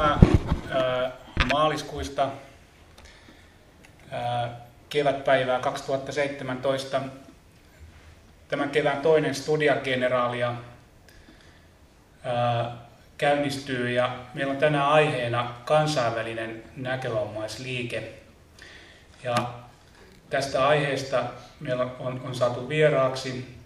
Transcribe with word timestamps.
päivää 0.00 1.12
maaliskuista 1.52 2.28
kevätpäivää 4.88 5.58
2017. 5.58 7.00
Tämän 8.48 8.70
kevään 8.70 9.00
toinen 9.00 9.34
studiageneraalia 9.34 10.54
käynnistyy 13.18 13.90
ja 13.90 14.16
meillä 14.34 14.52
on 14.52 14.58
tänään 14.58 14.88
aiheena 14.88 15.54
kansainvälinen 15.64 16.62
näkövammaisliike. 16.76 18.12
Ja 19.22 19.34
tästä 20.30 20.68
aiheesta 20.68 21.24
meillä 21.60 21.86
on, 21.98 22.20
on 22.24 22.34
saatu 22.34 22.68
vieraaksi 22.68 23.56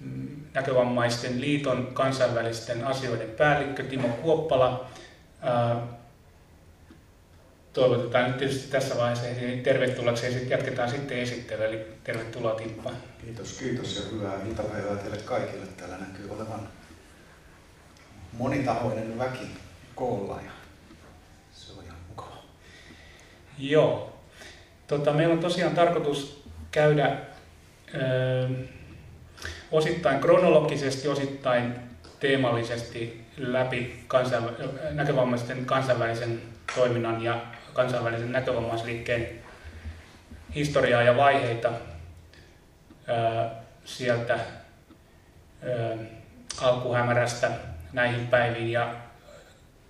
mm, 0.00 0.28
näkövammaisten 0.54 1.40
liiton 1.40 1.90
kansainvälisten 1.94 2.86
asioiden 2.86 3.30
päällikkö 3.30 3.82
Timo 3.82 4.08
Kuoppala. 4.08 4.86
Toivotetaan 7.72 8.28
nyt 8.28 8.38
tietysti 8.38 8.70
tässä 8.70 8.96
vaiheessa 8.96 9.26
tervetulleeksi 9.62 10.26
ja 10.26 10.32
sitten 10.32 10.50
jatketaan 10.50 10.90
sitten 10.90 11.18
esittelyä. 11.18 11.66
Eli 11.66 11.86
tervetuloa 12.04 12.54
Timppa. 12.54 12.90
Kiitos, 13.24 13.52
kiitos 13.58 13.96
ja 13.96 14.02
hyvää 14.16 14.34
iltapäivää 14.48 14.96
teille 14.96 15.16
kaikille. 15.16 15.66
Täällä 15.76 15.96
näkyy 15.96 16.30
olevan 16.30 16.68
monitahoinen 18.32 19.18
väki 19.18 19.46
koolla 19.94 20.40
ja 20.44 20.50
se 21.52 21.72
on 21.72 21.84
ihan 21.84 21.98
mukava. 22.08 22.36
Joo. 23.58 24.18
Tota, 24.86 25.12
meillä 25.12 25.34
on 25.34 25.40
tosiaan 25.40 25.74
tarkoitus 25.74 26.44
käydä 26.70 27.16
ö, 27.94 28.48
osittain 29.70 30.20
kronologisesti, 30.20 31.08
osittain 31.08 31.74
teemallisesti 32.20 33.21
läpi 33.36 34.04
kansainv- 34.08 34.90
näkövammaisten 34.90 35.66
kansainvälisen 35.66 36.42
toiminnan 36.74 37.22
ja 37.22 37.40
kansainvälisen 37.72 38.32
näkövammaisliikkeen 38.32 39.28
historiaa 40.54 41.02
ja 41.02 41.16
vaiheita 41.16 41.68
ö, 43.08 43.48
sieltä 43.84 44.38
ö, 45.62 45.96
alkuhämärästä 46.60 47.50
näihin 47.92 48.26
päiviin 48.26 48.72
ja 48.72 48.94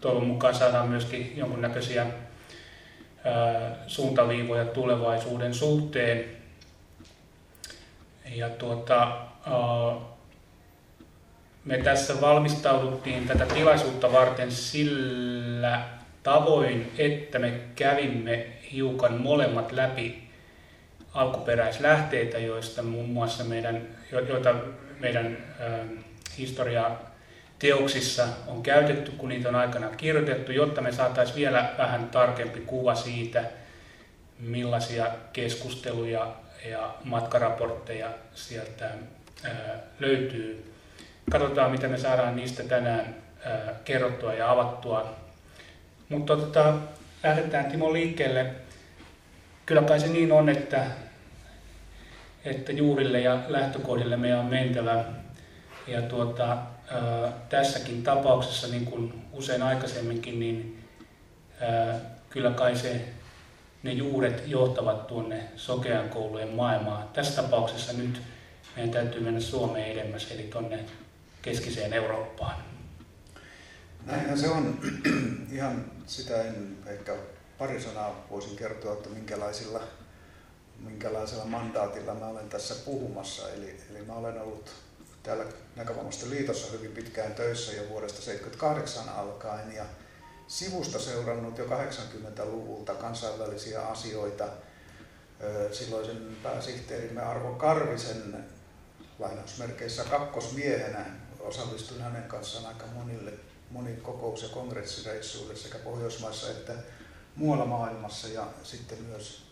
toivon 0.00 0.26
mukaan 0.26 0.54
saadaan 0.54 0.88
myöskin 0.88 1.32
jonkunnäköisiä 1.36 2.06
suuntaviivoja 3.86 4.64
tulevaisuuden 4.64 5.54
suhteen. 5.54 6.24
Ja 8.34 8.48
tuota, 8.48 9.18
me 11.64 11.78
tässä 11.78 12.20
valmistauduttiin 12.20 13.28
tätä 13.28 13.46
tilaisuutta 13.46 14.12
varten 14.12 14.52
sillä 14.52 15.82
tavoin, 16.22 16.92
että 16.98 17.38
me 17.38 17.52
kävimme 17.74 18.46
hiukan 18.72 19.20
molemmat 19.20 19.72
läpi 19.72 20.28
alkuperäislähteitä, 21.14 22.38
joista 22.38 22.82
muun 22.82 23.08
muassa 23.08 23.44
meidän, 23.44 23.86
joita 24.12 24.54
meidän 25.00 25.36
historia 26.38 26.90
teoksissa 27.58 28.28
on 28.46 28.62
käytetty, 28.62 29.10
kun 29.10 29.28
niitä 29.28 29.48
on 29.48 29.54
aikana 29.54 29.88
kirjoitettu, 29.88 30.52
jotta 30.52 30.80
me 30.80 30.92
saataisiin 30.92 31.36
vielä 31.36 31.70
vähän 31.78 32.08
tarkempi 32.08 32.60
kuva 32.60 32.94
siitä, 32.94 33.44
millaisia 34.38 35.06
keskusteluja 35.32 36.36
ja 36.70 36.94
matkaraportteja 37.04 38.08
sieltä 38.34 38.90
löytyy. 40.00 40.71
Katsotaan, 41.30 41.70
mitä 41.70 41.88
me 41.88 41.98
saadaan 41.98 42.36
niistä 42.36 42.62
tänään 42.62 43.16
kerrottua 43.84 44.34
ja 44.34 44.50
avattua. 44.50 45.16
Mutta 46.08 46.36
tota, 46.36 46.74
lähdetään 47.22 47.64
Timo 47.64 47.92
liikkeelle. 47.92 48.46
Kyllä 49.66 49.82
kai 49.82 50.00
se 50.00 50.06
niin 50.06 50.32
on, 50.32 50.48
että, 50.48 50.86
että 52.44 52.72
juurille 52.72 53.20
ja 53.20 53.38
lähtökohdille 53.48 54.16
meidän 54.16 54.38
on 54.38 54.46
mentävä. 54.46 55.04
Ja 55.86 56.02
tuota, 56.02 56.58
tässäkin 57.48 58.02
tapauksessa, 58.02 58.68
niin 58.68 58.84
kuin 58.84 59.24
usein 59.32 59.62
aikaisemminkin, 59.62 60.40
niin 60.40 60.84
ää, 61.60 61.94
kyllä 62.30 62.50
kai 62.50 62.76
se, 62.76 63.00
ne 63.82 63.92
juuret 63.92 64.42
johtavat 64.46 65.06
tuonne 65.06 65.42
sokean 65.56 66.08
koulujen 66.08 66.48
maailmaan. 66.54 67.08
Tässä 67.12 67.42
tapauksessa 67.42 67.92
nyt 67.92 68.20
meidän 68.76 68.90
täytyy 68.90 69.20
mennä 69.20 69.40
Suomeen 69.40 69.92
edemmäs, 69.92 70.32
eli 70.32 70.42
tuonne 70.42 70.78
keskiseen 71.42 71.92
Eurooppaan. 71.92 72.64
Näinhän 74.06 74.38
se 74.38 74.48
on. 74.48 74.78
Ihan 75.52 75.84
sitä 76.06 76.42
en 76.42 76.78
ehkä 76.86 77.14
pari 77.58 77.80
sanaa 77.80 78.26
voisin 78.30 78.56
kertoa, 78.56 78.92
että 78.92 79.08
minkälaisilla, 79.08 79.80
minkälaisella 80.78 81.44
mandaatilla 81.44 82.14
mä 82.14 82.26
olen 82.26 82.48
tässä 82.48 82.74
puhumassa. 82.84 83.50
Eli, 83.50 83.80
eli 83.90 84.04
mä 84.04 84.12
olen 84.12 84.40
ollut 84.40 84.70
täällä 85.22 85.44
Näkövammaisten 85.76 86.30
liitossa 86.30 86.72
hyvin 86.72 86.92
pitkään 86.92 87.34
töissä 87.34 87.72
jo 87.72 87.88
vuodesta 87.88 88.22
1978 88.22 89.08
alkaen 89.08 89.74
ja 89.74 89.84
sivusta 90.46 90.98
seurannut 90.98 91.58
jo 91.58 91.64
80-luvulta 91.64 92.94
kansainvälisiä 92.94 93.80
asioita. 93.80 94.44
Silloisen 95.72 96.36
pääsihteerimme 96.42 97.22
Arvo 97.22 97.54
Karvisen 97.54 98.44
lainausmerkeissä 99.18 100.04
kakkosmiehenä 100.04 101.21
osallistuin 101.42 102.00
hänen 102.02 102.22
kanssaan 102.22 102.66
aika 102.66 102.86
monille 102.86 103.32
moniin 103.70 104.00
kokous- 104.00 104.42
ja 104.42 104.48
kongressireissuille 104.48 105.56
sekä 105.56 105.78
Pohjoismaissa 105.78 106.50
että 106.50 106.72
muualla 107.36 107.64
maailmassa 107.64 108.28
ja 108.28 108.46
sitten 108.62 109.02
myös, 109.02 109.42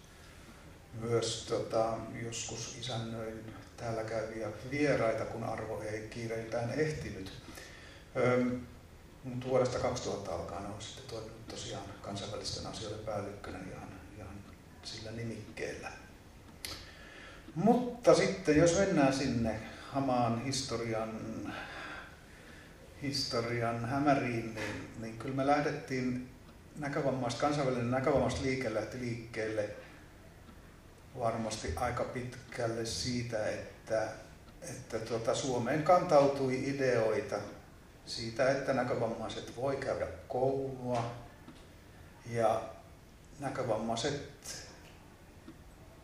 myös 1.00 1.46
tota, 1.48 1.98
joskus 2.24 2.76
isännöin 2.80 3.54
täällä 3.76 4.04
käyviä 4.04 4.48
vieraita, 4.70 5.24
kun 5.24 5.44
Arvo 5.44 5.82
ei 5.82 6.08
kiireiltään 6.08 6.70
ehtinyt. 6.70 7.32
Mutta 9.24 9.46
vuodesta 9.46 9.78
2000 9.78 10.34
alkaen 10.34 10.66
on 10.66 10.82
sitten 10.82 11.04
toiminut 11.10 11.48
tosiaan 11.48 11.84
kansainvälisten 12.02 12.66
asioiden 12.66 12.98
päällikkönä 12.98 13.58
ihan, 13.72 13.88
ihan 14.18 14.34
sillä 14.82 15.10
nimikkeellä. 15.10 15.92
Mutta 17.54 18.14
sitten 18.14 18.56
jos 18.56 18.78
mennään 18.78 19.12
sinne 19.12 19.60
hamaan 19.90 20.44
historian, 20.44 21.20
historian 23.02 23.84
hämäriin, 23.84 24.54
niin, 24.54 24.90
niin 25.00 25.18
kyllä 25.18 25.34
me 25.34 25.46
lähdettiin 25.46 26.30
näkövammaista, 26.78 27.40
kansainvälinen 27.40 27.90
näkövammaisliike 27.90 28.74
lähti 28.74 29.00
liikkeelle 29.00 29.68
varmasti 31.18 31.72
aika 31.76 32.04
pitkälle 32.04 32.86
siitä, 32.86 33.48
että, 33.48 34.08
että 34.62 34.98
tuota, 34.98 35.34
Suomeen 35.34 35.82
kantautui 35.82 36.68
ideoita 36.68 37.36
siitä, 38.06 38.50
että 38.50 38.72
näkövammaiset 38.72 39.56
voi 39.56 39.76
käydä 39.76 40.06
koulua 40.28 41.14
ja 42.30 42.62
näkövammaiset 43.38 44.30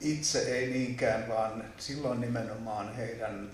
itse 0.01 0.39
ei 0.39 0.71
niinkään, 0.71 1.29
vaan 1.29 1.65
silloin 1.79 2.21
nimenomaan 2.21 2.95
heidän 2.95 3.51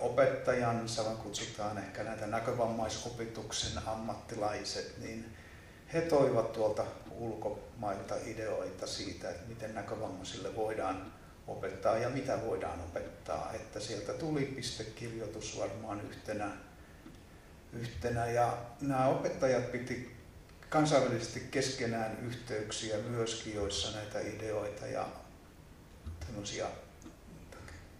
opettajansa, 0.00 1.04
vaan 1.04 1.16
kutsutaan 1.16 1.78
ehkä 1.78 2.02
näitä 2.02 2.26
näkövammaisopetuksen 2.26 3.82
ammattilaiset, 3.86 4.94
niin 4.98 5.36
he 5.92 6.00
toivat 6.00 6.52
tuolta 6.52 6.84
ulkomailta 7.10 8.14
ideoita 8.26 8.86
siitä, 8.86 9.30
että 9.30 9.48
miten 9.48 9.74
näkövammaisille 9.74 10.56
voidaan 10.56 11.12
opettaa 11.46 11.98
ja 11.98 12.10
mitä 12.10 12.38
voidaan 12.46 12.80
opettaa. 12.80 13.52
Että 13.52 13.80
sieltä 13.80 14.12
tuli 14.12 14.44
pistekirjoitus 14.44 15.58
varmaan 15.58 16.00
yhtenä, 16.00 16.50
yhtenä 17.72 18.26
ja 18.26 18.58
nämä 18.80 19.08
opettajat 19.08 19.72
piti 19.72 20.16
kansainvälisesti 20.68 21.40
keskenään 21.50 22.18
yhteyksiä 22.22 22.96
myöskin, 22.98 23.54
joissa 23.54 23.96
näitä 23.96 24.20
ideoita 24.20 24.86
ja 24.86 25.08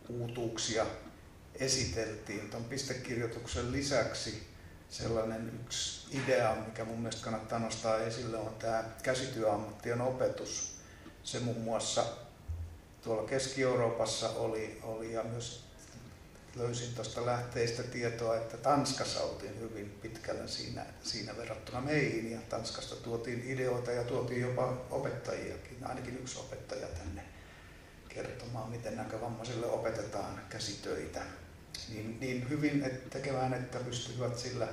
uutuuksia 0.09 0.87
esiteltiin. 1.61 2.51
Tuon 2.51 2.65
pistekirjoituksen 2.65 3.73
lisäksi 3.73 4.43
sellainen 4.91 5.61
yksi 5.65 6.19
idea, 6.23 6.55
mikä 6.55 6.85
mun 6.85 6.99
mielestä 6.99 7.25
kannattaa 7.25 7.59
nostaa 7.59 7.99
esille, 7.99 8.37
on 8.37 8.55
tämä 8.59 8.85
käsityöammattien 9.03 10.01
opetus. 10.01 10.79
Se 11.23 11.41
muun 11.41 11.61
muassa 11.61 12.05
tuolla 13.03 13.29
Keski-Euroopassa 13.29 14.29
oli, 14.29 14.81
oli 14.83 15.13
ja 15.13 15.23
myös 15.23 15.65
löysin 16.57 16.95
tuosta 16.95 17.27
lähteistä 17.27 17.83
tietoa, 17.83 18.37
että 18.37 18.57
Tanskassa 18.57 19.21
oltiin 19.21 19.61
hyvin 19.61 19.99
pitkällä 20.03 20.47
siinä, 20.47 20.87
siinä 21.03 21.37
verrattuna 21.37 21.81
meihin 21.81 22.31
ja 22.31 22.39
Tanskasta 22.49 22.97
tuotiin 22.97 23.43
ideoita 23.47 23.93
ja 23.93 24.05
tuotiin 24.05 24.41
jopa 24.41 24.77
opettajiakin, 24.91 25.79
ainakin 25.83 26.19
yksi 26.19 26.39
opettaja 26.39 26.87
tänne 26.87 27.25
kertomaan, 28.09 28.71
miten 28.71 28.97
näkövammaisille 28.97 29.67
opetetaan 29.67 30.41
käsitöitä 30.49 31.23
niin, 31.89 32.21
niin 32.21 32.49
hyvin 32.49 32.85
tekemään, 33.11 33.55
että 33.55 33.79
pystyvät 33.79 34.39
sillä 34.39 34.69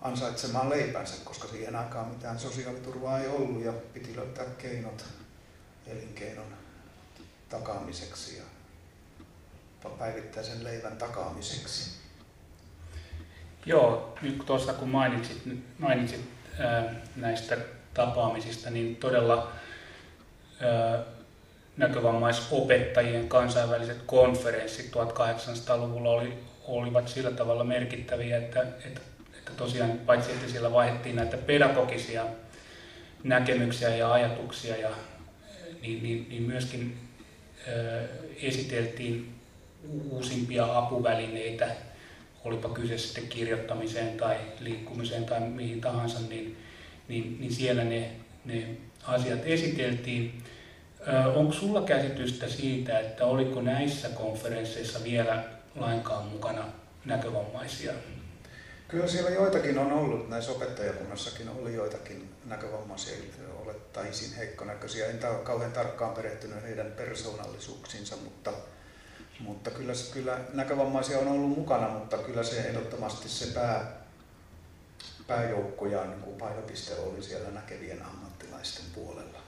ansaitsemaan 0.00 0.70
leipänsä, 0.70 1.16
koska 1.24 1.48
siihen 1.48 1.76
aikaan 1.76 2.08
mitään 2.08 2.38
sosiaaliturvaa 2.38 3.18
ei 3.20 3.28
ollut 3.28 3.64
ja 3.64 3.72
piti 3.72 4.16
löytää 4.16 4.44
keinot 4.58 5.04
elinkeinon 5.86 6.46
takaamiseksi 7.48 8.36
ja 8.36 8.42
päivittäisen 9.98 10.64
leivän 10.64 10.96
takaamiseksi. 10.96 11.90
Joo, 13.66 14.18
nyt 14.22 14.46
tuossa 14.46 14.72
kun 14.72 14.88
mainitsit, 14.88 15.42
mainitsit 15.78 16.20
ää, 16.58 16.94
näistä 17.16 17.56
tapaamisista, 17.94 18.70
niin 18.70 18.96
todella 18.96 19.52
ää, 20.60 21.04
näkövammaisopettajien 21.76 23.28
kansainväliset 23.28 23.98
konferenssit 24.06 24.92
1800-luvulla 24.96 26.10
oli, 26.10 26.32
olivat 26.64 27.08
sillä 27.08 27.30
tavalla 27.30 27.64
merkittäviä, 27.64 28.38
että, 28.38 28.60
että, 28.60 29.00
että 29.38 29.52
tosiaan 29.56 29.90
paitsi 29.90 30.32
että 30.32 30.48
siellä 30.48 30.72
vaihdettiin 30.72 31.16
näitä 31.16 31.36
pedagogisia 31.36 32.24
näkemyksiä 33.24 33.96
ja 33.96 34.12
ajatuksia, 34.12 34.76
ja, 34.76 34.90
niin, 35.82 36.02
niin, 36.02 36.26
niin 36.28 36.42
myöskin 36.42 36.98
ää, 37.68 37.74
esiteltiin 38.42 39.34
uusimpia 40.10 40.78
apuvälineitä, 40.78 41.70
olipa 42.44 42.68
kyse 42.68 42.98
sitten 42.98 43.28
kirjoittamiseen 43.28 44.16
tai 44.16 44.36
liikkumiseen 44.60 45.24
tai 45.24 45.40
mihin 45.40 45.80
tahansa, 45.80 46.18
niin, 46.28 46.56
niin, 47.08 47.36
niin 47.40 47.52
siellä 47.52 47.84
ne, 47.84 48.10
ne 48.44 48.66
asiat 49.04 49.40
esiteltiin. 49.44 50.41
Onko 51.34 51.52
sulla 51.52 51.82
käsitystä 51.82 52.48
siitä, 52.48 53.00
että 53.00 53.24
oliko 53.24 53.60
näissä 53.60 54.08
konferensseissa 54.08 55.04
vielä 55.04 55.44
lainkaan 55.74 56.26
mukana 56.26 56.64
näkövammaisia? 57.04 57.92
Kyllä 58.88 59.06
siellä 59.06 59.30
joitakin 59.30 59.78
on 59.78 59.92
ollut, 59.92 60.28
näissä 60.28 60.52
opettajakunnassakin 60.52 61.48
oli 61.48 61.74
joitakin 61.74 62.34
näkövammaisia, 62.44 63.16
olettaisin 63.64 64.36
heikkonäköisiä. 64.36 65.06
En 65.06 65.18
ole 65.30 65.38
kauhean 65.38 65.72
tarkkaan 65.72 66.14
perehtynyt 66.14 66.62
heidän 66.62 66.92
persoonallisuuksiinsa, 66.92 68.16
mutta, 68.24 68.52
mutta 69.40 69.70
kyllä, 69.70 69.92
kyllä 70.12 70.38
näkövammaisia 70.52 71.18
on 71.18 71.28
ollut 71.28 71.58
mukana, 71.58 71.88
mutta 71.88 72.18
kyllä 72.18 72.42
se 72.42 72.60
ehdottomasti 72.60 73.28
se 73.28 73.54
pää, 73.54 73.92
pääjoukko 75.26 75.86
ja 75.86 76.04
niin 76.04 76.20
kuin 76.20 76.36
painopiste 76.36 76.94
oli 76.94 77.22
siellä 77.22 77.50
näkevien 77.50 78.02
ammattilaisten 78.02 78.84
puolella. 78.94 79.38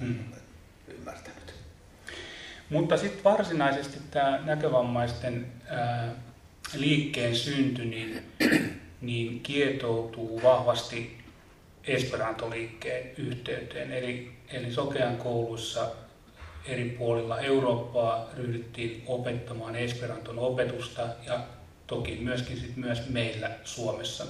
Hmm 0.00 0.39
ymmärtänyt. 1.00 1.54
Mutta 2.70 2.96
sitten 2.96 3.24
varsinaisesti 3.24 3.98
tämä 4.10 4.40
näkövammaisten 4.44 5.46
ää, 5.68 6.14
liikkeen 6.74 7.36
synty 7.36 7.84
niin, 7.84 8.22
niin 9.00 9.40
kietoutuu 9.40 10.42
vahvasti 10.42 11.20
Esperanto-liikkeen 11.84 13.10
yhteyteen. 13.16 13.92
Eli, 13.92 14.32
eli 14.52 14.72
Sokean 14.72 15.16
kouluissa 15.16 15.90
eri 16.66 16.84
puolilla 16.98 17.40
Eurooppaa 17.40 18.28
ryhdyttiin 18.36 19.02
opettamaan 19.06 19.76
Esperanton 19.76 20.38
opetusta 20.38 21.02
ja 21.26 21.40
toki 21.86 22.18
myöskin 22.22 22.56
sit 22.56 22.76
myös 22.76 23.08
meillä 23.08 23.50
Suomessa. 23.64 24.24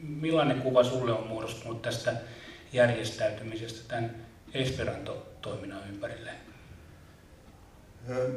Millainen 0.00 0.62
kuva 0.62 0.84
sulle 0.84 1.12
on 1.12 1.26
muodostunut 1.26 1.82
tästä 1.82 2.12
järjestäytymisestä 2.72 3.88
tämän 3.88 4.14
Esperanto-toiminnan 5.40 5.88
ympärille? 5.88 6.30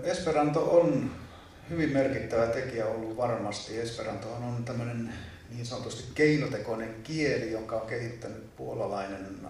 Esperanto 0.04 0.80
on 0.80 1.12
hyvin 1.70 1.90
merkittävä 1.90 2.48
tekijä 2.48 2.86
ollut 2.86 3.18
varmasti. 3.18 3.80
Esperanto 3.80 4.34
on 4.34 4.66
tämmöinen 4.66 5.14
niin 5.50 5.66
sanotusti 5.66 6.04
keinotekoinen 6.16 7.04
kieli, 7.04 7.52
jonka 7.52 7.76
on 7.76 7.88
kehittänyt 7.88 8.56
puolalainen, 8.56 9.48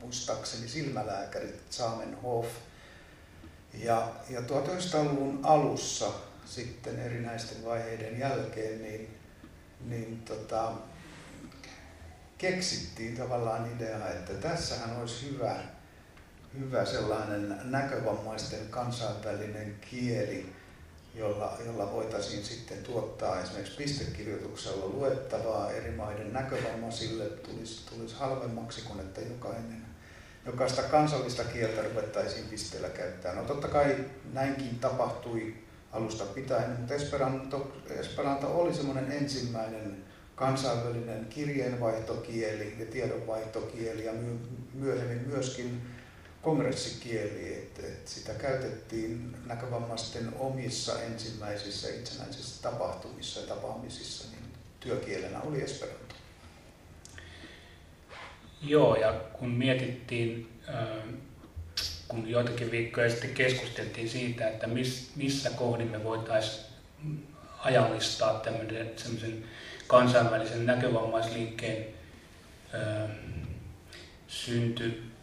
muistaakseni 0.00 0.68
silmälääkäri 0.68 1.60
Zamenhof. 1.70 2.46
Ja, 3.74 4.12
ja 4.30 4.40
1900-luvun 4.40 5.40
alussa 5.42 6.12
sitten 6.44 6.98
erinäisten 6.98 7.64
vaiheiden 7.64 8.18
jälkeen, 8.18 8.82
niin, 8.82 9.18
niin 9.84 10.22
tota, 10.22 10.72
keksittiin 12.38 13.16
tavallaan 13.16 13.72
idea, 13.76 14.08
että 14.08 14.34
tässähän 14.34 14.96
olisi 15.00 15.30
hyvä, 15.30 15.75
hyvä 16.60 16.84
sellainen 16.84 17.56
näkövammaisten 17.64 18.68
kansainvälinen 18.70 19.76
kieli, 19.90 20.52
jolla, 21.14 21.58
jolla 21.66 21.92
voitaisiin 21.92 22.44
sitten 22.44 22.78
tuottaa 22.78 23.40
esimerkiksi 23.40 23.76
pistekirjoituksella 23.76 24.86
luettavaa 24.86 25.70
eri 25.70 25.90
maiden 25.90 26.32
näkövammaisille, 26.32 27.24
tulisi, 27.24 27.86
tulisi 27.90 28.14
halvemmaksi 28.14 28.82
kuin 28.82 29.00
että 29.00 29.20
jokainen, 29.20 29.86
jokaista 30.46 30.82
kansallista 30.82 31.44
kieltä 31.44 31.82
ruvettaisiin 31.82 32.46
pisteellä 32.46 32.88
käyttämään. 32.88 33.38
No 33.38 33.44
totta 33.44 33.68
kai 33.68 33.96
näinkin 34.32 34.78
tapahtui 34.78 35.54
alusta 35.92 36.24
pitäen, 36.24 36.70
mutta 36.70 36.94
Esperanto, 36.94 37.72
Esperanto 37.90 38.60
oli 38.60 38.74
semmoinen 38.74 39.12
ensimmäinen 39.12 40.04
kansainvälinen 40.34 41.26
kirjeenvaihtokieli 41.26 42.76
ja 42.78 42.86
tiedonvaihtokieli 42.86 44.04
ja 44.04 44.12
myöhemmin 44.74 45.28
myöskin 45.28 45.95
kongressikieli, 46.46 47.54
että, 47.54 47.82
että 47.86 48.10
sitä 48.10 48.34
käytettiin 48.34 49.36
näkövammaisten 49.46 50.32
omissa 50.38 51.02
ensimmäisissä 51.02 51.88
itsenäisissä 51.88 52.62
tapahtumissa 52.62 53.40
ja 53.40 53.46
tapaamisissa, 53.46 54.30
niin 54.30 54.44
työkielenä 54.80 55.40
oli 55.40 55.62
Esperanto. 55.62 56.14
Joo, 58.62 58.96
ja 58.96 59.12
kun 59.12 59.50
mietittiin, 59.50 60.60
kun 62.08 62.28
joitakin 62.28 62.70
viikkoja 62.70 63.10
sitten 63.10 63.34
keskusteltiin 63.34 64.08
siitä, 64.08 64.48
että 64.48 64.66
missä 65.16 65.50
kohdin 65.50 65.90
me 65.90 66.04
voitaisiin 66.04 66.66
ajallistaa 67.58 68.40
tämmöisen 68.40 69.44
kansainvälisen 69.86 70.66
näkövammaisliikkeen 70.66 71.86
ää, 72.72 73.08
synty, 74.28 75.15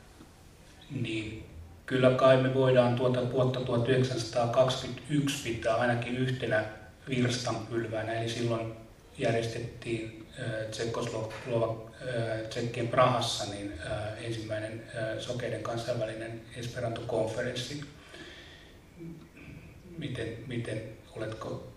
niin 0.91 1.45
kyllä 1.85 2.11
kai 2.11 2.41
me 2.41 2.53
voidaan 2.53 2.95
tuota 2.95 3.31
vuotta 3.31 3.59
1921 3.59 5.49
pitää 5.49 5.75
ainakin 5.75 6.17
yhtenä 6.17 6.65
virstanpylväänä, 7.09 8.13
eli 8.13 8.29
silloin 8.29 8.73
järjestettiin 9.17 10.27
Tsekkien 12.49 12.87
Prahassa 12.87 13.45
niin 13.53 13.73
ensimmäinen 14.21 14.83
sokeiden 15.19 15.63
kansainvälinen 15.63 16.41
Esperanto-konferenssi. 16.57 17.81
Miten, 19.97 20.27
miten 20.47 20.83
oletko, 21.15 21.67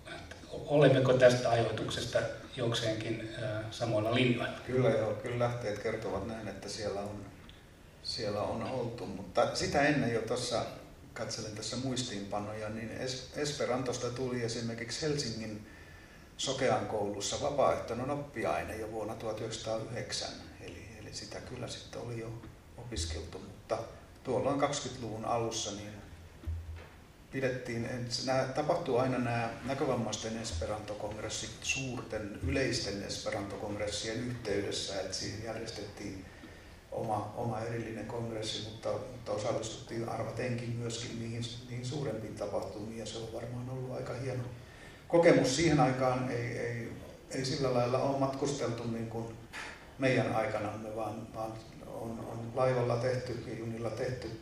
olemmeko 0.51 1.13
tästä 1.13 1.51
ajoituksesta 1.51 2.19
jokseenkin 2.57 3.29
samoilla 3.71 4.15
linjoilla. 4.15 4.59
Kyllä 4.67 4.91
joo, 4.91 5.13
kyllä 5.15 5.39
lähteet 5.39 5.79
kertovat 5.79 6.27
näin, 6.27 6.49
että 6.49 6.69
siellä 6.69 7.01
on, 7.01 7.25
siellä 8.07 8.43
on 8.43 8.63
oltu, 8.63 9.07
mutta 9.07 9.57
sitä 9.57 9.83
ennen 9.83 10.15
jo 10.15 10.23
tuossa 10.23 10.67
katselen 11.15 11.57
tässä 11.57 11.77
muistiinpanoja, 11.77 12.69
niin 12.69 12.91
Esperantosta 13.37 14.11
tuli 14.11 14.43
esimerkiksi 14.43 15.07
Helsingin 15.07 15.67
Sokean 16.37 16.87
koulussa 16.87 17.41
vapaaehtoinen 17.41 18.11
oppiaine 18.11 18.77
jo 18.77 18.93
vuonna 18.93 19.15
1909, 19.15 20.29
eli, 20.61 20.89
eli 21.01 21.15
sitä 21.15 21.41
kyllä 21.41 21.69
sitten 21.69 22.01
oli 22.01 22.21
jo 22.21 22.33
opiskeltu, 22.77 23.39
mutta 23.39 23.79
tuolloin 24.25 24.61
20-luvun 24.61 25.25
alussa 25.25 25.71
niin 25.71 25.93
pidettiin, 27.31 27.89
nämä 28.27 28.45
tapahtuu 28.45 28.99
aina 28.99 29.19
nämä 29.19 29.51
näkövammaisten 29.65 30.39
esperantokongressit 30.43 31.51
suurten 31.63 32.41
yleisten 32.47 33.03
esperantokongressien 33.03 34.19
yhteydessä, 34.19 35.01
että 35.01 35.17
siihen 35.17 35.45
järjestettiin 35.45 36.25
oma, 36.97 37.33
oma 37.37 37.61
erillinen 37.61 38.07
kongressi, 38.07 38.69
mutta, 38.71 38.89
mutta 39.13 39.33
osallistuttiin 39.33 40.09
arvatenkin 40.09 40.77
myöskin 40.77 41.19
niihin, 41.19 41.43
niihin 41.69 41.87
suurempiin 41.87 42.35
tapahtumiin 42.35 42.99
ja 42.99 43.07
se 43.07 43.19
on 43.19 43.33
varmaan 43.33 43.71
ollut 43.71 43.97
aika 43.97 44.15
hieno 44.15 44.43
kokemus. 45.09 45.57
Siihen 45.57 45.81
aikaan 45.81 46.31
ei, 46.31 46.59
ei, 46.59 46.93
ei 47.31 47.45
sillä 47.45 47.75
lailla 47.75 47.99
ole 47.99 48.19
matkusteltu 48.19 48.91
niin 48.91 49.11
kuin 49.11 49.27
meidän 49.99 50.37
aikanamme, 50.37 50.97
vaan, 50.97 51.35
vaan 51.35 51.53
on, 51.87 52.11
on 52.11 52.53
laivalla 52.55 52.97
tehty 52.97 53.45
ja 53.47 53.59
junilla 53.59 53.91
tehty 53.91 54.41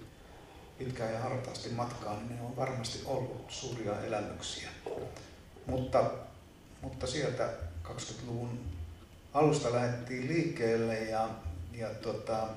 pitkään 0.79 1.13
ja 1.13 1.21
hartaasti 1.21 1.69
matkaa, 1.69 2.17
niin 2.17 2.37
ne 2.37 2.43
on 2.43 2.57
varmasti 2.57 3.03
ollut 3.05 3.45
suuria 3.49 4.01
elämyksiä. 4.01 4.69
Mutta, 5.67 6.11
mutta 6.83 7.07
sieltä 7.07 7.49
20-luvun 7.85 8.61
alusta 9.35 9.73
lähdettiin 9.73 10.29
liikkeelle 10.29 10.99
ja, 10.99 11.29
ja 11.75 11.89
tota, 11.89 12.49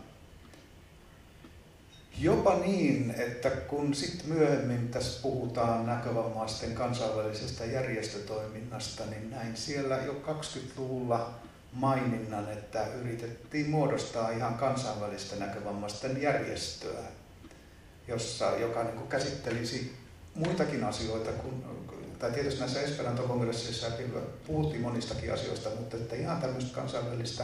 jopa 2.20 2.56
niin, 2.56 3.16
että 3.18 3.50
kun 3.50 3.96
sitten 3.96 4.30
myöhemmin 4.30 4.90
tässä 4.90 5.22
puhutaan 5.22 5.86
näkövammaisten 5.86 6.74
kansainvälisestä 6.74 7.66
järjestötoiminnasta, 7.66 9.06
niin 9.06 9.30
näin 9.30 9.58
siellä 9.58 9.98
jo 9.98 10.14
20-luvulla 10.14 11.34
maininnan, 11.74 12.52
että 12.52 12.88
yritettiin 12.88 13.70
muodostaa 13.70 14.30
ihan 14.30 14.54
kansainvälistä 14.54 15.36
näkövammaisten 15.36 16.22
järjestöä, 16.22 17.04
jossa, 18.08 18.52
joka 18.52 18.84
niin 18.84 18.98
kuin 18.98 19.08
käsittelisi 19.08 19.96
muitakin 20.36 20.84
asioita 20.84 21.32
kuin, 21.32 21.64
tai 22.20 22.32
tietysti 22.32 22.60
näissä 22.60 22.82
Esperanto-kongresseissa 22.82 23.88
puhuttiin 24.48 24.82
monistakin 24.82 25.34
asioista, 25.34 25.70
mutta 25.70 25.98
että 25.98 26.16
ihan 26.16 26.42
tämmöistä 26.42 26.76
kansainvälistä 26.76 27.44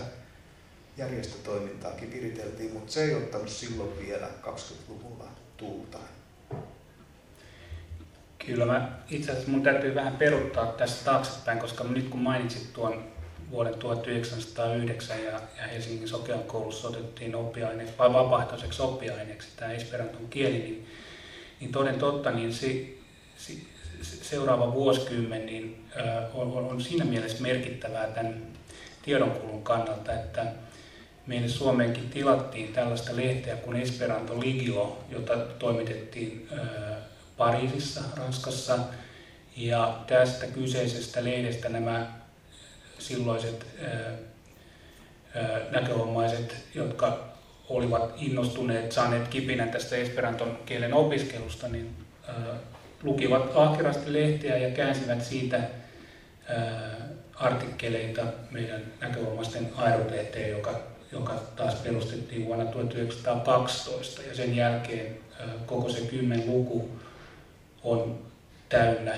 järjestötoimintaakin 0.98 2.14
viriteltiin, 2.14 2.74
mutta 2.74 2.92
se 2.92 3.04
ei 3.04 3.16
ottanut 3.16 3.50
silloin 3.50 4.00
vielä 4.00 4.28
20-luvulla 4.42 5.28
tuultaan. 5.58 6.04
Kyllä 8.46 8.66
mä 8.66 8.92
itse 9.10 9.32
asiassa 9.32 9.52
mun 9.52 9.64
täytyy 9.64 9.96
vähän 9.96 10.18
peruttaa 10.18 10.66
tästä 10.66 11.06
taaksepäin, 11.06 11.60
koska 11.60 11.84
nyt 11.84 12.10
kun 12.10 12.20
mainitsit 12.20 12.74
tuon 12.74 13.14
vuoden 13.52 13.76
1909 13.76 15.24
ja, 15.24 15.32
ja 15.32 15.68
Helsingin 15.72 16.08
Sokean 16.08 16.44
koulussa 16.44 16.88
otettiin 16.88 17.36
oppiaineeksi, 17.36 17.94
vai 17.98 18.14
vapaaehtoiseksi 18.14 18.82
oppiaineeksi 18.82 19.48
tämä 19.56 19.72
Esperanton 19.72 20.28
kieli, 20.30 20.58
niin, 20.58 20.88
niin 21.60 21.72
toden 21.72 21.96
totta, 21.96 22.32
niin 22.32 22.54
se, 22.54 22.86
se, 23.38 23.54
se 24.02 24.24
seuraava 24.24 24.74
vuosikymmen 24.74 25.46
niin, 25.46 25.86
äh, 25.98 26.40
on, 26.40 26.52
on, 26.54 26.82
siinä 26.82 27.06
mielessä 27.06 27.44
merkittävää 27.44 28.08
tämän 28.08 28.44
tiedonkulun 29.06 29.64
kannalta, 29.64 30.14
että 30.14 30.46
meille 31.28 31.48
Suomeenkin 31.48 32.10
tilattiin 32.10 32.74
tällaista 32.74 33.16
lehteä 33.16 33.56
kuin 33.56 33.82
Esperanto 33.82 34.40
Ligilo, 34.40 35.04
jota 35.10 35.38
toimitettiin 35.38 36.50
Pariisissa, 37.38 38.02
Ranskassa. 38.18 38.80
Ja 39.58 40.00
tästä 40.08 40.48
kyseisestä 40.48 41.24
lehdestä 41.24 41.70
nämä 41.70 42.08
silloiset 43.00 43.66
näkövammaiset, 45.72 46.56
jotka 46.76 47.34
olivat 47.70 48.14
innostuneet, 48.18 48.92
saaneet 48.92 49.28
kipinän 49.28 49.70
tästä 49.70 49.96
esperanton 49.96 50.60
kielen 50.66 50.94
opiskelusta, 50.94 51.68
niin 51.68 51.96
lukivat 53.04 53.52
ahkerasti 53.56 54.14
lehtiä 54.14 54.58
ja 54.58 54.72
käänsivät 54.72 55.24
siitä 55.24 55.60
artikkeleita 57.36 58.22
meidän 58.52 58.82
näkövammaisten 59.02 59.70
aerolehteen, 59.76 60.50
joka, 60.52 60.80
joka 61.14 61.34
taas 61.56 61.76
perustettiin 61.76 62.46
vuonna 62.46 62.66
1912. 62.66 64.22
Ja 64.22 64.36
sen 64.36 64.56
jälkeen 64.56 65.18
koko 65.66 65.90
se 65.90 66.02
kymmen 66.02 66.44
luku 66.48 66.90
on 67.84 68.20
täynnä 68.70 69.18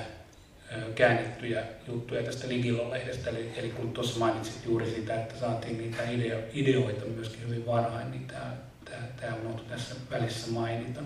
käännettyjä 0.96 1.64
juttuja 1.88 2.24
tästä 2.24 2.48
Ligilo-lehdestä, 2.48 3.30
eli, 3.30 3.52
eli 3.56 3.70
kun 3.70 3.92
tuossa 3.92 4.20
mainitsit 4.20 4.66
juuri 4.66 4.86
sitä, 4.86 5.16
että 5.16 5.40
saatiin 5.40 5.78
niitä 5.78 6.10
ideo, 6.10 6.40
ideoita 6.54 7.06
myöskin 7.06 7.48
hyvin 7.48 7.66
varhain, 7.66 8.12
niin 8.12 8.28
tämä, 8.28 8.52
tämä, 8.86 8.98
tämä 9.22 9.36
unohtui 9.36 9.66
tässä 9.70 9.96
välissä 10.12 10.52
mainita. 10.52 11.02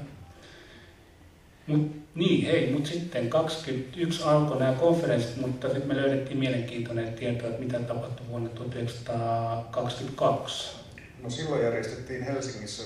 Mut, 1.68 1.92
niin, 2.16 2.46
hei, 2.46 2.72
mutta 2.72 2.90
sitten 2.90 3.30
21 3.30 4.24
alkoi 4.24 4.60
nämä 4.60 4.74
konferenssit, 4.74 5.38
mutta 5.38 5.68
sitten 5.68 5.88
me 5.88 5.96
löydettiin 5.96 6.40
mielenkiintoinen 6.40 7.14
tieto, 7.14 7.48
että 7.48 7.62
mitä 7.62 7.80
tapahtui 7.80 8.28
vuonna 8.28 8.50
1922. 8.50 10.79
No 11.24 11.30
silloin 11.30 11.64
järjestettiin 11.64 12.24
Helsingissä 12.24 12.84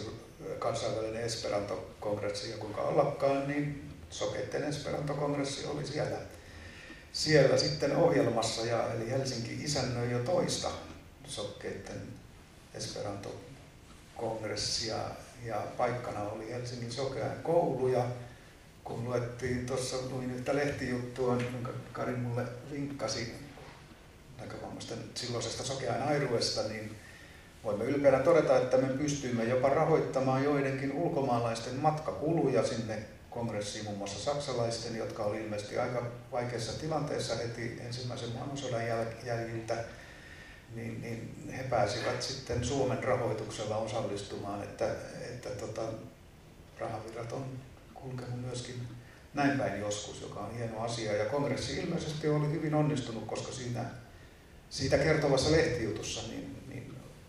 kansainvälinen 0.59 1.23
Esperanto-kongressi 1.23 2.49
ja 2.49 2.57
kuinka 2.57 2.81
ollakaan, 2.81 3.47
niin 3.47 3.89
Sokeitten 4.09 4.63
Esperanto-kongressi 4.63 5.67
oli 5.67 5.87
siellä. 5.87 6.17
Siellä 7.13 7.57
sitten 7.57 7.95
ohjelmassa, 7.95 8.65
ja, 8.65 8.93
eli 8.93 9.09
Helsinki 9.09 9.63
isännöi 9.63 10.11
jo 10.11 10.19
toista 10.19 10.71
sokkeiden 11.27 12.01
Esperanto-kongressia, 12.73 14.95
ja 15.45 15.67
paikkana 15.77 16.21
oli 16.21 16.51
Helsingin 16.51 16.91
sokean 16.91 17.43
koulu, 17.43 17.87
ja 17.87 18.07
kun 18.83 19.03
luettiin 19.03 19.65
tuossa 19.65 19.97
luin 20.09 20.31
yhtä 20.31 20.55
lehtijuttua, 20.55 21.37
jonka 21.53 21.71
Kari 21.91 22.15
mulle 22.15 22.43
vinkkasi 22.71 23.33
näkövammaisten 24.37 24.99
silloisesta 25.15 25.63
sokean 25.63 26.03
airuesta, 26.03 26.63
niin 26.63 26.95
voimme 27.63 27.86
ylpeänä 27.86 28.20
todeta, 28.20 28.58
että 28.58 28.77
me 28.77 28.88
pystyimme 28.88 29.43
jopa 29.43 29.70
rahoittamaan 29.70 30.43
joidenkin 30.43 30.91
ulkomaalaisten 30.91 31.75
matkakuluja 31.75 32.63
sinne 32.63 32.98
kongressiin 33.29 33.86
muun 33.86 33.98
muassa 33.98 34.20
saksalaisten, 34.20 34.96
jotka 34.96 35.24
oli 35.24 35.43
ilmeisesti 35.43 35.77
aika 35.77 36.05
vaikeassa 36.32 36.79
tilanteessa 36.82 37.36
heti 37.36 37.82
ensimmäisen 37.86 38.29
maailmansodan 38.29 38.88
jäljiltä, 39.25 39.84
niin, 40.75 41.01
niin 41.01 41.51
he 41.58 41.63
pääsivät 41.63 42.22
sitten 42.22 42.65
Suomen 42.65 43.03
rahoituksella 43.03 43.77
osallistumaan, 43.77 44.63
että, 44.63 44.96
että 45.22 45.50
tota, 45.50 45.82
rahavirrat 46.79 47.32
on 47.32 47.46
kulkenut 47.93 48.41
myöskin 48.41 48.88
näin 49.34 49.58
päin 49.58 49.82
joskus, 49.82 50.22
joka 50.22 50.39
on 50.39 50.55
hieno 50.58 50.79
asia. 50.79 51.13
Ja 51.13 51.25
kongressi 51.25 51.77
ilmeisesti 51.77 52.27
oli 52.27 52.51
hyvin 52.51 52.75
onnistunut, 52.75 53.25
koska 53.25 53.51
siinä, 53.51 53.86
siitä 54.70 54.98
kertovassa 54.98 55.51
lehtijutussa 55.51 56.22
niin, 56.22 56.41
niin 56.41 56.52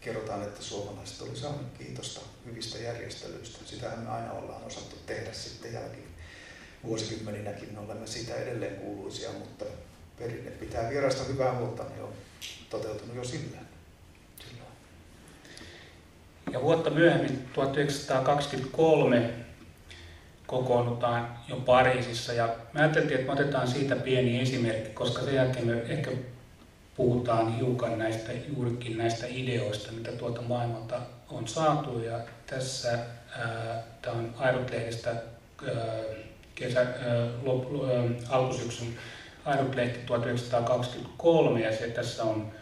kerrotaan, 0.04 0.42
että 0.42 0.62
suomalaiset 0.62 1.22
oli 1.22 1.36
saanut 1.36 1.66
kiitosta 1.78 2.20
hyvistä 2.46 2.78
järjestelyistä. 2.78 3.58
Sitähän 3.64 3.98
me 3.98 4.10
aina 4.10 4.32
ollaan 4.32 4.64
osattu 4.64 4.96
tehdä 5.06 5.32
sitten 5.32 5.72
jälkeen 5.72 6.14
vuosikymmeninäkin, 6.84 7.72
me 7.72 7.80
olemme 7.80 8.06
siitä 8.06 8.34
edelleen 8.34 8.76
kuuluisia, 8.76 9.30
mutta 9.32 9.64
perinne 10.18 10.50
pitää 10.50 10.90
vierasta 10.90 11.24
hyvää 11.24 11.54
huolta, 11.54 11.84
niin 11.84 12.02
on 12.02 12.12
toteutunut 12.70 13.16
jo 13.16 13.24
sillä. 13.24 13.56
Ja 16.52 16.62
vuotta 16.62 16.90
myöhemmin, 16.90 17.48
1923, 17.52 19.30
kokoonnutaan 20.46 21.38
jo 21.48 21.56
Pariisissa. 21.56 22.32
Ja 22.32 22.56
mä 22.72 22.80
ajattelin, 22.80 23.12
että 23.12 23.26
me 23.26 23.32
otetaan 23.32 23.68
siitä 23.68 23.96
pieni 23.96 24.40
esimerkki, 24.40 24.90
koska 24.90 25.22
sen 25.22 25.34
jälkeen 25.34 25.66
me 25.66 25.82
ehkä 25.88 26.10
puhutaan 26.96 27.56
hiukan 27.56 27.98
näistä, 27.98 28.32
juurikin 28.56 28.98
näistä 28.98 29.26
ideoista, 29.28 29.92
mitä 29.92 30.12
tuolta 30.12 30.42
maailmalta 30.42 31.00
on 31.30 31.48
saatu. 31.48 31.98
Ja 31.98 32.20
tässä 32.46 32.98
tämä 34.02 34.16
on 34.16 34.34
Airut-lehdestä 34.38 35.14
kesä, 36.54 36.86
lop, 37.42 37.64
alkusyksyn 38.28 38.98
Airut-lehti 39.44 39.98
1923 40.06 41.60
ja 41.60 41.76
se 41.76 41.88
tässä 41.88 42.24
on 42.24 42.52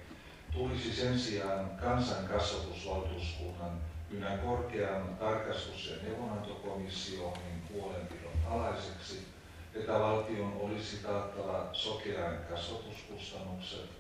tulisi 0.53 0.93
sen 0.93 1.19
sijaan 1.19 1.71
kansankasvatusvaltuuskunnan 1.71 3.81
ynnä 4.11 4.37
korkean 4.37 5.17
tarkastus- 5.21 5.91
ja 5.91 5.97
neuvonantokomissionin 6.09 7.63
huolenpidon 7.73 8.33
alaiseksi 8.51 9.34
että 9.75 9.93
valtion 9.93 10.53
olisi 10.61 10.97
taattava 10.97 11.69
sokean 11.73 12.39
kasvatuskustannukset, 12.51 13.91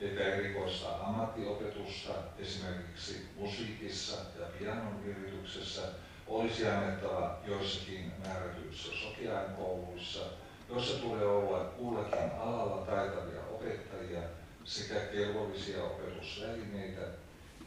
että 0.00 0.20
erikoista 0.20 0.96
ammattiopetusta 0.96 2.12
esimerkiksi 2.38 3.28
musiikissa 3.38 4.16
ja 4.40 4.46
pianon 4.58 5.04
virityksessä 5.04 5.82
olisi 6.26 6.68
annettava 6.68 7.38
joissakin 7.46 8.12
määrätyissä 8.26 8.88
sokean 9.02 9.54
kouluissa 9.56 10.20
jossa 10.68 10.98
tulee 10.98 11.26
olla 11.26 11.64
kullakin 11.64 12.30
alalla 12.40 12.86
taitavia 12.86 13.40
opettajia 13.50 14.20
sekä 14.64 15.00
kelvollisia 15.00 15.84
opetusvälineitä, 15.84 17.00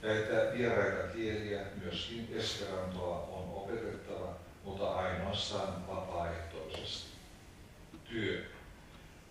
ja 0.01 0.13
että 0.13 0.57
vieraita 0.57 1.13
kieliä, 1.13 1.61
myöskin 1.83 2.27
esperantoa, 2.35 3.15
on 3.15 3.63
opetettava, 3.63 4.33
mutta 4.63 4.95
ainoastaan 4.95 5.87
vapaaehtoisesti. 5.87 7.06
Työ. 8.09 8.43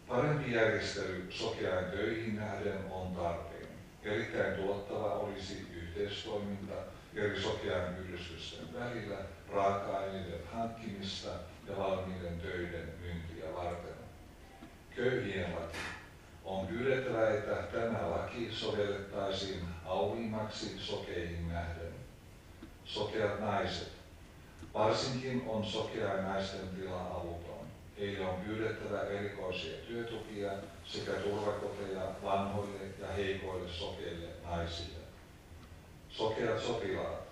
Parempi 0.09 0.53
järjestely 0.53 1.27
sokeaan 1.31 1.85
töihin 1.85 2.37
nähden 2.37 2.79
on 2.91 3.17
tarpeen. 3.17 3.69
Erittäin 4.03 4.55
tuottava 4.55 5.13
olisi 5.15 5.67
yhteistoiminta 5.75 6.75
eri 7.15 7.43
sokean 7.43 7.99
yhdistysten 7.99 8.75
välillä 8.75 9.17
raaka-aineiden 9.53 10.41
hankkimista 10.53 11.29
ja 11.69 11.77
valmiiden 11.77 12.41
töiden 12.41 12.93
myyntiä 13.01 13.55
varten. 13.55 13.95
Köyhien 14.97 15.55
laki. 15.55 15.79
On 16.45 16.67
pyydettävä, 16.67 17.31
että 17.31 17.55
tämä 17.55 18.11
laki 18.11 18.49
sovellettaisiin 18.53 19.61
auliimmaksi 19.85 20.79
sokeihin 20.79 21.49
nähden. 21.49 21.93
Sokeat 22.85 23.41
naiset. 23.41 23.93
Varsinkin 24.75 25.43
on 25.47 25.65
sokea 25.65 26.23
naisten 26.23 26.69
tila 26.69 27.01
avuton. 27.01 27.46
Heille 27.99 28.27
on 28.27 28.35
pyydettävä 28.35 29.03
erikoisia 29.03 29.77
työtukia 29.87 30.51
sekä 30.87 31.13
turvakoteja 31.13 32.11
vanhoille 32.23 32.81
ja 33.01 33.13
heikoille 33.13 33.69
sokeille 33.69 34.27
naisille. 34.45 34.99
Sokeat 36.09 36.63
sotilaat. 36.63 37.27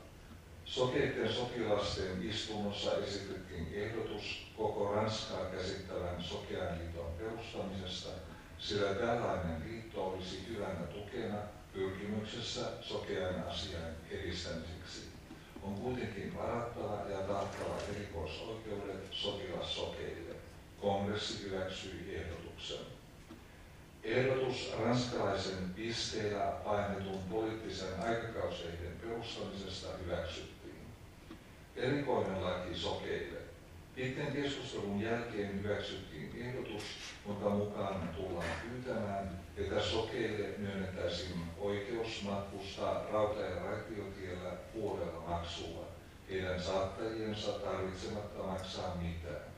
Sokeiden 0.64 1.32
sotilasten 1.32 2.28
istunnossa 2.28 2.96
esitettiin 2.96 3.68
ehdotus 3.74 4.46
koko 4.56 4.92
Ranskaa 4.94 5.44
käsittävän 5.44 6.22
sokean 6.22 6.78
liiton 6.78 7.12
perustamisesta, 7.18 8.08
sillä 8.58 8.94
tällainen 8.94 9.62
liitto 9.64 10.06
olisi 10.06 10.46
hyvänä 10.48 10.86
tukena 10.86 11.38
pyrkimyksessä 11.72 12.60
sokean 12.80 13.44
asian 13.48 13.90
edistämiseksi. 14.10 15.08
On 15.62 15.74
kuitenkin 15.74 16.36
varattava 16.36 17.10
ja 17.10 17.18
taattava 17.18 17.76
erikoisoikeudet 17.94 19.08
sotilassokeille. 19.10 20.34
Kongressi 20.84 21.44
hyväksyi 21.44 22.16
ehdotuksen. 22.16 22.86
Ehdotus 24.02 24.72
ranskalaisen 24.78 25.74
pisteellä 25.76 26.52
painetun 26.64 27.18
poliittisen 27.30 28.02
aikakauslehden 28.02 28.92
perustamisesta 29.00 29.88
hyväksyttiin. 30.04 30.86
Erikoinen 31.76 32.44
laki 32.44 32.74
sokeille. 32.74 33.38
Pitkän 33.94 34.32
keskustelun 34.32 35.00
jälkeen 35.00 35.62
hyväksyttiin 35.62 36.30
ehdotus, 36.40 36.82
jonka 37.28 37.50
mukaan 37.50 38.08
tullaan 38.08 38.50
pyytämään, 38.62 39.40
että 39.56 39.80
sokeille 39.80 40.48
myönnettäisiin 40.58 41.40
oikeus 41.58 42.22
matkustaa 42.22 43.06
rauta- 43.12 43.40
ja 43.40 43.62
raitiotiellä 43.62 44.50
puolella 44.74 45.24
maksua, 45.28 45.88
heidän 46.30 46.62
saattajiensa 46.62 47.52
tarvitsematta 47.52 48.42
maksaa 48.42 48.96
mitään. 49.02 49.53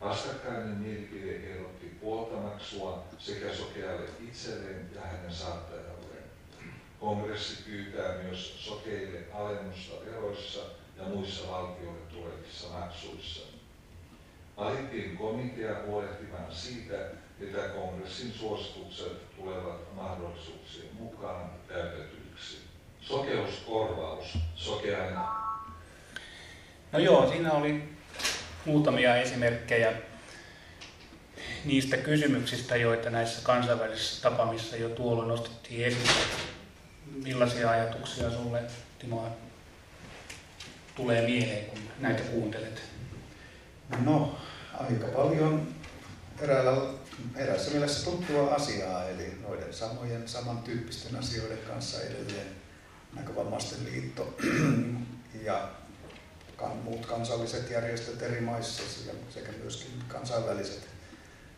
Vastakkainen 0.00 0.68
mielipide 0.68 1.36
ehdotti 1.36 1.86
puolta 2.00 2.36
maksua 2.36 3.04
sekä 3.18 3.54
sokealle 3.54 4.04
itselleen 4.28 4.90
ja 4.94 5.00
hänen 5.00 5.34
saattajalleen. 5.34 6.24
Kongressi 7.00 7.62
pyytää 7.62 8.22
myös 8.22 8.64
sokeille 8.66 9.18
alennusta 9.32 10.06
veroissa 10.06 10.60
ja 10.96 11.04
muissa 11.04 11.50
valtioille 11.50 12.00
tulevissa 12.12 12.68
maksuissa. 12.68 13.40
Valittiin 14.56 15.16
komitea 15.16 15.82
huolehtimaan 15.86 16.54
siitä, 16.54 16.94
että 17.40 17.68
kongressin 17.68 18.32
suositukset 18.32 19.36
tulevat 19.36 19.94
mahdollisuuksien 19.94 20.88
mukaan 20.98 21.50
täytetyiksi. 21.68 22.58
Sokeuskorvaus, 23.00 24.38
sokeain. 24.54 25.14
No 26.92 26.98
joo, 26.98 27.28
siinä 27.28 27.52
oli 27.52 27.95
muutamia 28.66 29.16
esimerkkejä 29.16 29.92
niistä 31.64 31.96
kysymyksistä, 31.96 32.76
joita 32.76 33.10
näissä 33.10 33.40
kansainvälisissä 33.42 34.22
tapaamissa 34.22 34.76
jo 34.76 34.88
tuolloin 34.88 35.28
nostettiin 35.28 35.86
esille. 35.86 36.10
Millaisia 37.22 37.70
ajatuksia 37.70 38.30
sulle, 38.30 38.62
Timo, 38.98 39.28
tulee 40.94 41.26
mieleen, 41.26 41.64
kun 41.66 41.78
näitä 42.00 42.22
kuuntelet? 42.22 42.82
No, 44.04 44.38
aika 44.74 45.06
paljon 45.06 45.68
eräällä, 46.40 46.72
eräässä 47.36 47.70
mielessä 47.70 48.10
tuttua 48.10 48.54
asiaa, 48.54 49.08
eli 49.08 49.32
noiden 49.42 49.74
samojen, 49.74 50.28
samantyyppisten 50.28 51.16
asioiden 51.16 51.58
kanssa 51.58 52.02
edelleen 52.02 52.46
näkövammaisten 53.12 53.84
liitto 53.84 54.36
ja 55.46 55.68
muut 56.82 57.06
kansalliset 57.06 57.70
järjestöt 57.70 58.22
eri 58.22 58.40
maissa 58.40 58.82
sekä 59.30 59.52
myöskin 59.52 60.02
kansainväliset 60.08 60.88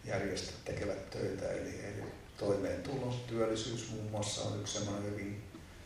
järjestöt 0.05 0.65
tekevät 0.65 1.11
töitä. 1.11 1.53
Eli, 1.53 1.85
eli 1.85 2.03
toimeentulo, 2.37 3.15
työllisyys 3.27 3.91
muun 3.91 4.11
muassa 4.11 4.43
on 4.43 4.61
yksi 4.61 4.79
sellainen 4.79 5.13
hyvin 5.13 5.43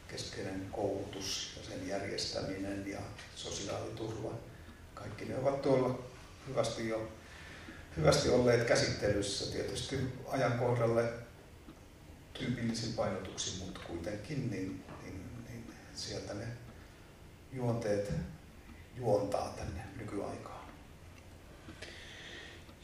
keskeinen 0.09 0.67
koulutus 0.73 1.53
ja 1.57 1.71
sen 1.71 1.89
järjestäminen 1.89 2.85
ja 2.87 3.01
sosiaaliturva. 3.37 4.31
Kaikki 4.95 5.25
ne 5.25 5.39
ovat 5.39 5.63
tuolla 5.63 5.99
hyvästi 6.49 6.89
jo 6.89 7.09
hyvästi 7.97 8.29
olleet 8.29 8.67
käsittelyssä 8.67 9.53
tietysti 9.53 9.99
ajankohdalle 10.29 11.13
tyypillisin 12.35 12.93
painotuksin, 12.93 13.65
mutta 13.65 13.81
kuitenkin 13.87 14.51
niin, 14.51 14.85
niin, 15.03 15.45
niin 15.49 15.75
sieltä 15.95 16.35
ne 16.35 16.47
juonteet 17.53 18.13
juontaa 18.97 19.55
tänne 19.57 19.81
nykyaikaan. 19.99 20.61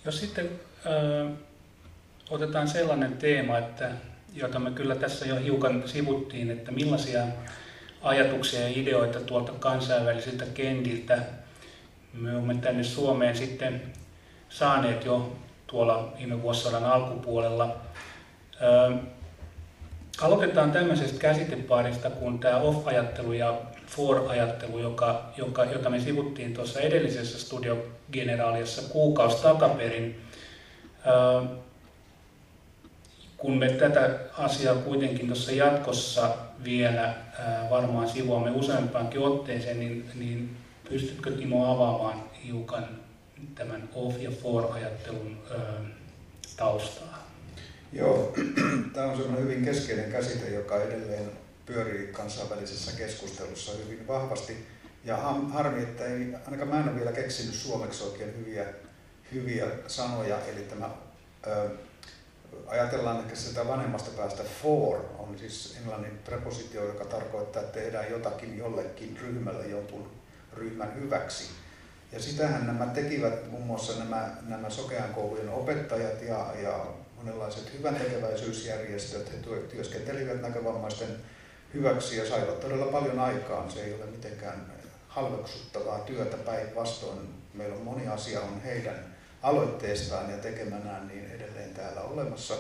Jos 0.05 0.21
sitten 0.21 0.51
ö, 0.87 1.31
otetaan 2.31 2.69
sellainen 2.69 3.13
teema, 3.13 3.59
että, 3.59 3.91
jota 4.35 4.59
me 4.59 4.71
kyllä 4.71 4.95
tässä 4.95 5.27
jo 5.27 5.37
hiukan 5.37 5.83
sivuttiin, 5.87 6.51
että 6.51 6.73
millaisia 6.73 7.23
ajatuksia 8.03 8.61
ja 8.61 8.69
ideoita 8.69 9.21
tuolta 9.21 9.53
kansainvälisiltä 9.53 10.45
kentiltä 10.55 11.19
me 12.13 12.33
olemme 12.33 12.55
tänne 12.55 12.85
Suomeen 12.85 13.37
sitten 13.37 13.83
saaneet 14.49 15.05
jo 15.05 15.37
tuolla 15.67 16.13
viime 16.19 16.43
vuosisadan 16.43 16.85
alkupuolella. 16.85 17.77
Ö, 18.63 18.97
aloitetaan 20.21 20.73
tämmöisestä 20.73 21.19
käsitepaarista 21.19 22.11
kuin 22.11 22.39
tämä 22.39 22.57
off-ajattelu 22.57 23.33
ja 23.33 23.61
for-ajattelu, 23.89 24.79
joka, 24.79 25.33
joka, 25.37 25.65
jota 25.65 25.91
me 25.91 26.01
sivuttiin 26.01 26.55
tuossa 26.55 26.81
edellisessä 26.81 27.39
studiogeneraaliassa 27.39 28.83
kuukausi 28.83 29.43
takaperin. 29.43 30.21
Kun 33.37 33.59
me 33.59 33.69
tätä 33.69 34.19
asiaa 34.39 34.75
kuitenkin 34.75 35.27
tuossa 35.27 35.53
jatkossa 35.53 36.37
vielä 36.65 37.15
varmaan 37.71 38.09
sivuamme 38.09 38.51
useampaankin 38.51 39.21
otteeseen, 39.21 39.81
niin, 39.81 40.11
niin 40.15 40.57
pystytkö 40.91 41.31
Timo 41.31 41.75
avaamaan 41.75 42.23
hiukan 42.45 42.89
tämän 43.55 43.89
off- 43.95 44.23
ja 44.23 44.31
for-ajattelun 44.31 45.39
taustaa? 46.57 47.29
Joo, 47.93 48.35
tämä 48.95 49.07
on 49.07 49.17
sellainen 49.17 49.45
hyvin 49.45 49.65
keskeinen 49.65 50.13
käsite, 50.13 50.51
joka 50.51 50.83
edelleen 50.83 51.31
pyörii 51.69 52.07
kansainvälisessä 52.07 52.93
keskustelussa 52.93 53.73
hyvin 53.73 54.07
vahvasti. 54.07 54.67
Ja 55.05 55.17
harmi, 55.53 55.83
että 55.83 56.05
ei, 56.05 56.35
ainakaan 56.45 56.69
mä 56.69 56.81
en 56.81 56.89
ole 56.89 56.97
vielä 56.97 57.13
keksinyt 57.13 57.55
suomeksi 57.55 58.05
oikein 58.05 58.37
hyviä, 58.37 58.67
hyviä 59.33 59.67
sanoja. 59.87 60.39
Eli 60.47 60.61
tämä, 60.61 60.91
ö, 61.47 61.71
ajatellaan 62.67 63.19
ehkä 63.19 63.37
sitä 63.37 63.69
vanhemmasta 63.69 64.11
päästä 64.11 64.43
for, 64.63 65.05
on 65.19 65.39
siis 65.39 65.77
englannin 65.81 66.19
prepositio, 66.19 66.87
joka 66.87 67.05
tarkoittaa, 67.05 67.63
että 67.63 67.81
tehdään 67.81 68.11
jotakin 68.11 68.59
jollekin 68.59 69.19
ryhmälle 69.23 69.67
jonkun 69.67 70.11
ryhmän 70.53 70.95
hyväksi. 70.95 71.51
Ja 72.13 72.21
sitähän 72.21 72.67
nämä 72.67 72.87
tekivät 72.87 73.51
muun 73.51 73.67
muassa 73.67 73.99
nämä, 73.99 74.37
nämä 74.43 74.71
sokean 74.71 75.15
koulujen 75.15 75.51
opettajat 75.51 76.23
ja, 76.23 76.55
ja 76.63 76.87
monenlaiset 77.17 77.73
hyvän 77.79 77.95
tekeväisyysjärjestöt. 77.95 79.33
He 79.33 79.39
työskentelivät 79.69 80.43
näkövammaisten 80.43 81.09
hyväksi 81.75 82.17
ja 82.17 82.29
saivat 82.29 82.61
todella 82.61 82.87
paljon 82.93 83.19
aikaan. 83.19 83.71
Se 83.71 83.85
ei 83.85 83.95
ole 83.95 84.07
mitenkään 84.07 84.73
halveksuttavaa 85.09 85.99
työtä 85.99 86.37
päinvastoin. 86.37 87.35
Meillä 87.55 87.77
on 87.77 87.83
moni 87.83 88.09
asia 88.09 88.41
on 88.41 88.61
heidän 88.61 89.17
aloitteestaan 89.43 90.31
ja 90.31 90.37
tekemänään 90.37 91.09
niin 91.09 91.31
edelleen 91.31 91.75
täällä 91.75 92.01
olemassa. 92.01 92.55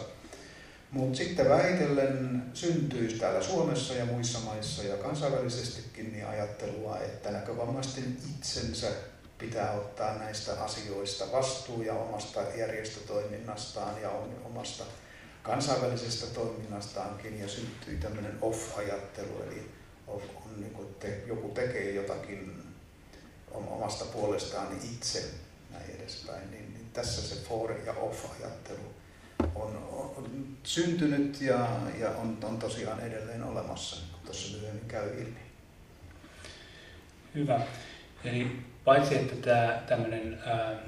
Mutta 0.90 1.18
sitten 1.18 1.48
vähitellen 1.48 2.42
syntyy 2.54 3.18
täällä 3.18 3.42
Suomessa 3.42 3.94
ja 3.94 4.04
muissa 4.04 4.38
maissa 4.38 4.82
ja 4.82 4.96
kansainvälisestikin 4.96 6.12
niin 6.12 6.26
ajattelua, 6.26 6.98
että 6.98 7.30
näkövammaisten 7.30 8.16
itsensä 8.30 8.86
pitää 9.38 9.72
ottaa 9.72 10.18
näistä 10.18 10.52
asioista 10.62 11.24
vastuu 11.32 11.82
ja 11.82 11.94
omasta 11.94 12.40
järjestötoiminnastaan 12.56 14.02
ja 14.02 14.10
omasta 14.44 14.84
kansainvälisestä 15.48 16.26
toiminnastaankin 16.26 17.40
ja 17.40 17.48
syntyi 17.48 17.96
tämmöinen 17.96 18.38
off-ajattelu, 18.42 19.42
eli 19.46 19.70
on, 20.06 20.22
on 20.36 20.60
niin 20.60 20.72
kuin 20.72 20.94
te, 20.94 21.22
joku 21.26 21.48
tekee 21.48 21.94
jotakin 21.94 22.62
omasta 23.50 24.04
puolestaan 24.04 24.66
itse 24.92 25.24
näin 25.70 25.90
edespäin, 25.98 26.50
niin, 26.50 26.74
niin 26.74 26.90
tässä 26.92 27.22
se 27.22 27.48
for 27.48 27.72
ja 27.86 27.92
off-ajattelu 27.92 28.94
on, 29.54 29.88
on, 30.16 30.56
syntynyt 30.62 31.40
ja, 31.40 31.68
ja 31.98 32.10
on, 32.10 32.38
on 32.42 32.58
tosiaan 32.58 33.00
edelleen 33.00 33.42
olemassa, 33.42 33.96
niin 33.96 34.10
kuin 34.12 34.22
tuossa 34.24 34.56
myöhemmin 34.56 34.88
käy 34.88 35.20
ilmi. 35.20 35.40
Hyvä. 37.34 37.60
Eli 38.24 38.62
paitsi 38.84 39.14
että 39.14 39.36
tämä 39.36 39.82
tämmöinen 39.88 40.42
ää, 40.46 40.78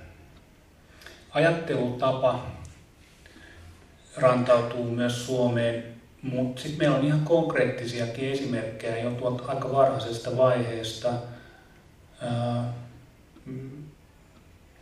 ajattelutapa 1.31 2.60
rantautuu 4.16 4.90
myös 4.90 5.27
Suomeen, 5.27 5.85
mutta 6.23 6.62
sitten 6.62 6.79
meillä 6.79 6.96
on 6.96 7.05
ihan 7.05 7.25
konkreettisiakin 7.25 8.33
esimerkkejä 8.33 8.99
jo 8.99 9.11
tuolta 9.11 9.44
aika 9.46 9.73
varhaisesta 9.73 10.37
vaiheesta. 10.37 11.12
Ää, 12.20 12.73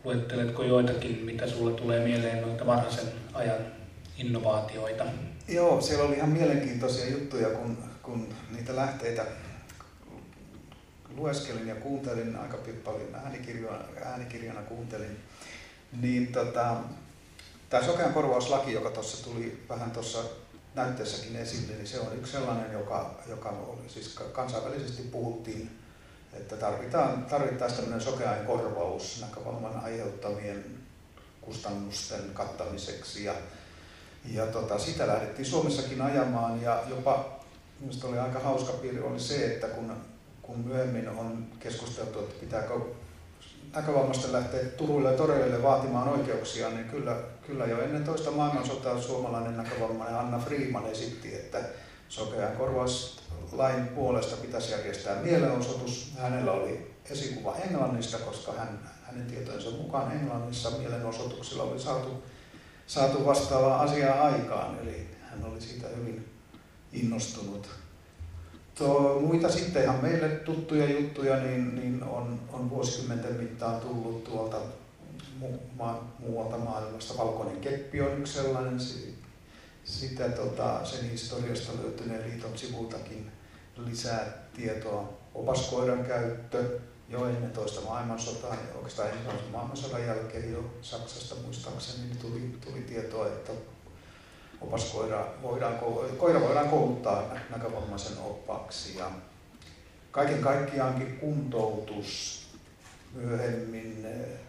luetteletko 0.05 0.62
joitakin, 0.62 1.21
mitä 1.25 1.47
sulle 1.47 1.73
tulee 1.81 2.05
mieleen 2.05 2.43
noita 2.43 2.67
varhaisen 2.67 3.09
ajan 3.35 3.61
innovaatioita? 4.17 5.05
Joo, 5.49 5.81
siellä 5.81 6.05
oli 6.05 6.17
ihan 6.17 6.29
mielenkiintoisia 6.29 7.11
juttuja, 7.11 7.49
kun, 7.49 7.79
kun 8.03 8.29
niitä 8.57 8.77
lähteitä 8.77 9.27
lueskelin 11.17 11.69
ja 11.69 11.75
kuuntelin 11.75 12.37
aika 12.37 12.59
paljon 12.85 13.14
äänikirjana, 13.14 13.79
äänikirjana 14.05 14.62
kuuntelin, 14.62 15.17
niin 16.01 16.27
tota, 16.27 16.77
tämä 17.70 17.85
sokean 17.85 18.12
korvauslaki, 18.12 18.72
joka 18.72 18.90
tuossa 18.90 19.24
tuli 19.24 19.64
vähän 19.68 19.90
tuossa 19.90 20.18
näytteessäkin 20.74 21.37
esille, 21.37 21.72
niin 21.72 21.87
se 21.87 22.00
on 22.00 22.16
yksi 22.18 22.33
sellainen, 22.33 22.72
joka, 22.72 23.14
joka 23.28 23.48
oli, 23.48 23.88
siis 23.88 24.14
kansainvälisesti 24.33 25.02
puhuttiin, 25.02 25.78
että 26.33 26.57
tarvitaan, 26.57 27.24
tarvittaisiin 27.24 27.81
tämmöinen 27.81 28.04
sokeain 28.04 28.46
korvaus 28.46 29.20
näkövamman 29.20 29.85
aiheuttamien 29.85 30.64
kustannusten 31.40 32.31
kattamiseksi. 32.35 33.24
Ja, 33.24 33.35
ja 34.33 34.46
tota, 34.46 34.78
sitä 34.78 35.07
lähdettiin 35.07 35.46
Suomessakin 35.46 36.02
ajamaan 36.02 36.62
ja 36.62 36.83
jopa 36.88 37.38
minusta 37.81 38.07
oli 38.07 38.18
aika 38.18 38.38
hauska 38.38 38.72
piirre 38.72 39.02
oli 39.02 39.20
se, 39.20 39.46
että 39.46 39.66
kun 39.66 39.92
kun 40.48 40.61
myöhemmin 40.61 41.09
on 41.09 41.46
keskusteltu, 41.61 42.18
että 42.18 42.40
pitääkö 42.40 42.74
näkövammaisten 43.74 44.33
lähteä 44.33 44.64
Turuille 44.64 45.11
ja 45.11 45.16
toreille 45.16 45.62
vaatimaan 45.62 46.09
oikeuksia, 46.09 46.70
niin 46.70 46.88
kyllä, 46.88 47.16
kyllä 47.46 47.66
jo 47.66 47.83
ennen 47.83 48.04
toista 48.04 48.31
maailmansotaa 48.31 49.00
suomalainen 49.00 49.57
näkövammainen 49.57 50.18
Anna 50.18 50.38
Freeman 50.38 50.87
esitti, 50.87 51.35
että 51.35 51.59
sokean 52.09 52.57
korvauslain 52.57 53.88
puolesta 53.88 54.37
pitäisi 54.37 54.72
järjestää 54.72 55.22
mielenosoitus. 55.22 56.12
Hänellä 56.18 56.52
oli 56.52 56.94
esikuva 57.11 57.57
Englannista, 57.57 58.18
koska 58.18 58.52
hän, 58.52 58.90
hänen 59.02 59.26
tietojensa 59.26 59.70
mukaan 59.70 60.12
Englannissa 60.12 60.70
mielenosoituksilla 60.70 61.62
oli 61.62 61.81
saatu, 61.81 62.22
saatu 62.87 63.26
vastaavaa 63.26 63.81
asiaa 63.81 64.22
aikaan, 64.22 64.78
eli 64.83 65.09
hän 65.31 65.44
oli 65.44 65.61
siitä 65.61 65.88
hyvin 65.88 66.28
innostunut 66.92 67.68
to, 68.79 69.21
muita 69.21 69.51
sitten 69.51 69.83
ihan 69.83 70.03
meille 70.03 70.29
tuttuja 70.29 70.91
juttuja 70.91 71.37
niin, 71.37 71.75
niin 71.75 72.03
on, 72.03 72.41
on 72.53 72.71
vuosikymmenten 72.71 73.35
mittaan 73.35 73.81
tullut 73.81 74.25
tuolta 74.25 74.57
mu, 75.38 75.49
ma, 75.79 76.05
muualta 76.19 76.59
maailmasta. 76.59 77.19
Valkoinen 77.19 77.61
keppi 77.61 78.01
on 78.01 78.19
yksi 78.19 78.33
sellainen. 78.33 78.79
Sitä, 79.85 80.29
tota, 80.29 80.85
sen 80.85 81.11
historiasta 81.11 81.73
löytyneen 81.83 82.31
liiton 82.31 82.59
sivultakin 82.59 83.31
lisää 83.77 84.49
tietoa. 84.57 85.12
Opaskoiran 85.35 86.05
käyttö 86.05 86.81
jo 87.09 87.27
ennen 87.27 87.51
toista 87.51 87.81
maailmansotaa, 87.81 88.57
oikeastaan 88.77 89.09
ensimmäisen 89.09 89.51
maailmansodan 89.53 90.07
jälkeen 90.07 90.53
jo 90.53 90.64
Saksasta 90.83 91.35
muistaakseni 91.45 92.14
tuli, 92.21 92.57
tuli 92.64 92.81
tietoa, 92.81 93.27
että 93.27 93.53
opaskoira 94.61 95.27
voidaan, 95.42 95.75
koira 96.18 96.40
voidaan 96.40 96.68
kouluttaa 96.68 97.35
näkövammaisen 97.51 98.18
oppaaksi. 98.18 98.99
Ja 98.99 99.11
kaiken 100.11 100.38
kaikkiaankin 100.38 101.16
kuntoutus 101.16 102.38
myöhemmin 103.14 104.07
eh, 104.07 104.40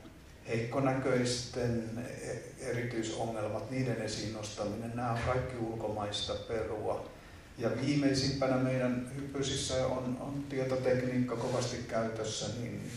heikkonäköisten 0.47 1.89
eh, 2.21 2.39
erityisongelmat, 2.69 3.71
niiden 3.71 4.01
esiin 4.01 4.33
nostaminen, 4.33 4.91
nämä 4.95 5.11
on 5.11 5.19
kaikki 5.25 5.57
ulkomaista 5.57 6.33
perua. 6.33 7.09
Ja 7.57 7.69
viimeisimpänä 7.81 8.55
meidän 8.55 9.11
hyppysissä 9.15 9.87
on, 9.87 10.17
on 10.21 10.43
tietotekniikka 10.49 11.35
kovasti 11.35 11.77
käytössä, 11.87 12.45
niin 12.61 12.91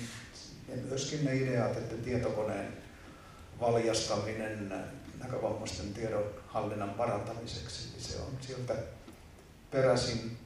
ja 0.68 0.76
myöskin 0.88 1.24
ne 1.24 1.36
ideat, 1.36 1.76
että 1.76 1.94
tietokoneen 1.94 2.72
valjastaminen 3.60 4.74
näkövammaisten 5.22 5.94
tiedonhallinnan 5.94 6.90
parantamiseksi, 6.90 7.88
niin 7.92 8.02
se 8.02 8.18
on 8.18 8.32
sieltä 8.40 8.74
peräisin. 9.70 10.36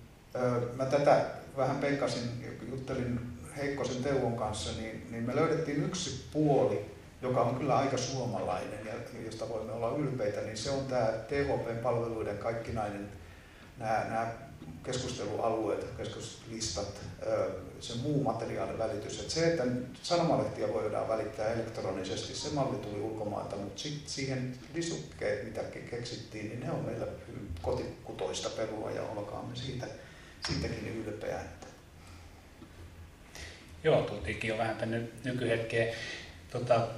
Mä 0.77 0.85
tätä 0.85 1.25
vähän 1.57 1.77
peikkasin, 1.77 2.59
juttelin 2.71 3.21
Heikkosen 3.57 4.03
Teuvon 4.03 4.37
kanssa, 4.37 4.81
niin, 4.81 5.07
niin 5.11 5.25
me 5.25 5.37
löydettiin 5.37 5.85
yksi 5.85 6.25
puoli, 6.33 6.97
joka 7.23 7.41
on 7.41 7.55
kyllä 7.55 7.77
aika 7.77 7.97
suomalainen 7.97 8.87
ja 8.87 9.21
josta 9.25 9.49
voimme 9.49 9.73
olla 9.73 9.97
ylpeitä, 9.97 10.41
niin 10.41 10.57
se 10.57 10.71
on 10.71 10.85
tämä 10.85 11.07
THP-palveluiden 11.07 12.39
kaikkinainen 12.39 13.09
nämä, 13.79 14.05
nämä 14.09 14.33
keskustelualueet, 14.87 15.87
keskustelulistat, 15.97 17.01
se 17.81 17.95
muu 18.03 18.25
materiaalin 18.25 18.79
välitys. 18.79 19.21
Että 19.21 19.33
se, 19.33 19.47
että 19.47 19.65
sanomalehtiä 20.03 20.69
voidaan 20.69 21.09
välittää 21.09 21.53
elektronisesti, 21.53 22.35
se 22.35 22.49
malli 22.55 22.79
tuli 22.79 23.01
ulkomailta, 23.01 23.57
mutta 23.57 23.83
sitten 23.83 24.11
siihen 24.11 24.59
lisukkeet, 24.75 25.45
mitä 25.45 25.61
keksittiin, 25.91 26.49
niin 26.49 26.61
ne 26.61 26.71
on 26.71 26.85
meillä 26.85 27.07
kotikutoista 27.63 28.49
perua 28.51 28.91
ja 28.91 29.03
olkaamme 29.03 29.57
siitä, 29.57 29.87
siitäkin 30.49 31.05
ylpeä. 31.07 31.41
Joo, 33.85 34.03
tultiinkin 34.03 34.49
jo 34.49 34.59
vähän 34.59 34.77
tänne 34.77 35.03
nykyhetkeen. 35.25 35.95
Tota, 36.51 36.89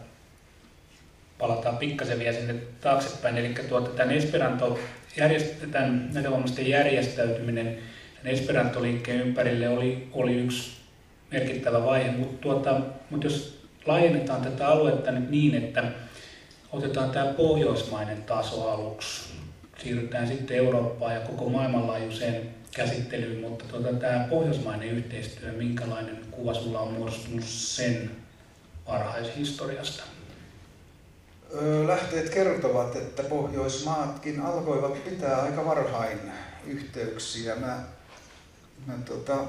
palataan 1.38 1.76
pikkasen 1.76 2.18
vielä 2.18 2.36
sinne 2.38 2.54
taaksepäin. 2.80 3.38
Eli 3.38 3.54
tuota, 3.68 3.90
tämän 3.90 4.14
Esperanto 4.14 4.78
järjestetään 5.18 6.10
näkövammaisten 6.14 6.68
järjestäytyminen 6.68 7.78
Esperanto-liikkeen 8.24 9.20
ympärille 9.20 9.68
oli, 9.68 10.08
oli 10.12 10.34
yksi 10.34 10.70
merkittävä 11.30 11.84
vaihe, 11.84 12.10
mutta, 12.10 12.36
tuota, 12.40 12.80
mutta 13.10 13.26
jos 13.26 13.62
laajennetaan 13.86 14.42
tätä 14.42 14.68
aluetta 14.68 15.10
nyt 15.10 15.30
niin, 15.30 15.54
että 15.54 15.84
otetaan 16.72 17.10
tämä 17.10 17.26
pohjoismainen 17.32 18.22
taso 18.22 18.70
aluksi, 18.70 19.28
siirrytään 19.82 20.28
sitten 20.28 20.56
Eurooppaan 20.56 21.14
ja 21.14 21.20
koko 21.20 21.48
maailmanlaajuiseen 21.48 22.50
käsittelyyn, 22.74 23.40
mutta 23.40 23.64
tuota, 23.64 23.92
tämä 23.92 24.26
pohjoismainen 24.30 24.88
yhteistyö, 24.88 25.52
minkälainen 25.52 26.18
kuva 26.30 26.54
sulla 26.54 26.80
on 26.80 26.92
muodostunut 26.92 27.44
sen 27.44 28.10
varhaishistoriasta? 28.88 30.17
Lähteet 31.86 32.30
kertovat, 32.30 32.96
että 32.96 33.22
Pohjoismaatkin 33.22 34.40
alkoivat 34.40 35.04
pitää 35.04 35.42
aika 35.42 35.64
varhain 35.64 36.18
yhteyksiä. 36.66 37.56
Mä, 37.56 37.84
mä 38.86 38.94
tota, 39.04 39.46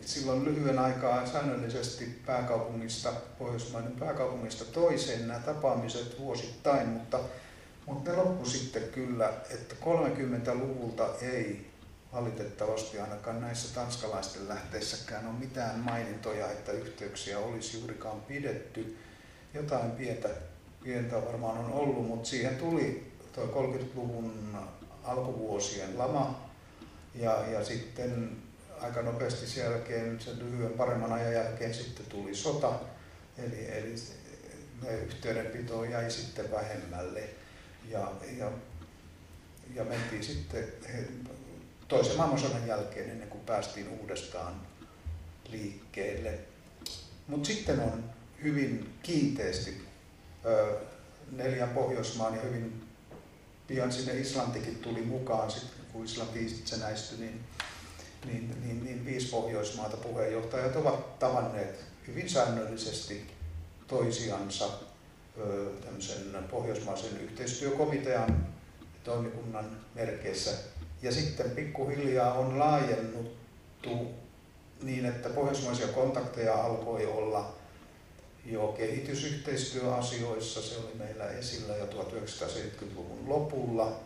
silloin 0.01 0.45
lyhyen 0.45 0.79
aikaa 0.79 1.27
säännöllisesti 1.27 2.05
pääkaupungista, 2.27 3.13
Pohjoismaiden 3.39 3.93
pääkaupungista 3.93 4.65
toiseen 4.65 5.29
nämä 5.29 5.41
tapaamiset 5.41 6.21
vuosittain, 6.21 6.89
mutta, 6.89 7.21
mutta 7.87 8.11
ne 8.11 8.17
loppu 8.17 8.47
sitten 8.47 8.83
kyllä, 8.83 9.33
että 9.51 9.75
30-luvulta 9.85 11.09
ei 11.23 11.71
valitettavasti 12.13 12.99
ainakaan 12.99 13.41
näissä 13.41 13.75
tanskalaisten 13.75 14.49
lähteissäkään 14.49 15.27
ole 15.27 15.39
mitään 15.39 15.79
mainintoja, 15.79 16.51
että 16.51 16.73
yhteyksiä 16.73 17.39
olisi 17.39 17.79
juurikaan 17.79 18.21
pidetty. 18.21 18.97
Jotain 19.55 19.91
pientä, 19.91 20.29
pientä 20.83 21.25
varmaan 21.25 21.59
on 21.59 21.73
ollut, 21.73 22.07
mutta 22.07 22.29
siihen 22.29 22.57
tuli 22.57 23.13
tuo 23.33 23.45
30-luvun 23.45 24.59
alkuvuosien 25.05 25.99
lama 25.99 26.51
ja, 27.15 27.47
ja 27.51 27.65
sitten 27.65 28.37
aika 28.81 29.03
nopeasti 29.03 29.47
sen 29.47 29.65
jälkeen, 29.65 30.21
sen 30.21 30.39
lyhyen 30.39 30.73
paremman 30.73 31.13
ajan 31.13 31.33
jälkeen 31.33 31.75
sitten 31.75 32.07
tuli 32.07 32.35
sota, 32.35 32.81
eli, 33.39 33.71
eli 33.71 33.95
yhteydenpito 35.03 35.85
jäi 35.85 36.11
sitten 36.11 36.51
vähemmälle. 36.51 37.29
Ja, 37.89 38.13
ja, 38.39 38.53
ja 39.75 39.85
mentiin 39.85 40.25
sitten 40.25 40.65
toisen 41.89 42.17
maailmansodan 42.17 42.67
jälkeen 42.67 43.11
ennen 43.11 43.29
kuin 43.29 43.45
päästiin 43.45 43.89
uudestaan 43.89 44.55
liikkeelle. 45.49 46.39
Mutta 47.27 47.47
sitten 47.47 47.81
on 47.81 48.11
hyvin 48.43 48.95
kiinteästi 49.03 49.87
neljän 51.33 51.69
Pohjoismaan 51.69 52.35
ja 52.35 52.43
hyvin 52.43 52.85
pian 53.67 53.93
sinne 53.93 54.21
Islantikin 54.21 54.77
tuli 54.77 55.01
mukaan, 55.01 55.51
sit, 55.51 55.65
kun 55.93 56.05
Islanti 56.05 56.47
itsenäistyi, 56.47 57.19
niin, 57.19 57.41
niin, 58.27 58.57
niin, 58.65 58.85
niin 58.85 59.07
viisi 59.07 59.29
Pohjoismaata 59.29 59.97
puheenjohtajat 59.97 60.77
ovat 60.77 61.19
tavanneet 61.19 61.85
hyvin 62.07 62.29
säännöllisesti 62.29 63.27
toisiansa 63.87 64.69
tämmöisen 65.85 66.45
pohjoismaisen 66.51 67.21
yhteistyökomitean 67.21 68.47
toimikunnan 69.05 69.77
merkeissä 69.95 70.51
ja 71.03 71.13
sitten 71.13 71.51
pikkuhiljaa 71.51 72.35
on 72.35 72.59
laajennuttu 72.59 74.11
niin, 74.83 75.07
että 75.07 75.29
pohjoismaisia 75.29 75.89
kontakteja 75.89 76.55
alkoi 76.55 77.07
olla 77.07 77.55
jo 78.47 78.69
kehitysyhteistyöasioissa. 78.69 80.63
Se 80.63 80.77
oli 80.77 80.95
meillä 80.99 81.31
esillä 81.31 81.77
jo 81.77 81.87
1970-luvun 81.87 83.29
lopulla. 83.29 84.01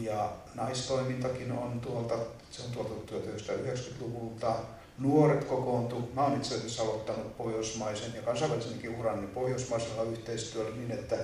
Ja 0.00 0.32
naistoimintakin 0.54 1.52
on 1.52 1.80
tuolta, 1.80 2.14
se 2.50 2.62
on 2.62 2.70
tuolta 2.70 3.12
1990-luvulta. 3.12 4.56
Nuoret 4.98 5.44
kokoontu. 5.44 6.10
Mä 6.14 6.24
olen 6.24 6.36
itse 6.36 6.54
asiassa 6.54 6.82
aloittanut 6.82 7.36
pohjoismaisen 7.36 8.14
ja 8.14 8.22
kansainvälisenkin 8.22 8.98
urani 8.98 9.26
pohjoismaisella 9.26 10.02
yhteistyöllä 10.02 10.76
niin, 10.76 10.90
että 10.90 11.16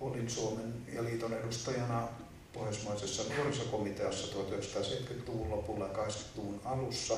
olin 0.00 0.30
Suomen 0.30 0.74
ja 0.92 1.04
liiton 1.04 1.32
edustajana 1.32 2.08
pohjoismaisessa 2.52 3.22
nuorisokomiteassa 3.36 4.36
1970-luvun 4.36 5.50
lopulla 5.50 5.86
ja 5.86 5.92
80-luvun 5.92 6.60
alussa. 6.64 7.14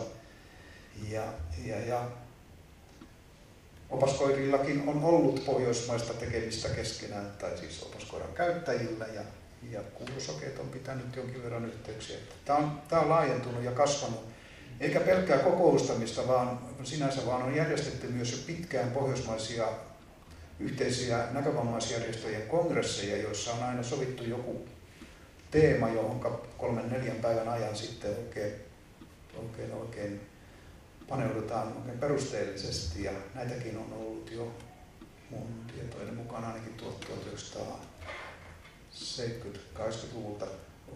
Ja, 1.10 1.24
ja, 1.64 1.80
ja 1.80 2.08
opaskoirillakin 3.90 4.88
on 4.88 5.04
ollut 5.04 5.44
pohjoismaista 5.46 6.14
tekemistä 6.14 6.68
keskenään, 6.68 7.30
tai 7.38 7.58
siis 7.58 7.82
opaskoiran 7.82 8.32
käyttäjillä, 8.34 9.06
ja, 9.06 9.22
ja 9.70 9.80
kuulosokeet 9.80 10.58
on 10.58 10.68
pitänyt 10.68 11.16
jonkin 11.16 11.42
verran 11.42 11.66
yhteyksiä. 11.66 12.16
Tämä 12.44 12.58
on, 12.58 12.82
tämä 12.88 13.02
on 13.02 13.08
laajentunut 13.08 13.64
ja 13.64 13.72
kasvanut, 13.72 14.28
eikä 14.80 15.00
pelkkää 15.00 15.38
kokoustamista, 15.38 16.28
vaan 16.28 16.58
sinänsä 16.84 17.26
vaan 17.26 17.42
on 17.42 17.54
järjestetty 17.54 18.06
myös 18.06 18.32
jo 18.32 18.38
pitkään 18.46 18.90
pohjoismaisia 18.90 19.68
yhteisiä 20.60 21.26
näkövammaisjärjestöjen 21.32 22.42
kongresseja, 22.42 23.16
joissa 23.16 23.52
on 23.52 23.62
aina 23.62 23.82
sovittu 23.82 24.24
joku 24.24 24.68
teema, 25.50 25.88
johon 25.88 26.40
kolmen 26.58 26.90
neljän 26.90 27.16
päivän 27.16 27.48
ajan 27.48 27.76
sitten 27.76 28.10
oikein, 28.10 28.52
oikein, 29.36 29.72
oikein 29.72 30.20
paneudutaan 31.08 31.76
oikein 31.76 31.98
perusteellisesti 31.98 33.04
ja 33.04 33.12
näitäkin 33.34 33.78
on 33.78 33.92
ollut 33.92 34.30
jo 34.30 34.52
mun 35.30 35.46
tietojen 35.74 36.14
mukaan 36.14 36.44
ainakin 36.44 36.76
1970-80-luvulta 38.96 40.46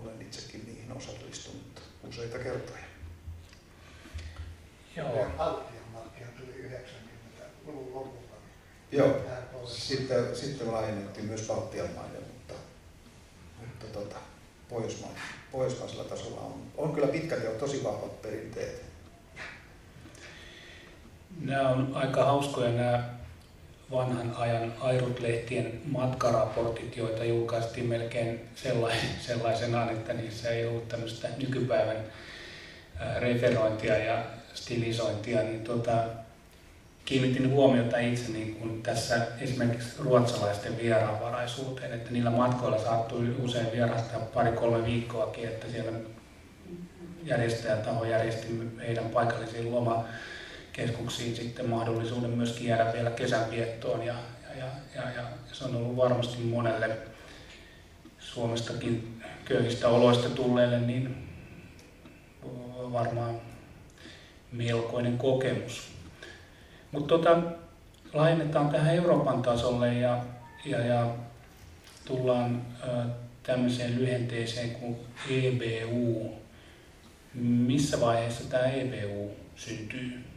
olen 0.02 0.22
itsekin 0.22 0.66
niihin 0.66 0.92
osallistunut 0.92 1.82
useita 2.08 2.38
kertoja. 2.38 2.84
Joo. 4.96 5.26
Baltian 5.36 6.32
tuli 6.38 6.70
90-luvun 6.70 7.94
lopulla. 7.94 8.36
Joo, 8.92 9.20
sitten, 9.66 10.36
sitten 10.36 10.72
laajennettiin 10.72 11.26
myös 11.26 11.46
Baltian 11.46 11.90
maille, 11.96 12.18
mutta, 12.18 12.54
mutta 13.60 13.86
tota, 13.86 14.16
Pohjoismaa, 14.68 15.10
pohjoismaisella 15.52 16.04
tasolla 16.04 16.40
on, 16.40 16.62
on 16.76 16.92
kyllä 16.92 17.06
pitkät 17.06 17.44
ja 17.44 17.50
tosi 17.50 17.84
vahvat 17.84 18.22
perinteet. 18.22 18.82
Nämä 21.40 21.68
on 21.68 21.90
aika 21.94 22.24
hauskoja 22.24 22.72
nämä 22.72 23.19
vanhan 23.92 24.34
ajan 24.36 24.74
Airut-lehtien 24.80 25.80
matkaraportit, 25.84 26.96
joita 26.96 27.24
julkaistiin 27.24 27.86
melkein 27.86 28.40
sellaisenaan, 29.26 29.88
että 29.88 30.12
niissä 30.12 30.50
ei 30.50 30.66
ollut 30.66 30.88
tämmöistä 30.88 31.28
nykypäivän 31.38 31.96
referointia 33.18 33.98
ja 33.98 34.24
stilisointia, 34.54 35.42
niin 35.42 35.64
tuota, 35.64 36.04
kiinnitin 37.04 37.50
huomiota 37.50 37.98
itse 37.98 38.32
niin 38.32 38.54
kuin 38.54 38.82
tässä 38.82 39.26
esimerkiksi 39.40 39.88
ruotsalaisten 39.98 40.78
vieraanvaraisuuteen, 40.78 41.92
että 41.92 42.10
niillä 42.10 42.30
matkoilla 42.30 42.78
saattui 42.78 43.36
usein 43.42 43.72
vierastaa 43.72 44.20
pari-kolme 44.20 44.84
viikkoakin, 44.84 45.44
että 45.44 45.66
siellä 45.70 45.92
järjestäjätaho 47.24 48.04
järjesti 48.04 48.48
meidän 48.76 49.04
paikallisiin 49.04 49.72
lomakeskuksiin 50.78 51.36
sitten 51.36 51.70
mahdollisuuden 51.70 52.30
myöskin 52.30 52.66
jäädä 52.66 52.92
vielä 52.92 53.10
kesänviettoon 53.10 54.06
ja, 54.06 54.14
ja, 54.58 54.66
ja, 54.94 55.10
ja 55.10 55.22
se 55.52 55.64
on 55.64 55.76
ollut 55.76 55.96
varmasti 55.96 56.42
monelle 56.42 56.98
Suomestakin 58.18 59.22
köyhistä 59.44 59.88
oloista 59.88 60.28
tulleille 60.28 60.80
niin 60.80 61.28
varmaan 62.92 63.40
melkoinen 64.52 65.18
kokemus. 65.18 65.92
Mutta 66.92 67.08
tota, 67.08 67.42
laajennetaan 68.12 68.68
tähän 68.68 68.94
Euroopan 68.94 69.42
tasolle 69.42 69.94
ja, 69.94 70.24
ja, 70.64 70.86
ja 70.86 71.14
tullaan 72.04 72.62
tämmöiseen 73.42 73.98
lyhenteeseen 73.98 74.70
kuin 74.70 74.96
EBU. 75.30 76.32
Missä 77.34 78.00
vaiheessa 78.00 78.50
tämä 78.50 78.64
EBU 78.66 79.30
syntyy? 79.56 80.29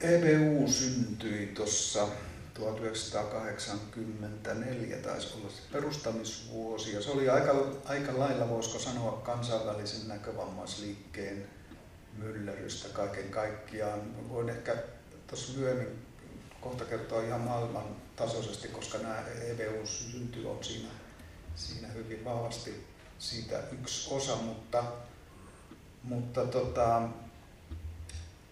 EBU 0.00 0.68
syntyi 0.68 1.46
tuossa 1.46 2.08
1984 2.54 4.96
taisi 4.96 5.34
olla 5.34 5.50
se 5.50 5.62
perustamisvuosi 5.72 6.94
ja 6.94 7.02
se 7.02 7.10
oli 7.10 7.28
aika, 7.28 7.66
aika 7.84 8.18
lailla, 8.18 8.48
voisiko 8.48 8.78
sanoa, 8.78 9.12
kansainvälisen 9.12 10.08
näkövammaisliikkeen 10.08 11.46
myllerrystä 12.18 12.88
kaiken 12.88 13.30
kaikkiaan. 13.30 14.28
Voin 14.28 14.48
ehkä 14.48 14.76
tuossa 15.26 15.58
myöhemmin 15.58 16.06
kohta 16.60 16.84
kertoa 16.84 17.22
ihan 17.22 17.40
maailman 17.40 17.96
tasoisesti, 18.16 18.68
koska 18.68 18.98
nämä 18.98 19.20
EBU 19.20 19.86
synty 19.86 20.46
on 20.46 20.64
siinä, 20.64 20.88
siinä 21.54 21.88
hyvin 21.88 22.24
vahvasti 22.24 22.86
siitä 23.18 23.62
yksi 23.72 24.14
osa, 24.14 24.36
mutta, 24.36 24.84
mutta 26.02 26.46
tota, 26.46 27.08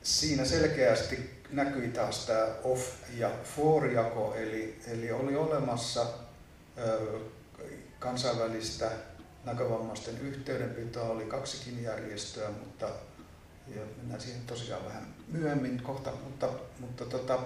siinä 0.04 0.44
selkeästi 0.44 1.30
näkyi 1.50 1.88
taas 1.88 2.26
tämä 2.26 2.46
off- 2.64 3.18
ja 3.18 3.30
for-jako, 3.56 4.34
eli, 4.34 4.80
eli 4.86 5.12
oli 5.12 5.36
olemassa 5.36 6.06
ö, 6.78 7.18
kansainvälistä 7.98 8.90
näkövammaisten 9.44 10.18
yhteydenpitoa, 10.18 11.08
oli 11.08 11.24
kaksikin 11.24 11.82
järjestöä, 11.82 12.50
mutta 12.50 12.88
ja 13.68 13.80
mennään 13.96 14.20
siihen 14.20 14.42
tosiaan 14.46 14.84
vähän 14.84 15.14
myöhemmin 15.28 15.82
kohta, 15.82 16.10
mutta, 16.24 16.48
mutta 16.80 17.04
tota, 17.04 17.38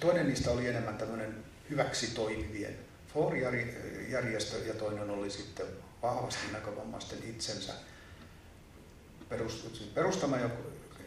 toinen 0.00 0.28
niistä 0.28 0.50
oli 0.50 0.68
enemmän 0.68 0.98
tämmöinen 0.98 1.44
hyväksi 1.70 2.06
toimivien 2.06 2.78
FOR-järjestö 3.14 4.58
ja 4.66 4.74
toinen 4.74 5.10
oli 5.10 5.30
sitten 5.30 5.66
vahvasti 6.02 6.52
näkövammaisten 6.52 7.18
itsensä 7.28 7.72
perustama 9.94 10.36
ja 10.36 10.50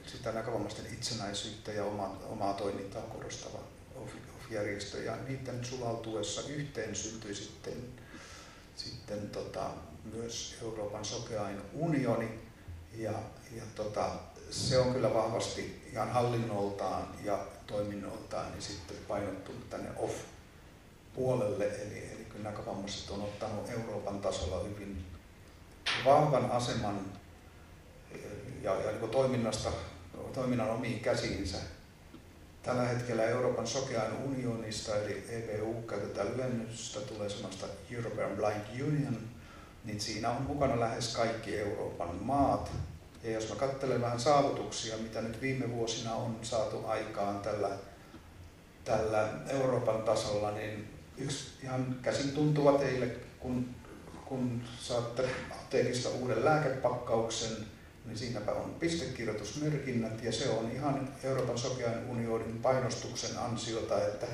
sitä 0.05 0.31
näkövammaisten 0.31 0.93
itsenäisyyttä 0.93 1.71
ja 1.71 1.85
omaa, 1.85 2.19
omaa 2.29 2.53
toimintaa 2.53 3.01
korostava 3.01 3.59
järjestö 4.49 5.03
ja 5.03 5.15
niiden 5.27 5.65
sulautuessa 5.65 6.41
yhteen 6.41 6.95
syntyi 6.95 7.35
sitten, 7.35 7.77
sitten 8.75 9.29
tota, 9.29 9.69
myös 10.13 10.57
Euroopan 10.61 11.05
sokeain 11.05 11.61
unioni 11.73 12.39
ja, 12.97 13.13
ja 13.55 13.63
tota, 13.75 14.11
se 14.51 14.79
on 14.79 14.93
kyllä 14.93 15.13
vahvasti 15.13 15.89
ihan 15.91 16.11
hallinnoltaan 16.11 17.07
ja 17.23 17.45
toiminnoltaan 17.67 18.51
niin 18.51 18.61
sitten 18.61 18.97
painottunut 19.07 19.69
tänne 19.69 19.89
off-puolelle. 19.95 21.65
Eli, 21.65 22.11
eli 22.15 22.25
kyllä 22.29 22.49
näkövammaiset 22.49 23.09
on 23.09 23.21
ottanut 23.21 23.69
Euroopan 23.69 24.21
tasolla 24.21 24.63
hyvin 24.63 25.05
vahvan 26.05 26.51
aseman 26.51 27.18
ja, 28.63 28.75
ja 28.75 28.91
niin 28.91 29.09
toiminnasta, 29.09 29.69
toiminnan 30.33 30.69
omiin 30.69 30.99
käsiinsä. 30.99 31.57
Tällä 32.63 32.83
hetkellä 32.83 33.23
Euroopan 33.23 33.67
sokean 33.67 34.23
unionista, 34.25 34.95
eli 34.95 35.25
EBU, 35.29 35.73
käytetään 35.73 36.37
lyhennystä, 36.37 36.99
tulee 36.99 37.29
sanasta 37.29 37.67
European 37.91 38.31
Blind 38.31 38.81
Union, 38.87 39.17
niin 39.85 39.99
siinä 39.99 40.29
on 40.29 40.41
mukana 40.41 40.79
lähes 40.79 41.15
kaikki 41.15 41.57
Euroopan 41.57 42.15
maat. 42.15 42.71
Ja 43.23 43.31
jos 43.31 43.49
mä 43.49 43.55
katselen 43.55 44.01
vähän 44.01 44.19
saavutuksia, 44.19 44.97
mitä 44.97 45.21
nyt 45.21 45.41
viime 45.41 45.71
vuosina 45.71 46.13
on 46.13 46.39
saatu 46.41 46.85
aikaan 46.87 47.39
tällä, 47.39 47.69
tällä 48.85 49.29
Euroopan 49.47 50.01
tasolla, 50.01 50.51
niin 50.51 50.93
yksi 51.17 51.45
ihan 51.63 51.99
käsin 52.01 52.31
tuntuva 52.31 52.79
teille, 52.79 53.07
kun, 53.39 53.75
kun 54.25 54.61
saatte 54.79 55.29
apteekista 55.51 56.09
uuden 56.09 56.45
lääkepakkauksen, 56.45 57.57
niin 58.09 58.17
siinäpä 58.17 58.51
on 58.51 58.75
pistekirjoitusmerkinnät 58.79 60.23
ja 60.23 60.31
se 60.31 60.49
on 60.49 60.71
ihan 60.71 61.09
Euroopan 61.23 61.57
sokean 61.57 62.09
unionin 62.09 62.59
painostuksen 62.61 63.37
ansiota, 63.37 64.07
että 64.07 64.25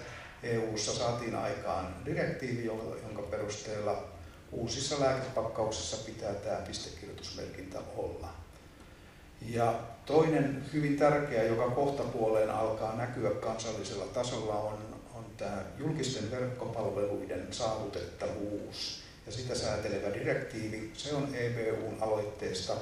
EU-ssa 0.44 0.94
saatiin 0.94 1.36
aikaan 1.36 2.06
direktiivi, 2.06 2.66
jonka 2.66 3.22
perusteella 3.22 4.04
uusissa 4.52 5.00
lääkepakkauksissa 5.00 5.98
pitää 6.06 6.34
tämä 6.34 6.58
pistekirjoitusmerkintä 6.58 7.80
olla. 7.98 8.34
Ja 9.42 9.80
toinen 10.06 10.66
hyvin 10.74 10.98
tärkeä, 10.98 11.44
joka 11.44 11.70
kohtapuoleen 11.70 12.50
alkaa 12.50 12.96
näkyä 12.96 13.30
kansallisella 13.30 14.06
tasolla, 14.06 14.56
on, 14.56 14.78
on 15.14 15.26
tämä 15.38 15.64
julkisten 15.78 16.32
verkkopalveluiden 16.32 17.48
saavutettavuus 17.52 19.04
ja 19.26 19.32
sitä 19.32 19.56
säätelevä 19.56 20.14
direktiivi. 20.14 20.92
Se 20.94 21.16
on 21.16 21.36
EBUn 21.36 21.98
aloitteesta 22.02 22.74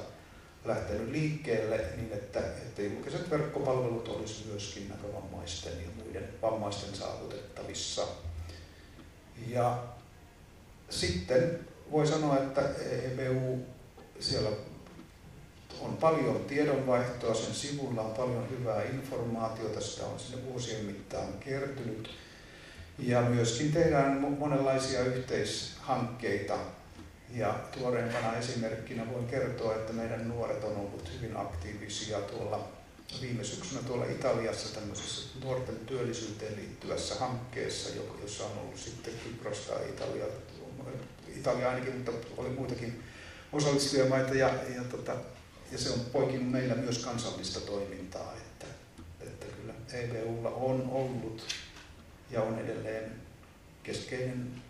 lähtenyt 0.64 1.08
liikkeelle 1.08 1.76
niin, 1.96 2.12
että, 2.12 2.40
että 2.40 2.82
julkiset 2.82 3.30
verkkopalvelut 3.30 4.08
olisi 4.08 4.46
myöskin 4.50 4.88
näkövammaisten 4.88 5.72
ja 5.72 6.04
muiden 6.04 6.28
vammaisten 6.42 6.94
saavutettavissa. 6.94 8.02
Ja 9.48 9.82
sitten 10.90 11.60
voi 11.90 12.06
sanoa, 12.06 12.36
että 12.36 12.62
EBU, 13.02 13.58
siellä 14.20 14.50
on 15.80 15.96
paljon 15.96 16.44
tiedonvaihtoa, 16.48 17.34
sen 17.34 17.54
sivulla 17.54 18.02
on 18.02 18.14
paljon 18.14 18.50
hyvää 18.50 18.82
informaatiota, 18.82 19.80
sitä 19.80 20.06
on 20.06 20.20
sinne 20.20 20.44
vuosien 20.44 20.84
mittaan 20.84 21.32
kertynyt. 21.40 22.10
Ja 22.98 23.20
myöskin 23.20 23.72
tehdään 23.72 24.36
monenlaisia 24.38 25.00
yhteishankkeita. 25.00 26.58
Ja 27.30 27.54
tuoreempana 27.78 28.36
esimerkkinä 28.36 29.12
voin 29.12 29.26
kertoa, 29.26 29.74
että 29.74 29.92
meidän 29.92 30.28
nuoret 30.28 30.64
on 30.64 30.76
ollut 30.76 31.12
hyvin 31.16 31.36
aktiivisia 31.36 32.20
tuolla 32.20 32.68
viime 33.20 33.44
syksynä 33.44 33.82
tuolla 33.82 34.04
Italiassa 34.04 34.74
tämmöisessä 34.74 35.38
nuorten 35.44 35.76
työllisyyteen 35.86 36.56
liittyvässä 36.56 37.14
hankkeessa, 37.14 37.90
jossa 38.22 38.44
on 38.44 38.58
ollut 38.58 38.78
sitten 38.78 39.14
Kyprosta, 39.24 39.72
Italia, 39.88 40.24
Italia 41.36 41.70
ainakin, 41.70 41.96
mutta 41.96 42.12
oli 42.36 42.48
muitakin 42.48 43.02
osallistujamaita 43.52 44.34
ja, 44.34 44.48
ja, 44.48 44.84
tota, 44.90 45.16
ja 45.72 45.78
se 45.78 45.90
on 45.90 46.00
poikin 46.00 46.42
meillä 46.42 46.74
myös 46.74 46.98
kansallista 46.98 47.60
toimintaa, 47.60 48.34
että, 48.36 48.66
että 49.20 49.46
kyllä 49.46 49.74
EBUlla 49.92 50.50
on 50.50 50.88
ollut 50.90 51.42
ja 52.30 52.42
on 52.42 52.58
edelleen 52.58 53.12
keskeinen, 53.82 54.62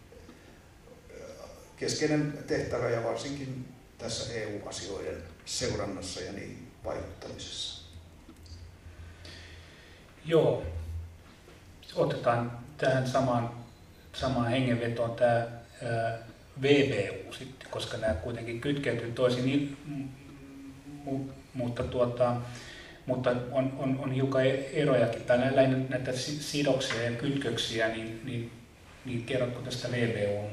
keskeinen 1.77 2.39
tehtävä 2.47 2.91
ja 2.91 3.05
varsinkin 3.05 3.69
tässä 3.99 4.35
EU-asioiden 4.35 5.23
seurannassa 5.45 6.21
ja 6.21 6.33
niin 6.33 6.71
vaikuttamisessa. 6.85 7.85
Joo, 10.25 10.63
otetaan 11.95 12.59
tähän 12.77 13.07
samaan, 13.09 13.51
samaan 14.13 14.51
hengenvetoon 14.51 15.17
tämä 15.17 15.47
VVU 16.63 17.33
sitten, 17.33 17.71
koska 17.71 17.97
nämä 17.97 18.15
kuitenkin 18.15 18.61
kytkeytyy 18.61 19.13
toisiin, 19.13 19.77
mutta, 21.55 21.83
tuota, 21.83 22.37
mutta 23.07 23.31
on, 23.31 23.73
on, 23.79 23.99
on 23.99 24.13
hiukan 24.13 24.47
erojakin, 24.73 25.23
tai 25.23 25.39
näitä, 25.89 26.13
sidoksia 26.41 27.03
ja 27.03 27.11
kytköksiä, 27.11 27.89
niin, 27.89 28.21
niin, 28.25 28.51
niin 29.05 29.25
kerrotko 29.25 29.61
tästä 29.61 29.91
VVUn 29.91 30.51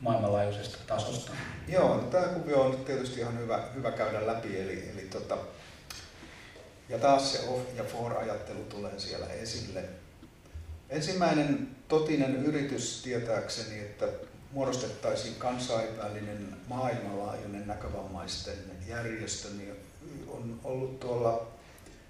maailmanlaajuisesta 0.00 0.78
tasosta? 0.86 1.32
Joo, 1.68 1.96
no, 1.96 2.02
tämä 2.02 2.26
kuvio 2.26 2.60
on 2.60 2.84
tietysti 2.84 3.20
ihan 3.20 3.38
hyvä, 3.38 3.68
hyvä 3.74 3.90
käydä 3.90 4.26
läpi, 4.26 4.60
eli, 4.60 4.90
eli 4.94 5.02
tota, 5.02 5.38
ja 6.88 6.98
taas 6.98 7.32
se 7.32 7.38
off- 7.38 7.76
ja 7.76 7.84
for-ajattelu 7.84 8.62
tulee 8.62 8.98
siellä 8.98 9.26
esille. 9.26 9.84
Ensimmäinen 10.90 11.68
totinen 11.88 12.36
yritys 12.36 13.02
tietääkseni, 13.02 13.80
että 13.80 14.06
muodostettaisiin 14.52 15.34
kansainvälinen 15.34 16.56
maailmanlaajuinen 16.68 17.66
näkövammaisten 17.66 18.58
järjestö, 18.86 19.48
niin 19.50 19.76
on 20.28 20.60
ollut 20.64 21.00
tuolla 21.00 21.46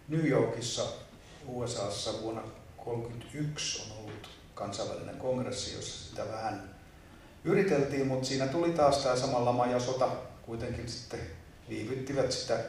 New 0.09 0.27
Yorkissa 0.27 0.83
USAssa 1.47 2.23
vuonna 2.23 2.41
1931 2.41 3.83
on 3.83 3.99
ollut 3.99 4.29
kansainvälinen 4.55 5.17
kongressi, 5.17 5.75
jossa 5.75 6.11
sitä 6.11 6.29
vähän 6.29 6.78
yriteltiin, 7.45 8.07
mutta 8.07 8.29
siinä 8.29 8.47
tuli 8.47 8.71
taas 8.71 8.99
tämä 8.99 9.17
sama 9.17 9.45
lama 9.45 9.67
ja 9.67 9.81
sota 9.81 10.09
kuitenkin 10.43 10.89
sitten 10.89 11.21
viivyttivät 11.69 12.33
sitä 12.33 12.61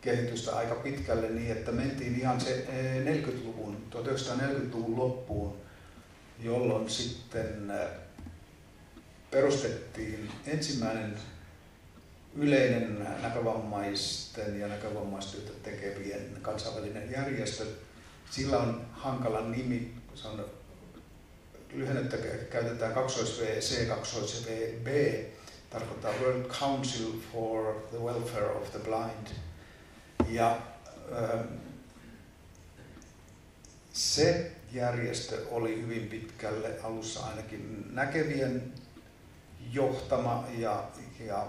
kehitystä 0.00 0.56
aika 0.56 0.74
pitkälle 0.74 1.28
niin, 1.28 1.52
että 1.52 1.72
mentiin 1.72 2.20
ihan 2.20 2.40
se 2.40 2.66
40-luvun, 3.04 3.76
eh, 3.94 4.02
1940-luvun 4.02 4.96
loppuun, 4.96 5.56
jolloin 6.40 6.90
sitten 6.90 7.70
eh, 7.70 7.88
perustettiin 9.30 10.30
ensimmäinen 10.46 11.16
yleinen 12.36 13.08
näkövammaisten 13.22 14.60
ja 14.60 14.68
näkövammaistyötä 14.68 15.52
tekevien 15.62 16.38
kansainvälinen 16.42 17.10
järjestö. 17.10 17.66
Sillä 18.30 18.58
on 18.58 18.86
hankala 18.92 19.40
nimi, 19.40 19.94
se 20.14 20.28
on 20.28 20.44
lyhennettä 21.74 22.16
käytetään 22.50 22.94
2V, 22.94 23.60
C, 23.60 23.88
2V, 23.88 24.50
B, 24.84 24.86
tarkoittaa 25.70 26.12
World 26.22 26.44
Council 26.44 27.12
for 27.32 27.74
the 27.90 27.98
Welfare 27.98 28.50
of 28.50 28.70
the 28.70 28.78
Blind. 28.78 29.26
Ja 30.28 30.58
ähm, 31.12 31.46
se 33.92 34.52
järjestö 34.72 35.46
oli 35.50 35.82
hyvin 35.82 36.08
pitkälle 36.08 36.80
alussa 36.82 37.26
ainakin 37.26 37.86
näkevien 37.90 38.72
johtama 39.72 40.46
ja, 40.58 40.84
ja 41.26 41.46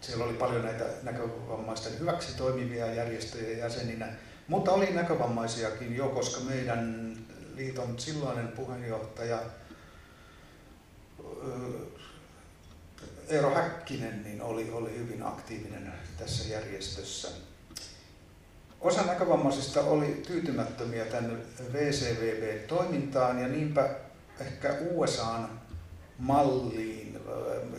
siellä 0.00 0.24
oli 0.24 0.34
paljon 0.34 0.64
näitä 0.64 0.84
näkövammaisten 1.02 1.98
hyväksi 1.98 2.36
toimivia 2.36 2.94
järjestöjä 2.94 3.58
jäseninä, 3.58 4.08
mutta 4.48 4.72
oli 4.72 4.92
näkövammaisiakin 4.92 5.96
jo, 5.96 6.08
koska 6.08 6.40
meidän 6.40 7.15
liiton 7.56 7.98
silloinen 7.98 8.48
puheenjohtaja 8.48 9.42
Eero 13.28 13.54
Häkkinen 13.54 14.22
niin 14.22 14.42
oli, 14.42 14.70
oli 14.72 14.98
hyvin 14.98 15.22
aktiivinen 15.22 15.92
tässä 16.18 16.48
järjestössä. 16.48 17.28
Osa 18.80 19.02
näkövammaisista 19.02 19.80
oli 19.80 20.22
tyytymättömiä 20.26 21.04
tänne 21.04 21.34
VCVB-toimintaan 21.72 23.40
ja 23.40 23.48
niinpä 23.48 23.90
ehkä 24.40 24.76
USAn 24.90 25.60
malliin 26.18 27.18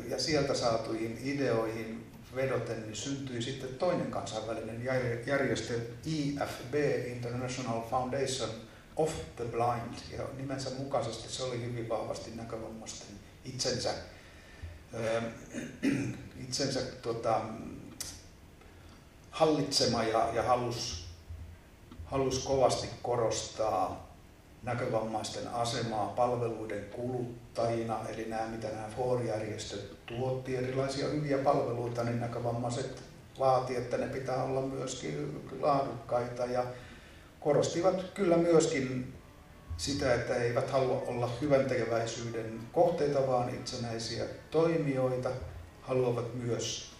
ja 0.09 0.19
sieltä 0.19 0.53
saatuihin 0.53 1.19
ideoihin 1.23 2.05
vedoten 2.35 2.81
niin 2.81 2.95
syntyi 2.95 3.41
sitten 3.41 3.69
toinen 3.69 4.11
kansainvälinen 4.11 4.83
järjestö 5.25 5.73
IFB, 6.05 6.73
International 7.07 7.81
Foundation 7.89 8.49
of 8.97 9.11
the 9.35 9.45
Blind. 9.45 10.17
Ja 10.17 10.23
nimensä 10.37 10.69
mukaisesti 10.77 11.29
se 11.29 11.43
oli 11.43 11.61
hyvin 11.61 11.89
vahvasti 11.89 12.31
näkövammaisten 12.35 13.07
itsensä, 13.45 13.93
itsensä 16.47 16.79
tota, 17.01 17.41
hallitsema 19.31 20.03
ja, 20.03 20.29
ja 20.33 20.43
halus, 20.43 21.07
halus 22.05 22.39
kovasti 22.39 22.89
korostaa 23.01 24.07
näkövammaisten 24.63 25.47
asemaa 25.47 26.07
palveluiden 26.07 26.85
kuluttajina, 26.85 27.99
eli 28.09 28.25
nämä, 28.25 28.47
mitä 28.47 28.67
nämä 28.67 28.89
FOR-järjestöt 28.97 30.05
tuotti 30.05 30.55
erilaisia 30.55 31.07
hyviä 31.07 31.37
palveluita, 31.37 32.03
niin 32.03 32.19
näkövammaiset 32.19 33.03
vaati, 33.39 33.75
että 33.75 33.97
ne 33.97 34.07
pitää 34.07 34.43
olla 34.43 34.61
myöskin 34.61 35.41
laadukkaita 35.61 36.45
ja 36.45 36.65
korostivat 37.39 38.05
kyllä 38.13 38.37
myöskin 38.37 39.13
sitä, 39.77 40.13
että 40.13 40.35
eivät 40.35 40.71
halua 40.71 41.03
olla 41.07 41.29
hyväntekeväisyyden 41.41 42.59
kohteita, 42.71 43.27
vaan 43.27 43.49
itsenäisiä 43.49 44.25
toimijoita. 44.51 45.29
Haluavat 45.81 46.35
myös, 46.35 46.91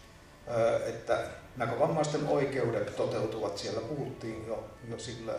että 0.86 1.28
näkövammaisten 1.58 2.28
oikeudet 2.28 2.96
toteutuvat. 2.96 3.58
Siellä 3.58 3.82
puhuttiin 3.82 4.48
jo, 4.48 4.70
jo 4.90 5.00
sillä, 5.00 5.34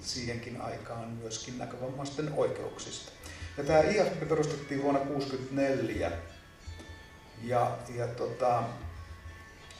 siihenkin 0.00 0.60
aikaan 0.60 1.08
myöskin 1.08 1.58
näkövammaisten 1.58 2.32
oikeuksista. 2.36 3.12
Ja 3.58 3.64
tämä 3.64 3.80
IFP 3.80 4.28
perustettiin 4.28 4.82
vuonna 4.82 5.00
1964 5.00 6.12
ja, 7.42 7.78
ja 7.96 8.06
tota, 8.06 8.62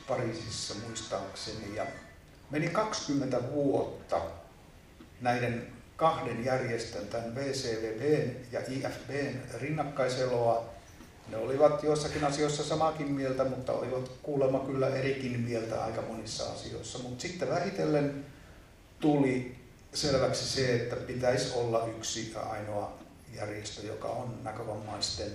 Pariisissa 0.08 0.74
muistaakseni. 0.86 1.76
Ja 1.76 1.86
meni 2.50 2.68
20 2.68 3.42
vuotta 3.52 4.20
näiden 5.20 5.66
kahden 5.96 6.44
järjestön, 6.44 7.06
tämän 7.06 7.34
VCVB 7.34 8.30
ja 8.52 8.60
IFBn 8.68 9.38
rinnakkaiseloa. 9.60 10.64
Ne 11.28 11.36
olivat 11.36 11.82
joissakin 11.82 12.24
asioissa 12.24 12.64
samakin 12.64 13.12
mieltä, 13.12 13.44
mutta 13.44 13.72
olivat 13.72 14.10
kuulemma 14.22 14.58
kyllä 14.58 14.88
erikin 14.88 15.40
mieltä 15.40 15.84
aika 15.84 16.02
monissa 16.02 16.52
asioissa. 16.52 16.98
Mutta 16.98 17.22
sitten 17.22 17.48
vähitellen 17.48 18.24
tuli 19.00 19.56
selväksi 19.94 20.44
se, 20.44 20.76
että 20.76 20.96
pitäisi 20.96 21.54
olla 21.54 21.86
yksi 21.86 22.32
ja 22.34 22.40
ainoa 22.40 22.98
järjestö, 23.36 23.86
joka 23.86 24.08
on 24.08 24.38
näkövammaisten 24.44 25.30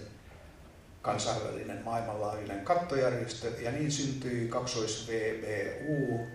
kansainvälinen 1.02 1.82
maailmanlaajuinen 1.84 2.66
kattojärjestö, 2.66 3.48
ja 3.62 3.72
niin 3.72 3.92
syntyi 3.92 4.48
kaksois 4.48 5.08
VBU, 5.08 6.28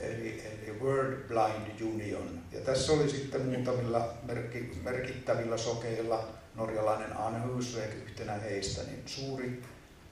eli, 0.00 0.42
eli 0.44 0.80
World 0.80 1.16
Blind 1.28 1.80
Union. 1.80 2.40
Ja 2.52 2.60
tässä 2.60 2.92
oli 2.92 3.08
sitten 3.08 3.46
muutamilla 3.46 4.14
merki, 4.22 4.72
merkittävillä 4.84 5.56
sokeilla 5.56 6.28
norjalainen 6.54 7.16
Anne 7.16 7.38
Husveg 7.46 7.94
yhtenä 7.94 8.32
heistä, 8.32 8.82
niin 8.82 9.02
suuri, 9.06 9.62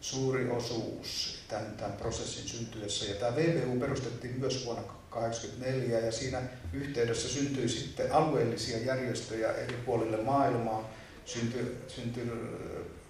suuri 0.00 0.50
osuus 0.50 1.38
tämän, 1.48 1.74
tämän 1.76 1.92
prosessin 1.92 2.48
syntyessä. 2.48 3.04
Ja 3.04 3.14
tämä 3.14 3.36
VBU 3.36 3.80
perustettiin 3.80 4.40
myös 4.40 4.64
vuonna 4.64 4.82
1984 4.82 5.98
ja 5.98 6.12
siinä 6.12 6.42
yhteydessä 6.72 7.28
syntyi 7.28 7.68
sitten 7.68 8.12
alueellisia 8.12 8.78
järjestöjä 8.78 9.52
eri 9.52 9.76
puolille 9.86 10.16
maailmaa. 10.16 10.90
Syntyi, 11.24 11.76
syntyi 11.88 12.32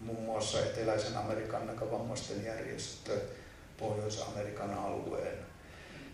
muun 0.00 0.22
muassa 0.22 0.60
Eteläisen 0.60 1.16
Amerikan 1.16 1.66
näkövammaisten 1.66 2.44
järjestö 2.44 3.20
Pohjois-Amerikan 3.78 4.74
alueen. 4.74 5.51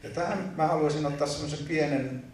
Ja 0.02 0.10
tähän 0.10 0.54
mä 0.56 0.66
haluaisin 0.66 1.06
ottaa 1.06 1.26
semmoisen 1.26 1.66
pienen 1.66 2.24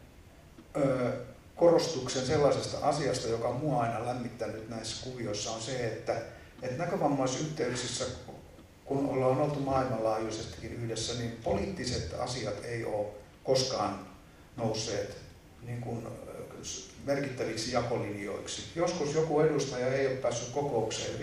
ö, 0.76 1.12
korostuksen 1.56 2.26
sellaisesta 2.26 2.78
asiasta, 2.82 3.28
joka 3.28 3.48
on 3.48 3.56
mua 3.56 3.80
aina 3.80 4.06
lämmittänyt 4.06 4.68
näissä 4.68 5.04
kuvioissa, 5.04 5.50
on 5.50 5.60
se, 5.60 5.86
että, 5.86 6.22
että 6.62 6.84
näkövammaisyhteyksissä, 6.84 8.04
kun 8.84 9.08
ollaan 9.08 9.40
oltu 9.40 9.60
maailmanlaajuisestikin 9.60 10.72
yhdessä, 10.72 11.14
niin 11.14 11.38
poliittiset 11.44 12.14
asiat 12.18 12.64
ei 12.64 12.84
ole 12.84 13.06
koskaan 13.44 14.06
nousseet 14.56 15.16
niin 15.62 15.80
kuin 15.80 16.06
merkittäviksi 17.04 17.72
jakolinjoiksi. 17.72 18.62
Joskus 18.76 19.14
joku 19.14 19.40
edustaja 19.40 19.86
ei 19.94 20.06
ole 20.06 20.16
päässyt 20.16 20.48
kokoukseen 20.48 21.18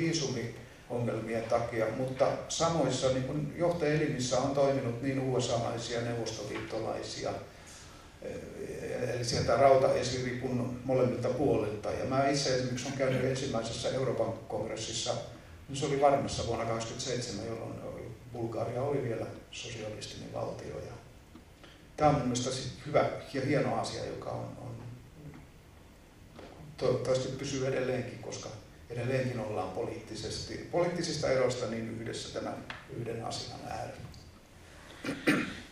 viisumiongelmien 0.91 1.43
takia, 1.43 1.85
mutta 1.97 2.27
samoissa 2.49 3.07
niin 3.09 3.23
kuin 3.23 3.53
johtoelimissä 3.57 4.37
on 4.37 4.51
toiminut 4.51 5.01
niin 5.01 5.19
USA-laisia, 5.19 6.01
neuvostoliittolaisia, 6.01 7.31
eli 9.13 9.25
sieltä 9.25 9.55
rautaesiripun 9.55 10.79
molemmilta 10.83 11.29
puolilta. 11.29 11.91
Ja 11.91 12.05
mä 12.05 12.29
itse 12.29 12.55
esimerkiksi 12.55 12.87
olen 12.87 12.97
käynyt 12.97 13.23
ensimmäisessä 13.23 13.89
Euroopan 13.89 14.33
kongressissa, 14.47 15.13
niin 15.69 15.77
se 15.77 15.85
oli 15.85 16.01
varmassa 16.01 16.47
vuonna 16.47 16.65
1927, 16.65 17.45
jolloin 17.45 18.11
Bulgaria 18.33 18.83
oli 18.83 19.03
vielä 19.03 19.25
sosialistinen 19.51 20.33
valtio. 20.33 20.75
Ja 20.75 20.93
tämä 21.97 22.09
on 22.09 22.21
mielestäni 22.21 22.55
hyvä 22.85 23.09
ja 23.33 23.41
hieno 23.41 23.79
asia, 23.79 24.05
joka 24.05 24.29
on, 24.29 24.57
on 24.61 24.75
toivottavasti 26.77 27.27
pysyy 27.27 27.67
edelleenkin, 27.67 28.19
koska 28.19 28.49
edelleenkin 28.91 29.39
ollaan 29.39 29.69
poliittisesti, 29.69 30.67
poliittisista 30.71 31.29
eroista 31.29 31.65
niin 31.65 32.01
yhdessä 32.01 32.39
tämän 32.39 32.55
yhden 32.97 33.25
asian 33.25 33.59
äärellä. 33.69 34.01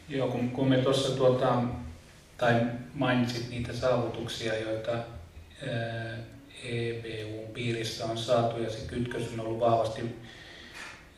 Joo, 0.09 0.27
kun, 0.27 0.51
kun 0.51 0.69
me 0.69 0.77
tuossa 0.77 1.15
tuota, 1.15 1.63
tai 2.37 2.61
mainitsit 2.93 3.49
niitä 3.49 3.73
saavutuksia, 3.73 4.59
joita 4.59 4.91
EBUn 6.63 7.53
piirissä 7.53 8.05
on 8.05 8.17
saatu 8.17 8.63
ja 8.63 8.69
se 8.69 8.87
kytkös 8.87 9.33
on 9.33 9.39
ollut 9.39 9.59
vahvasti 9.59 10.15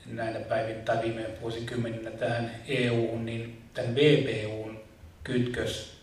näinä 0.06 0.40
päivin 0.40 0.82
tai 0.82 1.02
viime 1.02 1.26
vuosikymmeninä 1.42 2.12
tähän 2.12 2.52
EU:hun, 2.68 3.26
niin 3.26 3.62
tämän 3.74 3.96
VBUn 3.96 4.80
kytkös, 5.24 6.01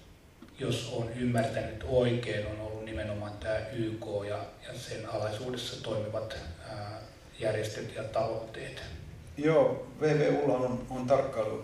jos 0.59 0.93
on 0.97 1.11
ymmärtänyt 1.17 1.85
oikein, 1.89 2.47
on 2.47 2.61
ollut 2.61 2.85
nimenomaan 2.85 3.33
tämä 3.33 3.59
YK 3.59 4.07
ja, 4.29 4.39
ja 4.67 4.79
sen 4.79 5.09
alaisuudessa 5.09 5.83
toimivat 5.83 6.37
ää, 6.71 7.01
järjestöt 7.39 7.95
ja 7.95 8.05
tavoitteet. 8.05 8.83
Joo, 9.37 9.87
VVUlla 10.01 10.59
on, 10.59 10.87
on 10.91 11.07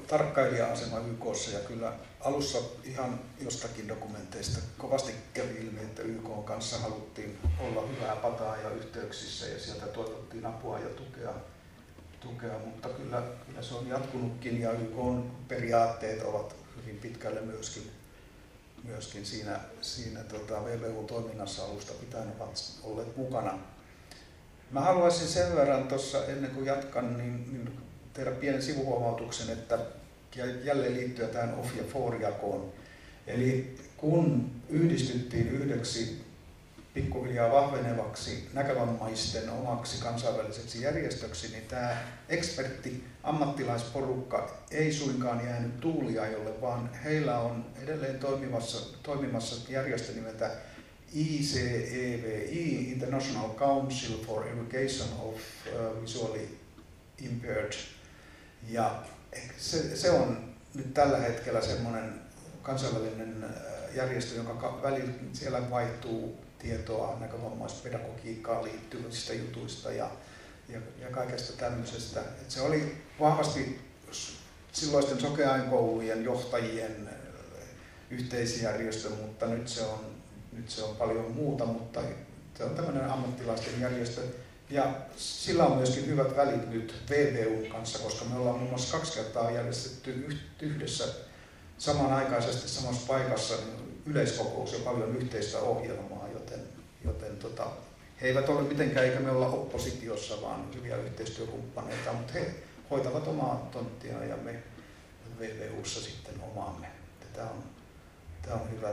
tarkkailija-asema 0.06 0.98
YKssa 0.98 1.50
ja 1.50 1.58
kyllä 1.58 1.92
alussa 2.20 2.58
ihan 2.84 3.20
jostakin 3.40 3.88
dokumenteista 3.88 4.60
kovasti 4.78 5.12
kävi 5.34 5.54
ilmi, 5.60 5.80
että 5.80 6.02
YK 6.02 6.44
kanssa 6.44 6.78
haluttiin 6.78 7.38
olla 7.60 7.86
hyvää 7.86 8.16
pataa 8.16 8.56
ja 8.56 8.70
yhteyksissä 8.70 9.46
ja 9.46 9.60
sieltä 9.60 9.86
toivottiin 9.86 10.46
apua 10.46 10.78
ja 10.78 10.88
tukea, 10.88 11.34
tukea 12.20 12.58
mutta 12.64 12.88
kyllä, 12.88 13.22
kyllä 13.46 13.62
se 13.62 13.74
on 13.74 13.88
jatkunutkin 13.88 14.60
ja 14.60 14.72
YK 14.72 15.24
periaatteet 15.48 16.22
ovat 16.22 16.56
hyvin 16.76 16.98
pitkälle 16.98 17.40
myöskin, 17.40 17.90
myöskin 18.84 19.26
siinä, 19.26 19.60
siinä 19.80 20.20
tota 20.24 20.64
VVU-toiminnassa 20.64 21.64
alusta 21.64 21.92
pitäen 21.92 22.32
ovat 22.40 22.72
olleet 22.82 23.16
mukana. 23.16 23.58
Mä 24.70 24.80
haluaisin 24.80 25.28
sen 25.28 25.56
verran 25.56 25.88
tuossa 25.88 26.26
ennen 26.26 26.50
kuin 26.50 26.66
jatkan, 26.66 27.16
niin, 27.18 27.52
niin 27.52 27.80
tehdä 28.12 28.30
pienen 28.30 28.62
sivuhuomautuksen, 28.62 29.50
että 29.50 29.78
jälleen 30.64 30.94
liittyä 30.94 31.28
tähän 31.28 31.54
off- 31.54 31.78
ja 31.78 31.84
for-jakoon. 31.84 32.72
Eli 33.26 33.76
kun 33.96 34.50
yhdistyttiin 34.68 35.48
yhdeksi 35.48 36.24
pikkuhiljaa 36.94 37.52
vahvenevaksi 37.52 38.48
näkövammaisten 38.52 39.50
omaksi 39.50 40.02
kansainväliseksi 40.02 40.82
järjestöksi, 40.82 41.48
niin 41.48 41.64
tämä 41.68 41.96
ekspertti, 42.28 43.04
ammattilaisporukka 43.24 44.56
ei 44.70 44.92
suinkaan 44.92 45.46
jäänyt 45.46 45.80
tuuliajolle, 45.80 46.60
vaan 46.60 46.90
heillä 47.04 47.38
on 47.38 47.66
edelleen 47.82 48.18
toimimassa, 48.18 48.98
toimimassa 49.02 49.72
järjestö 49.72 50.12
nimeltä 50.12 50.50
ICEVI, 51.14 52.92
International 52.92 53.48
Council 53.48 54.24
for 54.26 54.46
Education 54.48 55.08
of 55.20 55.34
uh, 55.34 56.02
Visually 56.02 56.48
Impaired. 57.18 57.72
Ja 58.68 59.02
se, 59.58 59.96
se 59.96 60.10
on 60.10 60.54
nyt 60.74 60.94
tällä 60.94 61.18
hetkellä 61.18 61.60
semmoinen 61.60 62.20
kansainvälinen 62.62 63.44
uh, 63.44 63.96
järjestö, 63.96 64.34
jonka 64.34 64.82
välillä 64.82 65.12
siellä 65.32 65.70
vaihtuu 65.70 66.44
tietoa 66.58 67.16
näkövammaispedagogiikkaan 67.20 68.64
liittyvistä 68.64 69.34
jutuista 69.34 69.92
ja, 69.92 70.10
ja, 70.68 70.80
ja 71.00 71.10
kaikesta 71.10 71.52
tämmöisestä. 71.52 72.20
Et 72.20 72.50
se 72.50 72.60
oli 72.60 72.96
vahvasti 73.20 73.80
silloisten 74.72 75.20
sokeainkoulujen 75.20 76.24
johtajien 76.24 77.08
yhteisjärjestö, 78.10 79.10
mutta 79.10 79.46
nyt 79.46 79.68
se 79.68 79.82
on, 79.82 80.00
nyt 80.52 80.70
se 80.70 80.82
on 80.82 80.96
paljon 80.96 81.30
muuta, 81.30 81.66
mutta 81.66 82.00
se 82.54 82.64
on 82.64 82.74
tämmöinen 82.74 83.10
ammattilaisten 83.10 83.80
järjestö. 83.80 84.20
Ja 84.70 84.94
sillä 85.16 85.64
on 85.64 85.76
myöskin 85.76 86.06
hyvät 86.06 86.36
välit 86.36 86.70
nyt 86.70 86.94
VVUn 87.10 87.66
kanssa, 87.66 87.98
koska 87.98 88.24
me 88.24 88.36
ollaan 88.36 88.56
muun 88.56 88.70
muassa 88.70 88.96
kaksi 88.96 89.12
kertaa 89.12 89.50
järjestetty 89.50 90.38
yhdessä 90.62 91.04
samanaikaisesti 91.78 92.68
samassa 92.68 93.06
paikassa 93.06 93.54
yleiskokous 94.06 94.72
ja 94.72 94.78
paljon 94.84 95.16
yhteistä 95.16 95.58
ohjelmaa, 95.58 96.28
joten, 96.32 96.60
joten 97.04 97.36
tota, 97.36 97.66
he 98.20 98.26
eivät 98.26 98.48
ole 98.48 98.62
mitenkään 98.62 99.06
eikä 99.06 99.20
me 99.20 99.30
olla 99.30 99.46
oppositiossa, 99.46 100.42
vaan 100.42 100.74
hyviä 100.74 100.96
yhteistyökumppaneita, 100.96 102.12
mutta 102.12 102.32
he 102.32 102.54
hoitavat 102.90 103.28
omaa 103.28 103.68
tonttiaan 103.72 104.28
ja 104.28 104.36
me 104.36 104.62
VVUssa 105.40 106.00
sitten 106.00 106.34
omaamme. 106.52 106.86
Tämä 107.32 107.50
on, 107.50 107.64
tämä 108.42 108.56
on 108.56 108.70
hyvä, 108.70 108.88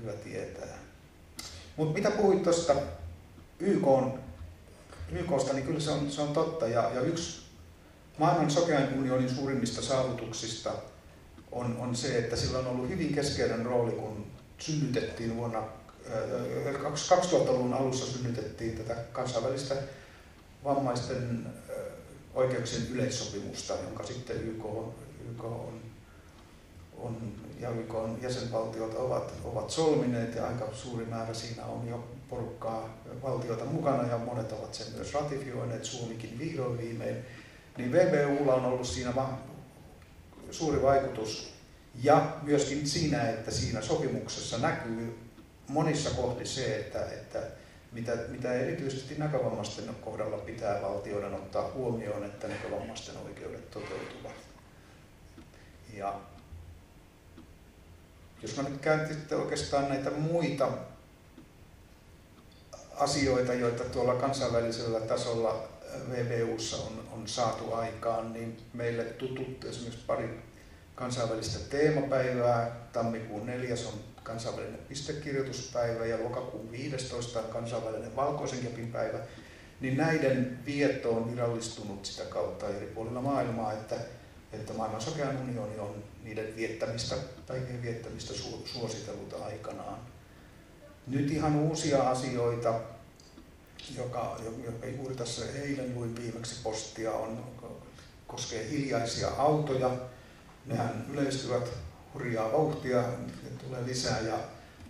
hyvä 0.00 0.12
tietää. 0.12 0.78
Mutta 1.76 1.94
mitä 1.94 2.10
puhuit 2.10 2.42
tuosta 2.42 2.74
YK 3.58 3.86
YKsta, 5.10 5.52
niin 5.52 5.66
kyllä 5.66 5.80
se 5.80 5.90
on, 5.90 6.10
se 6.10 6.20
on 6.20 6.32
totta. 6.32 6.68
Ja, 6.68 6.90
ja 6.94 7.00
yksi 7.00 7.42
maailman 8.18 8.50
sokean 8.50 8.98
unionin 8.98 9.34
suurimmista 9.34 9.82
saavutuksista 9.82 10.72
on, 11.52 11.76
on 11.76 11.96
se, 11.96 12.18
että 12.18 12.36
sillä 12.36 12.58
on 12.58 12.66
ollut 12.66 12.88
hyvin 12.88 13.14
keskeinen 13.14 13.66
rooli, 13.66 13.92
kun 13.92 14.26
synnytettiin 14.58 15.36
vuonna 15.36 15.62
2000-luvun 16.04 17.74
alussa 17.74 18.06
synnytettiin 18.06 18.78
tätä 18.78 18.94
kansainvälistä 19.12 19.74
vammaisten 20.64 21.46
oikeuksien 22.34 22.88
yleissopimusta, 22.90 23.74
jonka 23.84 24.04
sitten 24.04 24.36
YK, 24.36 24.64
YK 25.30 25.44
on, 25.44 25.80
on, 26.98 27.32
ja 27.60 27.70
YK 27.70 27.94
on 27.94 28.18
jäsenvaltiot 28.22 28.94
ovat, 28.94 29.32
ovat 29.44 29.70
solmineet. 29.70 30.34
Ja 30.34 30.46
aika 30.46 30.68
suuri 30.72 31.06
määrä 31.06 31.34
siinä 31.34 31.64
on 31.64 31.88
jo 31.88 32.08
porukkaa 32.28 32.98
valtiota 33.22 33.64
mukana 33.64 34.08
ja 34.08 34.18
monet 34.18 34.52
ovat 34.52 34.74
sen 34.74 34.86
myös 34.96 35.14
ratifioineet, 35.14 35.84
Suomikin 35.84 36.38
vihdoin 36.38 36.78
viimein. 36.78 37.16
Niin 37.78 37.92
VBUlla 37.92 38.54
on 38.54 38.64
ollut 38.64 38.86
siinä 38.86 39.14
vaan 39.14 39.38
suuri 40.50 40.82
vaikutus. 40.82 41.54
Ja 42.02 42.36
myöskin 42.42 42.88
siinä, 42.88 43.30
että 43.30 43.50
siinä 43.50 43.80
sopimuksessa 43.80 44.58
näkyy 44.58 45.23
monissa 45.68 46.10
kohti 46.10 46.46
se, 46.46 46.76
että, 46.76 47.04
että 47.04 47.38
mitä, 47.92 48.12
mitä 48.28 48.52
erityisesti 48.52 49.14
näkövammaisten 49.18 49.94
kohdalla 50.00 50.36
pitää 50.36 50.82
valtioiden 50.82 51.34
ottaa 51.34 51.70
huomioon, 51.74 52.24
että 52.24 52.48
näkövammaisten 52.48 53.16
oikeudet 53.16 53.70
toteutuvat. 53.70 54.36
Ja 55.92 56.20
jos 58.42 58.56
mä 58.56 58.62
nyt 58.62 58.80
käyn 58.80 59.08
sitten 59.08 59.38
oikeastaan 59.38 59.88
näitä 59.88 60.10
muita 60.10 60.68
asioita, 62.96 63.54
joita 63.54 63.84
tuolla 63.84 64.14
kansainvälisellä 64.14 65.00
tasolla 65.00 65.68
VVUssa 66.10 66.76
on, 66.76 67.08
on 67.12 67.28
saatu 67.28 67.74
aikaan, 67.74 68.32
niin 68.32 68.56
meille 68.72 69.04
tutut 69.04 69.64
esimerkiksi 69.64 70.04
pari 70.06 70.42
kansainvälistä 70.94 71.58
teemapäivää. 71.70 72.76
Tammikuun 72.92 73.46
4. 73.46 73.74
on 73.86 74.13
kansainvälinen 74.24 74.80
pistekirjoituspäivä 74.88 76.06
ja 76.06 76.24
lokakuun 76.24 76.70
15. 76.70 77.38
on 77.38 77.48
kansainvälinen 77.48 78.16
valkoisen 78.16 78.58
kepin 78.58 78.92
päivä. 78.92 79.18
Niin 79.80 79.96
näiden 79.96 80.58
vietto 80.66 81.10
on 81.10 81.30
virallistunut 81.30 82.04
sitä 82.04 82.24
kautta 82.24 82.68
eri 82.68 82.86
puolilla 82.86 83.20
maailmaa, 83.20 83.72
että, 83.72 83.96
että 84.52 84.72
maailman 84.72 85.00
sokean 85.00 85.36
unioni 85.36 85.78
on 85.78 86.04
niiden 86.22 86.56
viettämistä, 86.56 87.16
päivien 87.46 87.82
viettämistä 87.82 88.34
suositellut 88.64 89.34
aikanaan. 89.44 89.98
Nyt 91.06 91.30
ihan 91.30 91.56
uusia 91.56 92.10
asioita, 92.10 92.80
joka, 93.96 94.38
joka 94.64 94.86
juuri 94.86 95.14
tässä 95.14 95.44
eilen 95.62 95.94
luin 95.94 96.16
viimeksi 96.16 96.62
postia, 96.62 97.12
on, 97.12 97.44
koskee 98.26 98.70
hiljaisia 98.70 99.28
autoja 99.28 99.90
nehän 100.66 101.06
yleistyvät 101.12 101.68
hurjaa 102.14 102.52
vauhtia, 102.52 103.04
tulee 103.58 103.86
lisää 103.86 104.20
ja, 104.20 104.38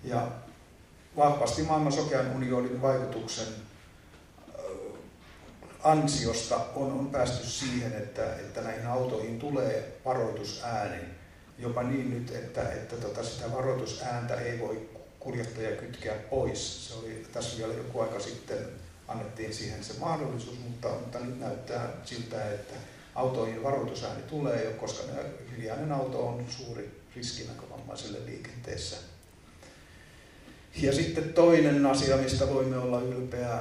ja 0.04 0.28
vahvasti 1.16 1.62
maailman 1.62 1.92
sokean 1.92 2.36
unionin 2.36 2.82
vaikutuksen 2.82 3.46
ansiosta 5.84 6.60
on, 6.74 6.92
on 6.92 7.10
päästy 7.10 7.46
siihen, 7.46 7.92
että, 7.92 8.36
että 8.36 8.60
näihin 8.60 8.86
autoihin 8.86 9.38
tulee 9.38 9.98
varoitusääni. 10.04 11.04
Jopa 11.58 11.82
niin 11.82 12.10
nyt, 12.10 12.30
että, 12.30 12.72
että 12.72 12.96
tota 12.96 13.24
sitä 13.24 13.52
varoitusääntä 13.52 14.34
ei 14.34 14.60
voi 14.60 14.88
kuljettaja 15.20 15.76
kytkeä 15.76 16.14
pois. 16.14 16.88
Se 16.88 16.94
oli 16.94 17.26
tässä 17.32 17.58
vielä 17.58 17.74
joku 17.74 18.00
aika 18.00 18.20
sitten 18.20 18.58
annettiin 19.08 19.54
siihen 19.54 19.84
se 19.84 19.94
mahdollisuus, 20.00 20.58
mutta, 20.58 20.88
mutta 20.88 21.18
nyt 21.18 21.40
näyttää 21.40 21.88
siltä, 22.04 22.50
että 22.50 22.74
autoihin 23.14 23.62
varoitusääni 23.62 24.22
tulee 24.22 24.64
jo, 24.64 24.70
koska 24.70 25.02
hiljainen 25.56 25.92
auto 25.92 26.26
on 26.26 26.44
suuri 26.48 27.03
riski 27.16 27.44
näkövammaiselle 27.44 28.18
liikenteessä. 28.26 28.96
Ja 30.76 30.92
sitten 30.92 31.32
toinen 31.32 31.86
asia, 31.86 32.16
mistä 32.16 32.48
voimme 32.48 32.78
olla 32.78 33.00
ylpeä, 33.00 33.58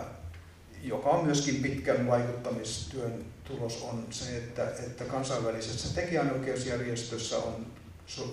joka 0.83 1.09
on 1.09 1.25
myöskin 1.25 1.55
pitkän 1.55 2.07
vaikuttamistyön 2.07 3.25
tulos, 3.43 3.81
on 3.81 4.07
se, 4.09 4.37
että, 4.37 4.67
että 4.67 5.03
kansainvälisessä 5.03 5.95
tekijänoikeusjärjestössä 5.95 7.37
on 7.37 7.65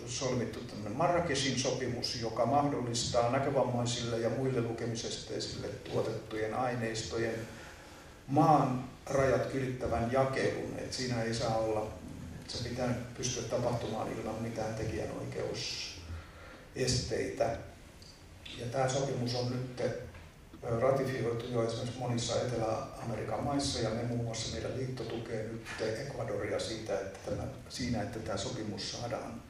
solmittu 0.07 0.61
tämmöinen 0.61 0.99
Marrakeshin 0.99 1.59
sopimus, 1.59 2.21
joka 2.21 2.47
mahdollistaa 2.47 3.31
näkövammaisille 3.31 4.19
ja 4.19 4.31
muille 4.31 4.61
lukemisesteisille 4.61 5.67
tuotettujen 5.69 6.55
aineistojen 6.55 7.35
maan 8.27 8.85
rajat 9.07 9.55
ylittävän 9.55 10.13
jakelun, 10.13 10.75
että 10.79 10.97
siinä 10.97 11.23
ei 11.23 11.35
saa 11.35 11.57
olla, 11.57 11.93
se 12.51 12.69
pitää 12.69 12.95
pystyä 13.17 13.43
tapahtumaan 13.43 14.13
ilman 14.13 14.43
mitään 14.43 14.75
tekijänoikeusesteitä. 14.75 17.57
Ja 18.59 18.67
tämä 18.73 18.89
sopimus 18.89 19.35
on 19.35 19.51
nyt 19.51 19.83
ratifioitu 20.63 21.47
jo 21.47 21.67
esimerkiksi 21.67 21.99
monissa 21.99 22.43
Etelä-Amerikan 22.43 23.45
maissa 23.45 23.81
ja 23.81 23.91
me 23.91 24.03
muun 24.03 24.25
muassa 24.25 24.55
meidän 24.55 24.77
liitto 24.77 25.05
tukee 25.05 25.43
nyt 25.43 25.67
Ecuadoria 26.01 26.61
siitä, 26.61 27.01
että 27.01 27.31
tämä, 27.31 27.43
siinä, 27.69 28.03
että 28.03 28.19
tämä 28.19 28.39
sopimus 28.39 28.93
saadaan, 28.93 29.43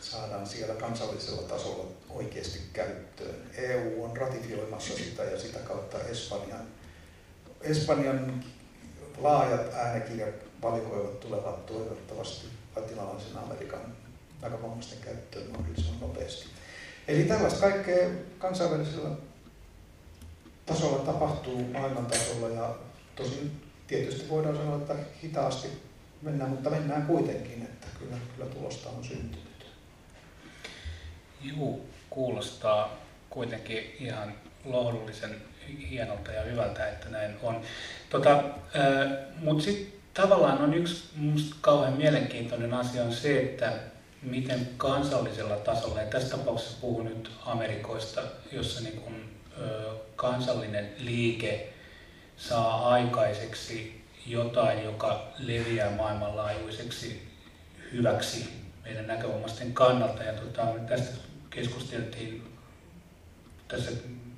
saadaan 0.00 0.46
siellä 0.46 0.74
kansallisella 0.74 1.42
tasolla 1.42 1.92
oikeasti 2.10 2.60
käyttöön. 2.72 3.36
EU 3.54 4.04
on 4.04 4.16
ratifioimassa 4.16 4.94
sitä 4.94 5.24
ja 5.24 5.40
sitä 5.40 5.58
kautta 5.58 5.98
Espanjan, 5.98 6.66
Espanjan 7.60 8.44
laajat 9.18 9.74
äänekirjat 9.74 10.51
valikoivat 10.62 11.20
tulevat 11.20 11.66
toivottavasti 11.66 12.46
latinalaisen 12.76 13.36
Amerikan 13.36 13.80
näkövammaisten 14.42 14.98
käyttöön 14.98 15.50
mahdollisimman 15.50 16.00
nopeasti. 16.00 16.46
Eli 17.08 17.24
tällaista 17.24 17.60
kaikkea 17.60 18.08
kansainvälisellä 18.38 19.10
tasolla 20.66 20.98
tapahtuu 20.98 21.64
maailman 21.64 22.06
tasolla 22.06 22.48
ja 22.48 22.74
tosin 23.16 23.62
tietysti 23.86 24.28
voidaan 24.28 24.56
sanoa, 24.56 24.76
että 24.76 24.94
hitaasti 25.22 25.68
mennään, 26.22 26.50
mutta 26.50 26.70
mennään 26.70 27.06
kuitenkin, 27.06 27.62
että 27.62 27.86
kyllä, 27.98 28.16
kyllä 28.36 28.50
tulosta 28.50 28.88
on 28.88 29.04
syntynyt. 29.04 29.66
Juu, 31.40 31.86
kuulostaa 32.10 32.96
kuitenkin 33.30 33.96
ihan 34.00 34.34
lohdullisen 34.64 35.42
hienolta 35.90 36.32
ja 36.32 36.42
hyvältä, 36.42 36.88
että 36.88 37.08
näin 37.08 37.36
on. 37.42 37.62
Tota, 38.10 38.44
Mutta 39.42 39.64
sitten 39.64 40.01
tavallaan 40.14 40.62
on 40.62 40.74
yksi 40.74 41.04
minusta 41.16 41.56
kauhean 41.60 41.92
mielenkiintoinen 41.92 42.74
asia 42.74 43.02
on 43.02 43.12
se, 43.12 43.40
että 43.40 43.72
miten 44.22 44.68
kansallisella 44.76 45.56
tasolla, 45.56 46.00
ja 46.00 46.06
tässä 46.06 46.36
tapauksessa 46.36 46.78
puhun 46.80 47.04
nyt 47.04 47.30
Amerikoista, 47.46 48.22
jossa 48.52 48.80
niin 48.80 49.00
kun, 49.00 49.14
ö, 49.58 49.90
kansallinen 50.16 50.92
liike 50.98 51.72
saa 52.36 52.88
aikaiseksi 52.88 54.04
jotain, 54.26 54.84
joka 54.84 55.32
leviää 55.38 55.90
maailmanlaajuiseksi 55.90 57.28
hyväksi 57.92 58.48
meidän 58.84 59.06
näkövammaisten 59.06 59.72
kannalta. 59.72 60.22
Ja 60.22 60.32
tota, 60.32 60.66
tästä 60.88 61.16
keskusteltiin 61.50 62.52
tässä 63.68 63.90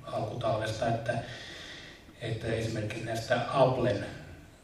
alkutalvesta, 0.03 0.87
että, 0.87 1.19
että 2.21 2.47
esimerkiksi 2.47 3.05
näistä 3.05 3.41
Applen 3.53 4.05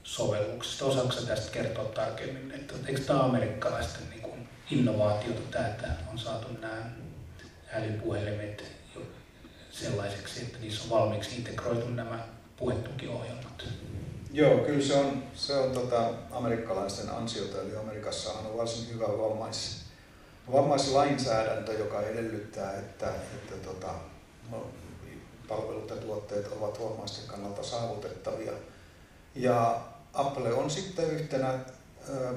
sovelluksista, 0.04 0.86
osaako 0.86 1.14
tästä 1.28 1.52
kertoa 1.52 1.86
tarkemmin, 1.86 2.52
että 2.52 2.74
eikö 2.88 3.02
tämä 3.02 3.24
amerikkalaisten 3.24 4.10
niin 4.10 4.22
kuin 4.22 4.50
innovaatiota 4.72 5.42
tämä, 5.52 5.68
että 5.68 5.88
on 6.12 6.20
saatu 6.20 6.48
nämä 6.62 6.90
älypuhelimet 7.74 8.64
sellaiseksi, 9.72 10.42
että 10.42 10.60
niissä 10.60 10.84
on 10.84 10.90
valmiiksi 10.90 11.36
integroitu 11.36 11.90
nämä 11.90 12.20
puhetukiohjelmat? 12.58 13.64
Joo, 14.34 14.58
kyllä 14.58 14.84
se 14.84 14.94
on, 14.94 15.24
se 15.36 15.54
on 15.54 15.72
tota 15.72 16.10
amerikkalaisten 16.32 17.10
ansiota, 17.10 17.62
eli 17.62 17.76
Amerikassahan 17.76 18.46
on 18.46 18.58
varsin 18.58 18.94
hyvä 18.94 19.08
vammais, 19.08 19.82
vammaislainsäädäntö, 20.52 21.74
joka 21.74 22.02
edellyttää, 22.02 22.74
että, 22.74 23.08
että 23.08 23.56
tota, 23.56 23.94
no, 24.52 24.68
palvelut 25.48 25.90
ja 25.90 25.96
tuotteet 25.96 26.48
ovat 26.48 26.84
vammaisten 26.84 27.28
kannalta 27.28 27.64
saavutettavia. 27.64 28.52
Ja 29.36 29.82
Apple 30.14 30.54
on 30.54 30.70
sitten 30.70 31.12
yhtenä 31.12 31.60
ö, 32.10 32.34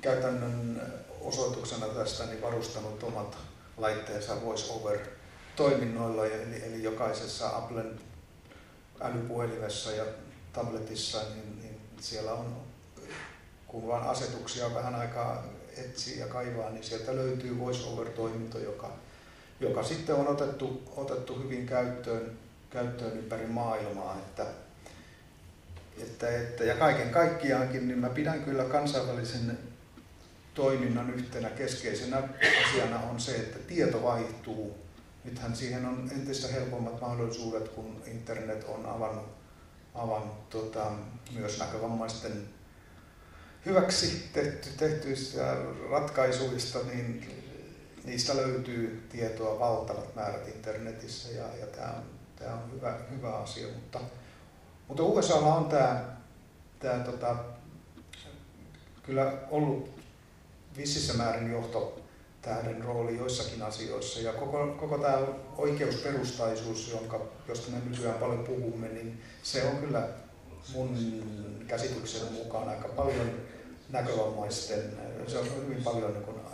käytännön 0.00 0.82
osoituksena 1.20 1.86
tästä 1.86 2.26
niin 2.26 2.42
varustanut 2.42 3.02
omat 3.02 3.36
laitteensa 3.76 4.44
voice 4.44 4.72
over 4.72 4.98
toiminnoilla, 5.56 6.26
eli, 6.26 6.64
eli 6.64 6.82
jokaisessa 6.82 7.56
Applen 7.56 8.00
älypuhelimessa 9.00 9.90
ja 9.90 10.04
tabletissa, 10.52 11.18
niin, 11.34 11.58
niin 11.62 11.80
siellä 12.00 12.32
on, 12.32 12.56
kun 13.66 13.88
vaan 13.88 14.08
asetuksia 14.08 14.74
vähän 14.74 14.94
aikaa 14.94 15.44
etsii 15.76 16.18
ja 16.18 16.26
kaivaa, 16.26 16.70
niin 16.70 16.84
sieltä 16.84 17.16
löytyy 17.16 17.58
voice 17.58 17.88
over 17.88 18.08
toiminto, 18.08 18.58
joka 18.58 18.90
joka 19.60 19.82
sitten 19.82 20.14
on 20.14 20.28
otettu, 20.28 20.82
otettu 20.96 21.38
hyvin 21.38 21.66
käyttöön, 21.66 22.38
käyttöön 22.70 23.18
ympäri 23.18 23.46
maailmaa. 23.46 24.16
Että 24.18 24.46
että, 26.02 26.38
että, 26.38 26.64
ja 26.64 26.74
kaiken 26.74 27.10
kaikkiaankin, 27.10 27.88
niin 27.88 27.98
mä 27.98 28.08
pidän 28.08 28.44
kyllä 28.44 28.64
kansainvälisen 28.64 29.58
toiminnan 30.54 31.14
yhtenä 31.14 31.50
keskeisenä 31.50 32.22
asiana 32.66 32.98
on 32.98 33.20
se, 33.20 33.36
että 33.36 33.58
tieto 33.58 34.02
vaihtuu. 34.02 34.78
Nythän 35.24 35.56
siihen 35.56 35.86
on 35.86 36.10
entistä 36.12 36.48
helpommat 36.48 37.00
mahdollisuudet, 37.00 37.68
kun 37.68 38.02
internet 38.06 38.64
on 38.64 38.86
avannut, 38.86 39.26
avannut 39.94 40.50
tota, 40.50 40.92
myös 41.34 41.58
näkövammaisten 41.58 42.48
hyväksi 43.66 44.28
tehty, 44.32 44.68
tehtyistä 44.76 45.56
ratkaisuista, 45.90 46.78
niin 46.92 47.44
niistä 48.04 48.36
löytyy 48.36 49.06
tietoa 49.08 49.58
valtavat 49.58 50.14
määrät 50.14 50.48
internetissä 50.48 51.28
ja, 51.28 51.44
ja 51.60 51.66
tämä 51.66 51.88
on, 51.88 52.04
tämä 52.36 52.54
on 52.54 52.72
hyvä, 52.72 52.98
hyvä 53.10 53.36
asia. 53.36 53.68
Mutta, 53.68 54.00
mutta 54.88 55.02
USAlla 55.02 55.54
on 55.54 55.64
tämä, 55.64 56.04
tämä 56.78 57.04
tota, 57.04 57.36
kyllä 59.02 59.32
ollut 59.50 59.90
vississä 60.76 61.12
määrin 61.14 61.52
johto 61.52 62.00
tähden 62.42 62.84
rooli 62.84 63.18
joissakin 63.18 63.62
asioissa. 63.62 64.20
Ja 64.20 64.32
koko, 64.32 64.66
koko 64.80 64.98
tämä 64.98 65.18
oikeusperustaisuus, 65.56 66.90
jonka, 66.90 67.20
josta 67.48 67.70
me 67.70 67.78
nykyään 67.90 68.18
paljon 68.18 68.44
puhumme, 68.44 68.88
niin 68.88 69.22
se 69.42 69.64
on 69.64 69.76
kyllä 69.76 70.08
mun 70.74 70.98
käsityksen 71.66 72.32
mukaan 72.32 72.68
aika 72.68 72.88
paljon 72.88 73.30
näkövammaisten, 73.88 74.98
se 75.26 75.38
on 75.38 75.46
hyvin 75.56 75.84
paljon 75.84 76.12
niin 76.12 76.44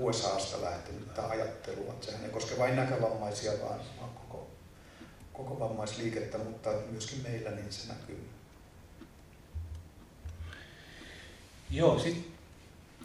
USAsta 0.00 0.62
lähtenyt 0.62 1.18
ajattelua. 1.28 1.94
Sehän 2.00 2.24
ei 2.24 2.30
koske 2.30 2.58
vain 2.58 2.76
näkövammaisia, 2.76 3.52
vaan 3.64 3.80
koko 5.48 5.68
vammaisliikettä, 5.68 6.38
mutta 6.38 6.70
myöskin 6.90 7.22
meillä 7.22 7.50
niin 7.50 7.72
se 7.72 7.88
näkyy. 7.88 8.28
Joo, 11.70 11.98
sitten 11.98 12.24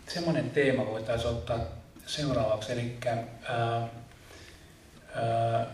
semmoinen 0.07 0.49
teema 0.49 0.85
voitaisiin 0.85 1.29
ottaa 1.29 1.59
seuraavaksi, 2.05 2.71
eli 2.71 2.97
ää, 3.05 3.89
ää, 5.15 5.67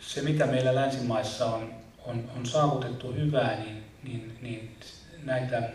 se 0.00 0.22
mitä 0.22 0.46
meillä 0.46 0.74
länsimaissa 0.74 1.46
on, 1.46 1.74
on, 2.04 2.30
on 2.36 2.46
saavutettu 2.46 3.12
hyvää, 3.12 3.58
niin, 3.58 3.84
niin, 4.02 4.38
niin 4.42 4.76
näitä 5.22 5.70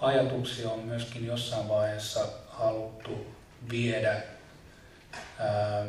ajatuksia 0.00 0.70
on 0.70 0.80
myöskin 0.80 1.26
jossain 1.26 1.68
vaiheessa 1.68 2.28
haluttu 2.48 3.26
viedä 3.70 4.22
ää, 5.38 5.86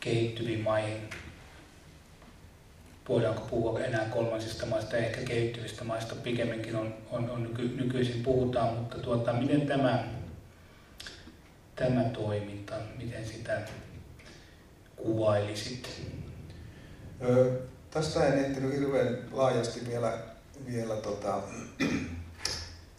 kehittyviin 0.00 0.60
maihin. 0.60 1.10
Voidaanko 3.08 3.40
puhua 3.40 3.80
enää 3.80 4.04
kolmansista 4.04 4.66
maista, 4.66 4.96
ehkä 4.96 5.20
kehittyvistä 5.20 5.84
maista 5.84 6.14
pikemminkin 6.14 6.76
on, 6.76 6.94
on, 7.10 7.30
on 7.30 7.42
nyky, 7.42 7.68
nykyisin 7.68 8.22
puhutaan, 8.22 8.74
mutta 8.74 8.98
tuota, 8.98 9.32
miten 9.32 9.66
tämä, 9.66 10.04
tämä 11.76 12.04
toiminta, 12.04 12.74
miten 12.98 13.26
sitä 13.26 13.60
kuvailisit? 14.96 16.02
Ö, 17.22 17.60
tästä 17.90 18.26
en 18.26 18.44
ehtinyt 18.44 18.74
hirveän 18.74 19.18
laajasti 19.32 19.80
vielä, 19.88 20.18
vielä 20.66 20.96
tota, 20.96 21.42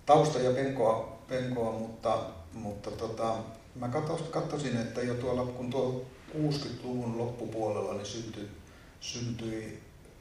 tausta 0.05 0.39
ja 0.39 0.51
penkoa, 0.51 1.19
penkoa 1.27 1.71
mutta 1.71 2.35
mutta 2.55 2.91
tota, 2.91 3.35
mä 3.75 3.89
katsoisin, 4.31 4.77
että 4.77 5.01
jo 5.01 5.13
tuolla, 5.13 5.45
kun 5.45 5.69
tuolla 5.69 6.05
60-luvun 6.33 7.17
loppupuolella 7.17 7.93
niin 7.93 8.05
syntyi, 8.05 8.49
syntyi 8.99 9.79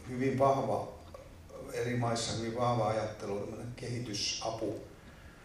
hyvin 0.09 0.39
vahva, 0.39 0.89
eri 1.73 1.97
maissa 1.97 2.33
hyvin 2.33 2.57
vahva 2.57 2.89
ajattelu, 2.89 3.49
kehitysapu 3.77 4.75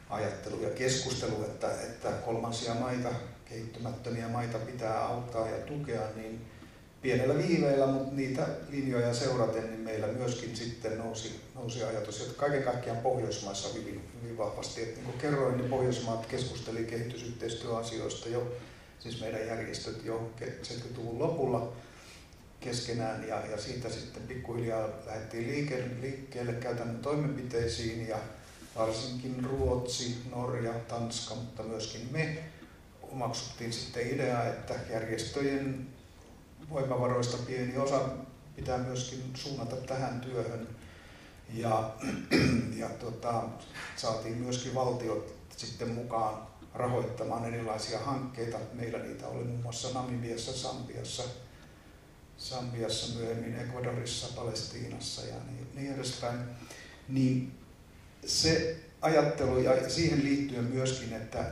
ajattelu 0.10 0.62
ja 0.62 0.70
keskustelu, 0.70 1.44
että, 1.44 1.72
että 1.72 2.10
kolmansia 2.10 2.74
maita, 2.74 3.10
kehittymättömiä 3.46 4.28
maita 4.28 4.58
pitää 4.58 5.06
auttaa 5.06 5.50
ja 5.50 5.58
tukea, 5.58 6.02
niin 6.16 6.42
pienellä 7.02 7.38
viiveellä, 7.38 7.88
mutta 7.88 8.16
niitä 8.16 8.48
linjoja 8.70 9.14
seuraten, 9.14 9.68
niin 9.68 9.80
meillä 9.80 10.08
myöskin 10.08 10.56
sitten 10.56 10.98
nousi, 10.98 11.42
nousi 11.56 11.84
ajatus, 11.84 12.22
että 12.22 12.34
kaiken 12.34 12.64
kaikkiaan 12.64 13.00
Pohjoismaissa 13.00 13.74
hyvin, 13.74 14.10
hyvin 14.22 14.38
vahvasti. 14.38 14.82
Että 14.82 14.96
niin 14.96 15.06
kuin 15.06 15.18
kerroin, 15.18 15.58
niin 15.58 15.70
Pohjoismaat 15.70 16.26
keskusteli 16.26 16.84
kehitysyhteistyöasioista 16.84 18.30
jo, 18.30 18.54
siis 19.00 19.22
meidän 19.22 19.48
järjestöt 19.48 20.06
jo 20.06 20.32
70-luvun 20.42 21.20
lopulla 21.20 21.74
keskenään 22.60 23.28
ja, 23.28 23.46
ja 23.46 23.58
siitä 23.58 23.90
sitten 23.90 24.24
pikkuhiljaa 24.24 24.90
lähdettiin 25.06 25.48
liikkeelle, 25.48 26.02
liikkeelle 26.02 26.54
käytännön 26.54 27.00
toimenpiteisiin 27.00 28.08
ja 28.08 28.18
varsinkin 28.76 29.44
Ruotsi, 29.44 30.18
Norja, 30.32 30.74
Tanska, 30.74 31.36
mutta 31.36 31.64
myöskin 31.64 32.10
me 32.12 32.44
omaksuttiin 33.02 33.74
sitten 33.74 34.08
idea, 34.08 34.46
että 34.46 34.76
järjestöjen 34.90 35.88
voimavaroista 36.70 37.38
pieni 37.38 37.78
osa 37.78 38.10
pitää 38.56 38.78
myöskin 38.78 39.24
suunnata 39.34 39.76
tähän 39.76 40.22
työhön. 40.22 40.68
Ja, 41.54 41.96
ja 42.82 42.90
tota, 42.90 43.44
saatiin 43.96 44.38
myöskin 44.38 44.76
valtiot 44.76 45.36
sitten 45.58 45.90
mukaan 45.90 46.48
rahoittamaan 46.74 47.46
erilaisia 47.46 48.00
hankkeita. 48.00 48.58
Meillä 48.74 49.00
niitä 49.00 49.28
oli 49.28 49.44
muun 49.44 49.62
muassa 49.62 49.94
Namibiassa, 49.94 50.54
Sambiassa, 50.54 51.24
Sambiassa 52.40 53.20
myöhemmin, 53.20 53.60
Ecuadorissa, 53.60 54.28
Palestiinassa 54.36 55.22
ja 55.22 55.36
niin, 55.48 55.68
niin 55.76 55.94
edespäin. 55.94 56.40
Niin 57.10 57.52
se 58.26 58.78
ajattelu 59.02 59.60
ja 59.60 59.90
siihen 59.90 60.24
liittyen 60.24 60.64
myöskin, 60.64 61.14
että, 61.14 61.46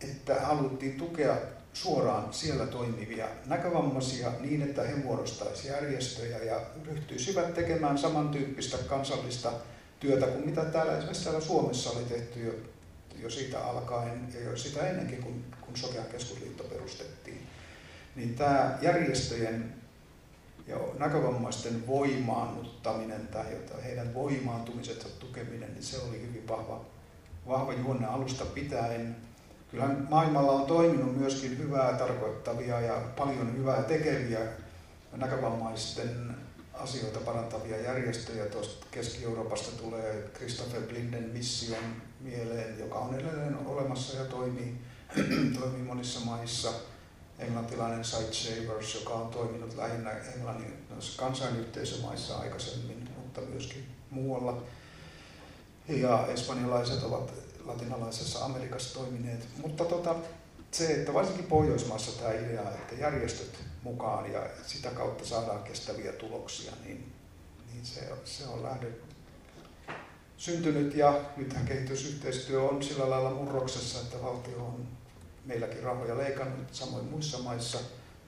että 0.00 0.34
haluttiin 0.34 0.98
tukea 0.98 1.36
suoraan 1.72 2.34
siellä 2.34 2.66
toimivia 2.66 3.28
näkövammaisia 3.46 4.32
niin, 4.40 4.62
että 4.62 4.82
he 4.82 4.96
muodostaisivat 4.96 5.76
järjestöjä 5.76 6.38
ja 6.38 6.60
ryhtyisivät 6.84 7.54
tekemään 7.54 7.98
samantyyppistä 7.98 8.78
kansallista 8.78 9.52
työtä 10.00 10.26
kuin 10.26 10.46
mitä 10.46 10.64
täällä 10.64 10.92
esimerkiksi 10.92 11.24
täällä 11.24 11.40
Suomessa 11.40 11.90
oli 11.90 12.04
tehty 12.04 12.40
jo, 12.46 12.52
jo 13.22 13.30
siitä 13.30 13.64
alkaen 13.64 14.28
ja 14.34 14.40
jo 14.40 14.56
sitä 14.56 14.88
ennenkin, 14.88 15.22
kun, 15.22 15.44
kun 15.60 15.76
Sokean 15.76 16.06
keskusliitto 16.06 16.64
perustettiin. 16.64 17.46
Niin 18.16 18.34
tämä 18.34 18.78
järjestöjen 18.82 19.85
ja 20.66 20.76
näkövammaisten 20.98 21.86
voimaannuttaminen 21.86 23.28
tai 23.28 23.44
heidän 23.84 24.14
voimaantumisensa 24.14 25.08
tukeminen, 25.08 25.74
niin 25.74 25.84
se 25.84 25.98
oli 25.98 26.22
hyvin 26.22 26.48
vahva, 26.48 26.84
vahva 27.48 27.72
juonne 27.72 28.06
alusta 28.06 28.44
pitäen 28.44 29.16
kyllähän 29.70 30.06
maailmalla 30.10 30.52
on 30.52 30.66
toiminut 30.66 31.18
myöskin 31.18 31.58
hyvää 31.58 31.92
tarkoittavia 31.92 32.80
ja 32.80 32.94
paljon 33.16 33.56
hyvää 33.56 33.82
tekeviä 33.82 34.40
näkövammaisten 35.16 36.36
asioita 36.72 37.20
parantavia 37.20 37.80
järjestöjä. 37.80 38.46
Tuosta 38.46 38.86
Keski-Euroopasta 38.90 39.82
tulee 39.82 40.30
Christopher 40.34 40.82
Blinden 40.82 41.30
mission 41.32 41.84
mieleen, 42.20 42.78
joka 42.78 42.98
on 42.98 43.14
edelleen 43.14 43.56
olemassa 43.66 44.18
ja 44.18 44.24
toimii, 44.24 44.74
toimii 45.60 45.82
monissa 45.82 46.20
maissa. 46.20 46.72
Englantilainen 47.38 48.04
Sight 48.04 48.32
Savers, 48.34 48.94
joka 48.94 49.14
on 49.14 49.28
toiminut 49.28 49.76
lähinnä 49.76 50.10
Englannin 50.10 50.86
kansainyhteisömaissa 51.16 52.36
aikaisemmin, 52.36 53.08
mutta 53.16 53.40
myöskin 53.40 53.86
muualla. 54.10 54.62
Ja 55.88 56.26
espanjalaiset 56.26 57.02
ovat 57.02 57.32
latinalaisessa 57.64 58.44
Amerikassa 58.44 58.94
toimineet. 58.98 59.48
Mutta 59.56 59.84
tota, 59.84 60.14
se, 60.70 60.94
että 60.94 61.14
varsinkin 61.14 61.46
Pohjoismaassa 61.46 62.18
tämä 62.18 62.32
idea, 62.32 62.70
että 62.70 62.94
järjestöt 62.94 63.58
mukaan 63.82 64.32
ja 64.32 64.42
sitä 64.66 64.90
kautta 64.90 65.26
saadaan 65.26 65.62
kestäviä 65.62 66.12
tuloksia, 66.12 66.72
niin, 66.84 67.12
niin 67.72 67.86
se, 67.86 68.00
se 68.24 68.46
on 68.46 68.62
lähde 68.62 68.86
syntynyt 70.36 70.94
ja 70.94 71.20
nythän 71.36 71.66
kehitysyhteistyö 71.66 72.62
on 72.62 72.82
sillä 72.82 73.10
lailla 73.10 73.30
murroksessa, 73.30 74.00
että 74.00 74.22
valtio 74.22 74.58
on 74.58 74.88
meilläkin 75.46 75.82
rahoja 75.82 76.18
leikannut 76.18 76.74
samoin 76.74 77.04
muissa 77.04 77.38
maissa, 77.38 77.78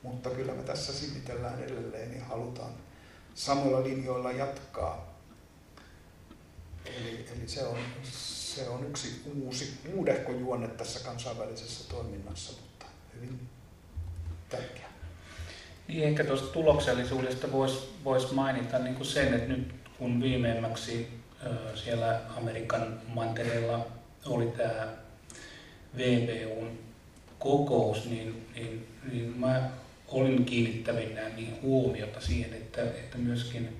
mutta 0.03 0.31
kyllä 0.31 0.55
me 0.55 0.63
tässä 0.63 0.93
sinnitellään 0.93 1.63
edelleen 1.63 2.17
ja 2.17 2.25
halutaan 2.25 2.73
samoilla 3.35 3.85
linjoilla 3.85 4.33
jatkaa. 4.33 5.19
Eli, 6.87 7.27
eli 7.37 7.49
se 7.49 7.65
on 7.65 7.79
se 8.59 8.69
on 8.69 8.87
yksi 8.87 9.23
uusi, 9.35 9.79
uudehko 9.95 10.33
juonne 10.33 10.69
tässä 10.69 11.01
kansainvälisessä 11.01 11.89
toiminnassa, 11.89 12.53
mutta 12.53 12.87
hyvin 13.15 13.49
tärkeä. 14.49 14.89
Niin 15.89 16.05
ehkä 16.05 16.25
tuosta 16.25 16.53
tuloksellisuudesta 16.53 17.53
voisi 17.53 17.89
vois 18.05 18.33
mainita 18.33 18.79
niin 18.79 18.95
kuin 18.95 19.07
sen, 19.07 19.35
että 19.35 19.49
nyt 19.49 19.75
kun 19.99 20.23
viimeimmäksi 20.23 21.09
siellä 21.75 22.21
Amerikan 22.37 23.01
mantereella 23.07 23.87
oli 24.27 24.47
tämä 24.47 24.89
VBUn 25.97 26.79
kokous, 27.39 28.05
niin, 28.11 28.47
niin, 28.55 28.87
niin 29.13 29.39
mä 29.39 29.71
olin 30.09 30.45
kiinnittävinä 30.45 31.29
niin 31.29 31.59
huomiota 31.63 32.21
siihen, 32.21 32.53
että, 32.53 32.83
että 32.83 33.19
myöskin 33.19 33.79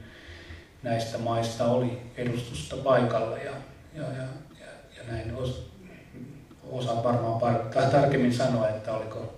näistä 0.83 1.19
maista 1.19 1.65
oli 1.65 1.99
edustusta 2.17 2.77
paikalla 2.77 3.39
ja, 3.39 3.53
ja, 3.95 4.03
ja, 4.03 4.23
ja, 4.61 4.67
ja 4.97 5.13
näin 5.13 5.35
os, 5.35 5.71
osaa 6.71 7.05
varmaan 7.05 7.41
par, 7.41 7.89
tarkemmin 7.91 8.35
sanoa, 8.35 8.69
että 8.69 8.93
oliko 8.93 9.35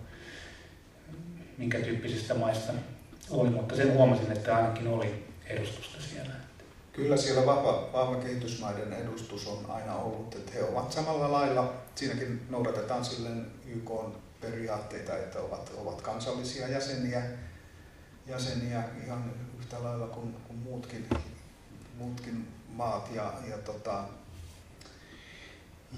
minkä 1.58 1.78
tyyppisistä 1.78 2.34
maista 2.34 2.72
oli, 3.30 3.50
mutta 3.50 3.76
sen 3.76 3.92
huomasin, 3.92 4.32
että 4.32 4.56
ainakin 4.56 4.88
oli 4.88 5.24
edustusta 5.46 5.98
siellä. 6.02 6.30
Kyllä 6.92 7.16
siellä 7.16 7.46
vahva, 7.46 7.88
vahva 7.92 8.16
kehitysmaiden 8.16 8.92
edustus 8.92 9.46
on 9.46 9.70
aina 9.70 9.94
ollut, 9.94 10.34
että 10.34 10.52
he 10.54 10.64
ovat 10.64 10.92
samalla 10.92 11.32
lailla, 11.32 11.72
siinäkin 11.94 12.40
noudatetaan 12.50 13.04
silleen 13.04 13.46
YK 13.70 13.90
periaatteita, 14.40 15.16
että 15.16 15.40
ovat, 15.40 15.72
ovat 15.76 16.02
kansallisia 16.02 16.68
jäseniä, 16.68 17.22
jäseniä 18.26 18.84
ihan 19.04 19.32
yhtä 19.58 19.82
lailla 19.82 20.06
kuin, 20.06 20.36
kuin 20.48 20.58
muutkin, 20.58 21.08
muutkin 21.98 22.48
maat. 22.68 23.10
Ja, 23.14 23.32
ja, 23.50 23.58
tota, 23.58 24.04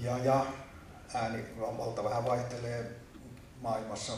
ja, 0.01 0.19
ja 0.19 0.47
ääni 1.15 1.45
valta 1.59 2.05
vähän 2.05 2.25
vaihtelee 2.25 2.91
maailmassa 3.61 4.13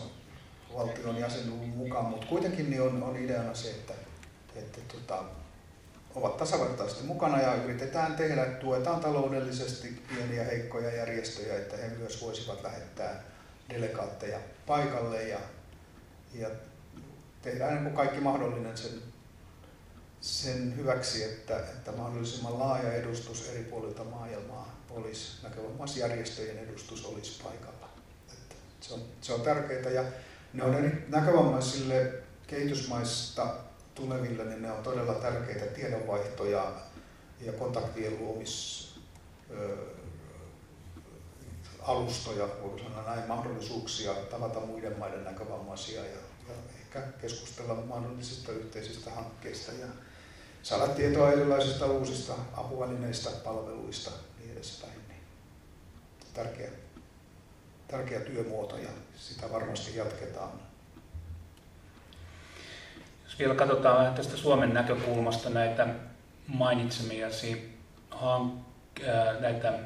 valtion 0.74 1.16
jäsenyyden 1.16 1.68
mukaan, 1.68 2.04
mutta 2.04 2.26
kuitenkin 2.26 2.70
niin 2.70 2.82
on, 2.82 3.02
on 3.02 3.16
ideana 3.16 3.54
se, 3.54 3.70
että, 3.70 3.94
että 4.56 4.80
tota, 4.92 5.24
ovat 6.14 6.36
tasavertaisesti 6.36 7.04
mukana 7.04 7.40
ja 7.40 7.54
yritetään 7.54 8.16
tehdä, 8.16 8.46
tuetaan 8.46 9.00
taloudellisesti 9.00 10.02
pieniä 10.08 10.44
heikkoja 10.44 10.96
järjestöjä, 10.96 11.56
että 11.56 11.76
he 11.76 11.88
myös 11.88 12.22
voisivat 12.22 12.62
lähettää 12.62 13.33
delegaatteja 13.68 14.38
paikalle 14.66 15.22
ja, 15.22 15.38
ja 16.34 16.50
tehdään 17.42 17.84
niin 17.84 17.94
kaikki 17.94 18.20
mahdollinen 18.20 18.76
sen, 18.76 19.02
sen 20.20 20.76
hyväksi, 20.76 21.24
että, 21.24 21.58
että 21.58 21.92
mahdollisimman 21.92 22.58
laaja 22.58 22.92
edustus 22.92 23.48
eri 23.48 23.64
puolilta 23.64 24.04
maailmaa 24.04 24.80
olisi, 24.90 25.42
näkövammaisjärjestöjen 25.42 26.58
edustus 26.58 27.04
olisi 27.04 27.42
paikalla. 27.42 27.88
Että 28.32 28.54
se, 28.80 28.94
on, 28.94 29.00
se 29.20 29.32
on 29.32 29.40
tärkeää 29.40 29.90
ja 29.90 30.04
ne 30.52 30.64
on 30.64 30.74
eri 30.74 31.04
näkövammaisille 31.08 32.12
kehitysmaista 32.46 33.54
tuleville, 33.94 34.44
niin 34.44 34.62
ne 34.62 34.72
on 34.72 34.82
todella 34.82 35.14
tärkeitä 35.14 35.66
tiedonvaihtoja 35.66 36.72
ja 37.40 37.52
kontaktien 37.52 38.18
luomis 38.18 38.84
alustoja, 41.86 42.48
voi 42.62 42.78
sanoa 42.78 43.02
näin, 43.02 43.28
mahdollisuuksia 43.28 44.14
tavata 44.14 44.60
muiden 44.60 44.98
maiden 44.98 45.24
näkövammaisia 45.24 46.00
ja, 46.00 46.20
ja 46.48 46.54
ehkä 46.80 47.00
keskustella 47.20 47.74
mahdollisista 47.74 48.52
yhteisistä 48.52 49.10
hankkeista 49.10 49.72
ja 49.72 49.86
saada 50.62 50.86
tietoa 50.86 51.32
erilaisista 51.32 51.86
uusista 51.86 52.32
apuvälineistä, 52.56 53.30
palveluista 53.44 54.10
ja 54.10 54.16
niin 54.38 54.52
edespäin. 54.52 54.92
Niin 55.08 55.20
tärkeä, 56.34 56.70
tärkeä 57.88 58.20
työmuoto 58.20 58.76
ja 58.76 58.88
sitä 59.16 59.52
varmasti 59.52 59.96
jatketaan. 59.96 60.50
Jos 63.24 63.38
vielä 63.38 63.54
katsotaan 63.54 63.98
vähän 63.98 64.14
tästä 64.14 64.36
Suomen 64.36 64.74
näkökulmasta 64.74 65.50
näitä 65.50 65.86
mainitsemiasi 66.46 67.78
näitä 69.40 69.78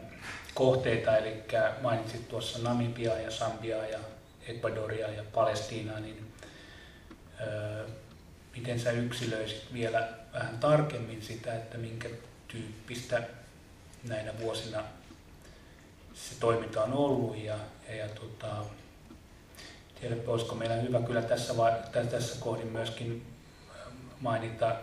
kohteita, 0.58 1.16
eli 1.16 1.42
mainitsit 1.82 2.28
tuossa 2.28 2.58
Namibia 2.58 3.18
ja 3.18 3.30
Sambia 3.30 3.86
ja 3.86 3.98
Ecuadoria 4.48 5.08
ja 5.08 5.22
Palestiinaa, 5.34 6.00
niin 6.00 6.32
öö, 7.40 7.86
miten 8.56 8.80
sä 8.80 8.90
yksilöisit 8.90 9.72
vielä 9.72 10.08
vähän 10.32 10.58
tarkemmin 10.58 11.22
sitä, 11.22 11.54
että 11.54 11.78
minkä 11.78 12.08
tyyppistä 12.48 13.22
näinä 14.08 14.32
vuosina 14.40 14.84
se 16.14 16.34
toiminta 16.40 16.84
on 16.84 16.92
ollut 16.92 17.36
ja, 17.36 17.58
ja, 17.88 17.94
ja 17.96 18.08
tota, 18.08 18.64
tiedäpä, 20.00 20.30
olisiko 20.30 20.54
meillä 20.54 20.76
hyvä 20.76 21.00
kyllä 21.00 21.22
tässä, 21.22 21.54
tässä 22.10 22.40
kohdin 22.40 22.66
myöskin 22.66 23.26
mainita 24.20 24.76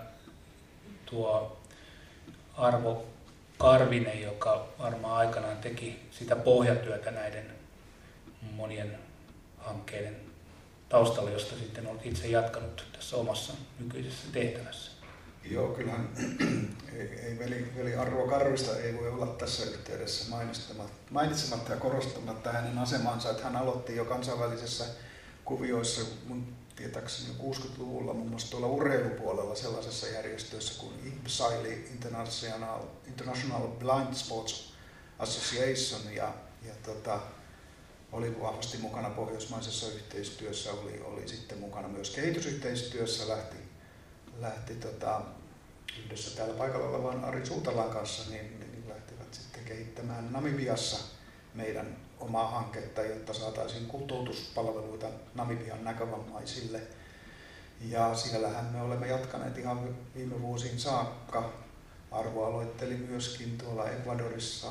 tuo 1.06 1.58
Arvo 2.58 3.15
Karvinen, 3.58 4.22
joka 4.22 4.68
varmaan 4.80 5.18
aikanaan 5.18 5.58
teki 5.58 6.00
sitä 6.12 6.36
pohjatyötä 6.36 7.12
näiden 7.12 7.52
monien 8.52 9.00
hankkeiden 9.58 10.16
taustalla, 10.90 11.30
josta 11.30 11.56
sitten 11.56 11.88
olet 11.88 12.06
itse 12.06 12.28
jatkanut 12.28 12.86
tässä 12.94 13.18
omassa 13.18 13.54
nykyisessä 13.80 14.28
tehtävässä. 14.32 14.92
Joo, 15.52 15.68
kyllähän 15.68 16.10
ei, 16.98 17.20
ei 17.20 17.40
veli, 17.40 17.72
veli 17.78 17.96
Arvo 17.96 18.28
Karvista 18.28 18.78
ei 18.78 18.98
voi 18.98 19.10
olla 19.10 19.28
tässä 19.28 19.64
yhteydessä 19.64 20.36
mainitsematta 21.10 21.72
ja 21.72 21.78
korostamatta 21.78 22.52
hänen 22.52 22.78
asemansa, 22.78 23.32
että 23.32 23.44
hän 23.44 23.56
aloitti 23.56 23.96
jo 23.96 24.06
kansainvälisessä 24.06 24.86
kuvioissa 25.46 26.02
mun 26.28 26.54
tietääkseni 26.76 27.36
60-luvulla 27.40 28.14
muun 28.14 28.30
muassa 28.30 28.52
tuolla 28.52 28.68
urheilupuolella 28.68 29.56
sellaisessa 29.56 30.08
järjestössä 30.08 30.82
kuin 30.82 30.94
IBSAILI, 31.08 31.88
International, 31.92 32.82
International 33.08 33.68
Blind 33.68 34.14
Sports 34.14 34.74
Association, 35.20 36.16
ja, 36.16 36.34
ja 36.68 36.74
tota, 36.86 37.20
oli 38.12 38.42
vahvasti 38.42 38.78
mukana 38.78 39.10
pohjoismaisessa 39.10 39.88
yhteistyössä, 39.88 40.74
oli, 40.74 41.02
oli 41.02 41.28
sitten 41.28 41.58
mukana 41.58 41.88
myös 41.88 42.10
kehitysyhteistyössä, 42.10 43.28
lähti, 43.28 43.58
lähti 44.40 44.76
tota, 44.76 45.22
yhdessä 46.06 46.36
täällä 46.38 46.54
paikalla 46.54 46.88
olevan 46.88 47.26
Ari 47.26 47.46
Suutalan 47.46 47.90
kanssa, 47.90 48.30
niin, 48.30 48.60
niin 48.60 48.90
lähtivät 48.90 49.34
sitten 49.34 49.64
kehittämään 49.64 50.34
Namibiassa 50.34 50.98
meidän 51.54 52.05
omaa 52.20 52.52
hanketta, 52.52 53.02
jotta 53.02 53.34
saataisiin 53.34 53.86
kuntoutuspalveluita 53.86 55.08
Namibian 55.36 55.84
näkövammaisille. 55.84 56.82
Ja 57.82 58.16
siellähän 58.16 58.66
me 58.66 58.82
olemme 58.82 59.08
jatkaneet 59.08 59.58
ihan 59.58 59.96
viime 60.16 60.42
vuosiin 60.42 60.80
saakka. 60.80 61.54
Arvo 62.12 62.46
aloitteli 62.46 62.96
myöskin 62.96 63.58
tuolla 63.58 63.90
Ecuadorissa 63.90 64.68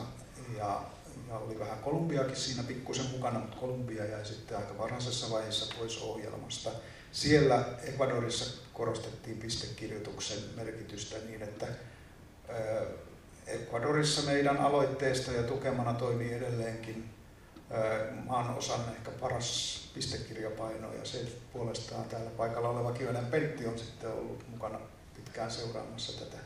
ja, 0.59 0.83
ja 1.29 1.39
oli 1.39 1.59
vähän 1.59 1.79
Kolumbiakin 1.79 2.37
siinä 2.37 2.63
pikkusen 2.63 3.07
mukana, 3.11 3.39
mutta 3.39 3.57
Kolumbia 3.57 4.05
jäi 4.05 4.25
sitten 4.25 4.57
aika 4.57 4.79
varhaisessa 4.79 5.31
vaiheessa 5.31 5.75
pois 5.79 6.03
ohjelmasta. 6.03 6.71
Siellä 7.13 7.65
Ecuadorissa 7.83 8.63
korostettiin 8.73 9.39
pistekirjoituksen 9.39 10.39
merkitystä 10.57 11.17
niin, 11.27 11.43
että 11.43 11.67
Ecuadorissa 13.47 14.23
meidän 14.23 14.57
aloitteesta 14.57 15.33
ja 15.33 15.43
tukemana 15.43 15.95
toimii 15.95 16.33
edelleenkin 16.33 17.14
maan 18.25 18.55
osan 18.55 18.81
ehkä 18.97 19.11
paras 19.11 19.81
pistekirjapaino 19.95 20.95
ja 20.95 21.05
se 21.05 21.27
puolestaan 21.53 22.05
täällä 22.05 22.31
paikalla 22.31 22.69
oleva 22.69 22.93
Kivenen 22.93 23.27
Pentti 23.27 23.67
on 23.67 23.79
sitten 23.79 24.11
ollut 24.11 24.45
mukana 24.51 24.79
pitkään 25.17 25.51
seuraamassa 25.51 26.25
tätä, 26.25 26.37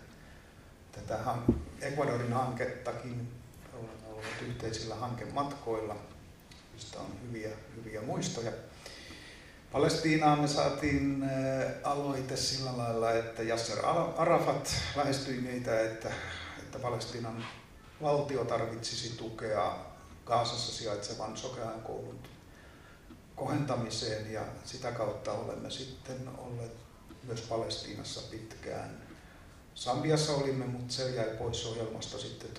tätä 0.92 1.18
Ecuadorin 1.80 2.32
hankettakin. 2.32 3.32
Olemme 3.72 4.08
olleet 4.12 4.42
yhteisillä 4.42 4.94
hankematkoilla, 4.94 5.96
mistä 6.74 6.98
on 6.98 7.06
hyviä, 7.26 7.50
hyviä 7.76 8.00
muistoja. 8.00 8.52
Palestiinaan 9.72 10.40
me 10.40 10.48
saatiin 10.48 11.24
aloite 11.84 12.36
sillä 12.36 12.78
lailla, 12.78 13.12
että 13.12 13.42
Yasser 13.42 13.78
Arafat 14.16 14.74
lähestyi 14.96 15.40
meitä, 15.40 15.80
että, 15.80 16.12
että 16.58 16.78
Palestiinan 16.78 17.44
valtio 18.02 18.44
tarvitsisi 18.44 19.16
tukea 19.16 19.76
Kaasassa 20.28 20.72
sijaitsevan 20.72 21.36
sokean 21.36 21.82
koulun 21.82 22.18
kohentamiseen 23.36 24.32
ja 24.32 24.42
sitä 24.64 24.92
kautta 24.92 25.32
olemme 25.32 25.70
sitten 25.70 26.28
olleet 26.38 26.72
myös 27.22 27.40
Palestiinassa 27.40 28.20
pitkään. 28.30 29.02
Sambiassa 29.74 30.32
olimme, 30.32 30.66
mutta 30.66 30.94
se 30.94 31.10
jäi 31.10 31.36
pois 31.38 31.66
ohjelmasta 31.66 32.18
sitten 32.18 32.50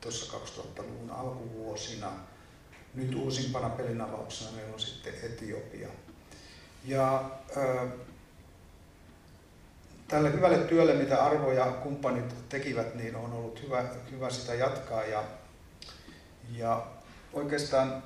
tuossa 0.00 0.38
2000-luvun 0.38 1.10
alkuvuosina. 1.10 2.12
Nyt 2.94 3.14
uusimpana 3.14 3.68
pelinavauksena 3.68 4.52
meillä 4.52 4.74
on 4.74 4.80
sitten 4.80 5.14
Etiopia. 5.22 5.88
Ja 6.84 7.30
äh, 7.56 7.88
tälle 10.08 10.32
hyvälle 10.32 10.58
työlle, 10.58 10.94
mitä 10.94 11.24
Arvo 11.24 11.52
ja 11.52 11.64
kumppanit 11.64 12.48
tekivät, 12.48 12.94
niin 12.94 13.16
on 13.16 13.32
ollut 13.32 13.62
hyvä, 13.62 13.84
hyvä 14.10 14.30
sitä 14.30 14.54
jatkaa. 14.54 15.04
Ja, 15.04 15.24
ja 16.52 16.86
oikeastaan 17.36 18.02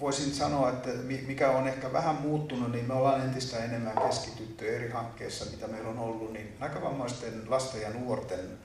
voisin 0.00 0.34
sanoa, 0.34 0.68
että 0.68 0.90
mikä 1.26 1.50
on 1.50 1.68
ehkä 1.68 1.92
vähän 1.92 2.14
muuttunut, 2.14 2.72
niin 2.72 2.84
me 2.84 2.94
ollaan 2.94 3.20
entistä 3.20 3.64
enemmän 3.64 4.02
keskitytty 4.06 4.76
eri 4.76 4.90
hankkeissa, 4.90 5.44
mitä 5.50 5.66
meillä 5.66 5.88
on 5.88 5.98
ollut, 5.98 6.32
niin 6.32 6.56
näkövammaisten 6.60 7.50
lasten 7.50 7.82
ja 7.82 7.90
nuorten 7.90 8.58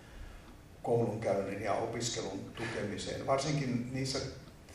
koulunkäynnin 0.84 1.62
ja 1.62 1.74
opiskelun 1.74 2.40
tukemiseen. 2.54 3.28
Varsinkin 3.28 3.90
niissä 3.94 4.20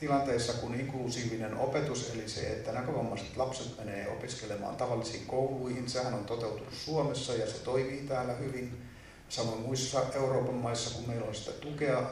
tilanteissa, 0.01 0.53
kun 0.53 0.75
inklusiivinen 0.75 1.57
opetus, 1.57 2.11
eli 2.15 2.29
se, 2.29 2.41
että 2.41 2.73
näkövammaiset 2.73 3.37
lapset 3.37 3.79
menee 3.79 4.13
opiskelemaan 4.13 4.77
tavallisiin 4.77 5.27
kouluihin, 5.27 5.89
sehän 5.89 6.15
on 6.15 6.25
toteutunut 6.25 6.75
Suomessa 6.75 7.35
ja 7.35 7.47
se 7.47 7.59
toimii 7.59 8.05
täällä 8.09 8.33
hyvin 8.33 8.83
samoin 9.29 9.61
muissa 9.61 10.03
Euroopan 10.15 10.55
maissa, 10.55 10.95
kun 10.95 11.09
meillä 11.09 11.27
on 11.27 11.35
sitä 11.35 11.53
tukea 11.53 12.11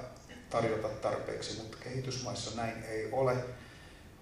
tarjota 0.51 0.89
tarpeeksi, 0.89 1.57
mutta 1.57 1.77
kehitysmaissa 1.85 2.57
näin 2.57 2.85
ei 2.85 3.09
ole. 3.13 3.37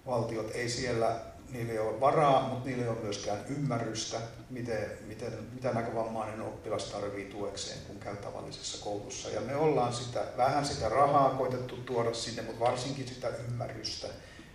Valtiot 0.07 0.51
ei 0.53 0.69
siellä, 0.69 1.19
niillä 1.49 1.73
ei 1.73 1.79
ole 1.79 1.99
varaa, 1.99 2.47
mutta 2.49 2.65
niillä 2.65 2.83
ei 2.83 2.89
ole 2.89 2.99
myöskään 3.03 3.45
ymmärrystä, 3.49 4.17
miten, 4.49 4.91
miten, 5.07 5.33
mitä 5.53 5.73
näkövammainen 5.73 6.41
oppilas 6.41 6.83
tarvii 6.83 7.25
tuekseen, 7.25 7.79
kun 7.87 7.99
käy 7.99 8.15
tavallisessa 8.15 8.83
koulussa. 8.83 9.29
Ja 9.29 9.41
me 9.41 9.55
ollaan 9.55 9.93
sitä, 9.93 10.25
vähän 10.37 10.65
sitä 10.65 10.89
rahaa 10.89 11.29
koitettu 11.29 11.77
tuoda 11.77 12.13
sinne, 12.13 12.41
mutta 12.41 12.59
varsinkin 12.59 13.07
sitä 13.07 13.27
ymmärrystä, 13.27 14.07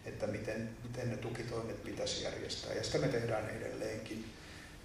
että 0.04 0.26
miten, 0.26 0.70
miten 0.82 1.10
ne 1.10 1.16
tukitoimet 1.16 1.84
pitäisi 1.84 2.24
järjestää. 2.24 2.74
Ja 2.74 2.84
sitä 2.84 2.98
me 2.98 3.08
tehdään 3.08 3.50
edelleenkin. 3.50 4.24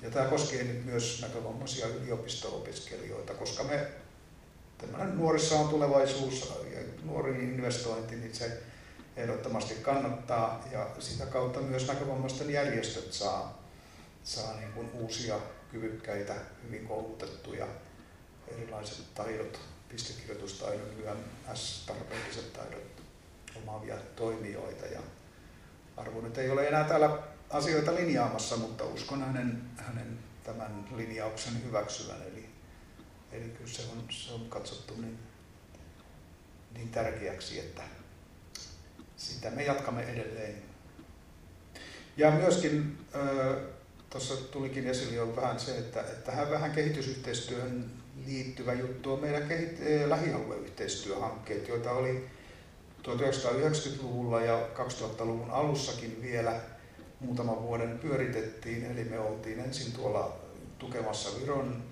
Ja 0.01 0.11
tämä 0.11 0.25
koskee 0.25 0.63
nyt 0.63 0.85
myös 0.85 1.21
näkövammaisia 1.21 1.87
yliopisto-opiskelijoita, 1.87 3.33
koska 3.33 3.63
me 3.63 3.87
tämmöinen 4.77 5.17
nuorissa 5.17 5.55
on 5.55 5.69
tulevaisuus 5.69 6.53
ja 6.73 6.79
nuori 7.03 7.31
investointi, 7.31 8.15
niin 8.15 8.35
se 8.35 8.61
ehdottomasti 9.15 9.75
kannattaa 9.75 10.65
ja 10.71 10.87
sitä 10.99 11.25
kautta 11.25 11.59
myös 11.59 11.87
näkövammaisten 11.87 12.49
järjestöt 12.49 13.13
saa, 13.13 13.63
saa 14.23 14.57
niin 14.57 14.73
kuin 14.73 14.89
uusia 14.93 15.35
kyvykkäitä, 15.71 16.35
hyvin 16.63 16.87
koulutettuja 16.87 17.67
erilaiset 18.47 19.13
taidot, 19.15 19.59
pistekirjoitustaidot, 19.89 20.93
YMS-tarpeelliset 20.99 22.53
taidot 22.53 23.03
omaavia 23.55 23.95
toimijoita. 24.15 24.85
Ja 24.85 24.99
Arvo 25.97 26.21
nyt 26.21 26.37
ei 26.37 26.49
ole 26.49 26.67
enää 26.67 26.83
täällä 26.83 27.19
asioita 27.49 27.95
linjaamassa, 27.95 28.57
mutta 28.57 28.83
uskon 28.83 29.23
hänen, 29.23 29.61
hänen 29.77 30.19
tämän 30.43 30.85
linjauksen 30.95 31.63
hyväksyvän. 31.63 32.21
Eli, 32.21 32.36
eli 33.31 33.49
kyllä 33.49 33.71
se 33.71 33.81
on, 33.91 34.03
se 34.09 34.33
on 34.33 34.49
katsottu 34.49 34.93
niin, 35.01 35.19
niin 36.73 36.89
tärkeäksi, 36.89 37.59
että 37.59 37.83
sitä 39.17 39.51
me 39.51 39.63
jatkamme 39.63 40.03
edelleen. 40.03 40.63
Ja 42.17 42.31
myöskin 42.31 42.97
tuossa 44.09 44.35
tulikin 44.35 44.87
esille 44.87 45.15
jo 45.15 45.35
vähän 45.35 45.59
se, 45.59 45.77
että, 45.77 46.01
että 46.01 46.31
hän 46.31 46.51
vähän 46.51 46.71
kehitysyhteistyöhön 46.71 47.91
liittyvä 48.25 48.73
juttu 48.73 49.13
on 49.13 49.19
meidän 49.19 49.49
kehit- 49.49 50.09
lähialueyhteistyöhankkeet, 50.09 51.67
joita 51.67 51.91
oli 51.91 52.27
1990-luvulla 53.03 54.41
ja 54.41 54.67
2000-luvun 54.73 55.51
alussakin 55.51 56.21
vielä 56.21 56.61
muutaman 57.19 57.63
vuoden 57.63 57.99
pyöritettiin. 57.99 58.85
Eli 58.85 59.03
me 59.03 59.19
oltiin 59.19 59.59
ensin 59.59 59.91
tuolla 59.91 60.37
tukemassa 60.79 61.41
Viron 61.41 61.83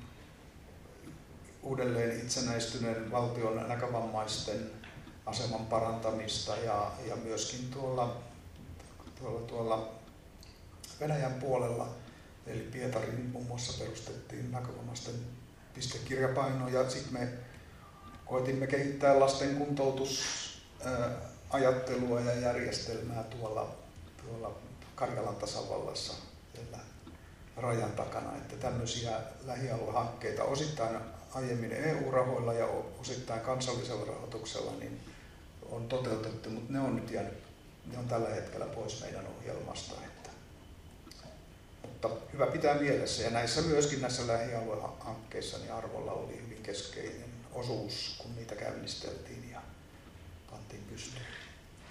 uudelleen 1.66 2.20
itsenäistyneen 2.20 3.12
valtion 3.12 3.68
näkövammaisten 3.68 4.72
aseman 5.26 5.66
parantamista 5.66 6.56
ja, 6.56 6.92
ja 7.08 7.16
myöskin 7.16 7.72
tuolla, 7.72 8.18
tuolla, 9.20 9.48
tuolla 9.48 9.90
Venäjän 11.00 11.34
puolella, 11.34 11.88
eli 12.48 12.60
Pietarin 12.60 13.30
muun 13.32 13.46
muassa 13.46 13.84
perustettiin 13.84 14.52
näkövammaisten 14.52 15.16
pistekirjapaino 15.74 16.68
ja 16.68 16.90
sitten 16.90 17.14
me 17.14 17.30
koitimme 18.26 18.68
kehittää 18.68 19.20
lasten 19.20 19.56
kuntoutusajattelua 19.56 22.22
ja 22.22 22.40
järjestelmää 22.40 23.24
tuolla, 23.24 23.76
tuolla 24.24 24.52
Karjalan 24.96 25.36
tasavallassa 25.36 26.14
rajan 27.58 27.92
takana, 27.92 28.38
että 28.38 28.56
tämmöisiä 28.56 29.12
lähialuehankkeita 29.46 30.44
osittain 30.44 30.98
aiemmin 31.36 31.72
EU-rahoilla 31.72 32.54
ja 32.54 32.66
osittain 33.02 33.42
kansallisella 33.42 34.06
rahoituksella 34.06 34.72
niin 34.80 35.00
on 35.70 35.88
toteutettu, 35.88 36.50
mutta 36.50 36.74
ne 36.74 36.80
on 36.80 36.96
nyt 36.96 37.12
jäänyt, 37.12 37.34
ne 37.92 37.98
on 37.98 38.08
tällä 38.08 38.30
hetkellä 38.30 38.66
pois 38.66 39.02
meidän 39.02 39.28
ohjelmasta. 39.38 39.96
Että, 40.06 40.30
mutta 41.82 42.10
hyvä 42.34 42.48
pitää 42.48 42.76
mielessä 42.76 43.24
ja 43.24 43.30
näissä 43.30 43.62
myöskin 43.62 44.02
näissä 44.02 44.28
lähialuehankkeissa 44.28 45.58
niin 45.58 45.74
arvolla 45.74 46.12
oli 46.12 46.42
hyvin 46.46 46.64
keskeinen 46.64 47.30
osuus, 47.54 48.16
kun 48.18 48.36
niitä 48.36 48.56
käynnisteltiin 48.56 49.50
ja 49.52 49.62
pantiin 50.52 50.84
pystyyn 50.90 51.26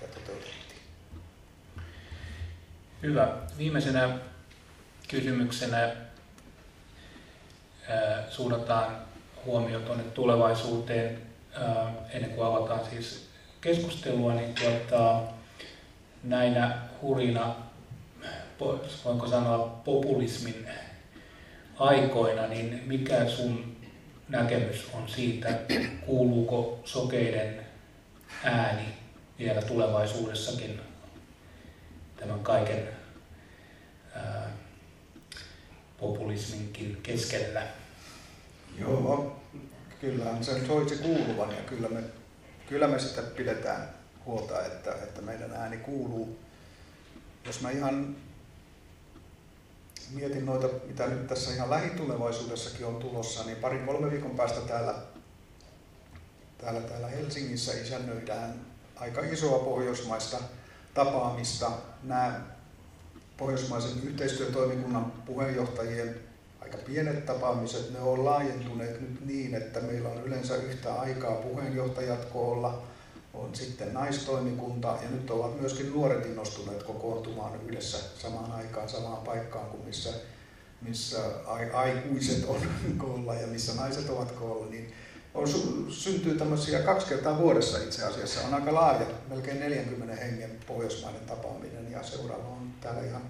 ja 0.01 0.09
toteutettiin. 0.09 0.81
Hyvä. 3.03 3.37
Viimeisenä 3.59 4.19
kysymyksenä 5.09 5.97
suunnataan 8.31 9.14
huomio 9.45 9.81
tuonne 9.81 10.05
tulevaisuuteen 10.05 11.19
ennen 12.11 12.31
kuin 12.31 12.47
avataan 12.47 12.81
siis 12.91 13.27
keskustelua, 13.61 14.35
niin 14.35 14.55
tuota, 14.55 15.21
näinä 16.23 16.79
hurina, 17.03 17.55
voinko 19.05 19.27
sanoa 19.27 19.81
populismin 19.85 20.69
aikoina, 21.79 22.47
niin 22.47 22.83
mikä 22.87 23.29
sun 23.29 23.77
näkemys 24.29 24.89
on 24.95 25.09
siitä, 25.09 25.59
kuuluuko 26.07 26.81
sokeiden 26.85 27.67
ääni 28.45 28.85
vielä 29.39 29.63
tulevaisuudessakin 29.63 30.81
tämän 32.17 32.41
kaiken 32.41 32.89
ää, 34.15 34.51
populisminkin 35.99 36.99
keskellä? 37.03 37.63
Joo, 38.79 39.37
kyllähän 40.01 40.45
se 40.45 40.67
soisi 40.67 40.97
kuuluvan 40.97 41.51
ja 41.51 41.63
kyllä 41.63 41.89
me, 41.89 42.01
kyllä 42.69 42.89
me 42.89 42.99
sitä 42.99 43.23
pidetään 43.23 43.89
huolta, 44.27 44.65
että, 44.67 44.93
että 44.93 45.23
meidän 45.23 45.53
ääni 45.53 45.77
kuuluu. 45.77 46.39
Jos 47.47 47.61
mä 47.61 47.71
ihan 47.71 48.17
mietin 50.11 50.47
noita, 50.47 50.69
mitä 50.87 51.07
nyt 51.07 51.27
tässä 51.27 51.55
ihan 51.55 51.71
lähitulevaisuudessakin 51.71 52.87
on 52.87 52.97
tulossa, 52.97 53.45
niin 53.45 53.57
parin 53.57 53.87
kolme 53.87 54.11
viikon 54.11 54.37
päästä 54.37 54.61
täällä, 54.61 54.95
täällä, 56.59 56.81
täällä 56.81 57.09
Helsingissä 57.09 57.73
isännöidään 57.73 58.61
aika 58.97 59.21
isoa 59.21 59.59
pohjoismaista 59.59 60.39
tapaamista. 60.95 61.71
Nämä 62.03 62.41
pohjoismaisen 63.37 64.03
yhteistyötoimikunnan 64.03 65.13
puheenjohtajien 65.27 66.34
aika 66.65 66.79
pienet 66.79 67.27
tapaamiset, 67.27 67.93
ne 67.93 68.01
on 68.01 68.25
laajentuneet 68.25 69.01
nyt 69.01 69.27
niin, 69.27 69.55
että 69.55 69.81
meillä 69.81 70.09
on 70.09 70.25
yleensä 70.25 70.57
yhtä 70.57 70.95
aikaa 70.95 71.35
puheenjohtajat 71.35 72.25
koolla, 72.25 72.83
on 73.35 73.55
sitten 73.55 73.95
naistoimikunta 73.95 74.99
ja 75.03 75.11
nyt 75.11 75.31
ovat 75.31 75.61
myöskin 75.61 75.93
nuoret 75.93 76.27
innostuneet 76.27 76.83
kokoontumaan 76.83 77.61
yhdessä 77.69 77.99
samaan 78.19 78.53
aikaan 78.53 78.89
samaan 78.89 79.23
paikkaan 79.25 79.71
kuin 79.71 79.85
missä, 79.85 80.11
missä 80.83 81.19
aikuiset 81.73 82.45
on 82.45 82.61
koolla 83.07 83.35
ja 83.35 83.47
missä 83.47 83.75
naiset 83.75 84.11
ovat 84.11 84.33
koolla, 84.33 84.67
niin 84.67 84.93
on, 85.35 85.49
syntyy 85.91 86.39
tämmöisiä 86.39 86.79
kaksi 86.79 87.07
kertaa 87.07 87.39
vuodessa 87.39 87.79
itse 87.79 88.05
asiassa. 88.05 88.41
On 88.41 88.55
aika 88.55 88.75
laaja, 88.75 89.07
melkein 89.29 89.61
40 89.61 90.25
hengen 90.25 90.51
pohjoismainen 90.67 91.25
tapaaminen 91.27 91.93
ja 91.93 92.03
seuraava 92.03 92.49
on 92.49 92.71
täällä 92.81 93.05
ihan 93.05 93.23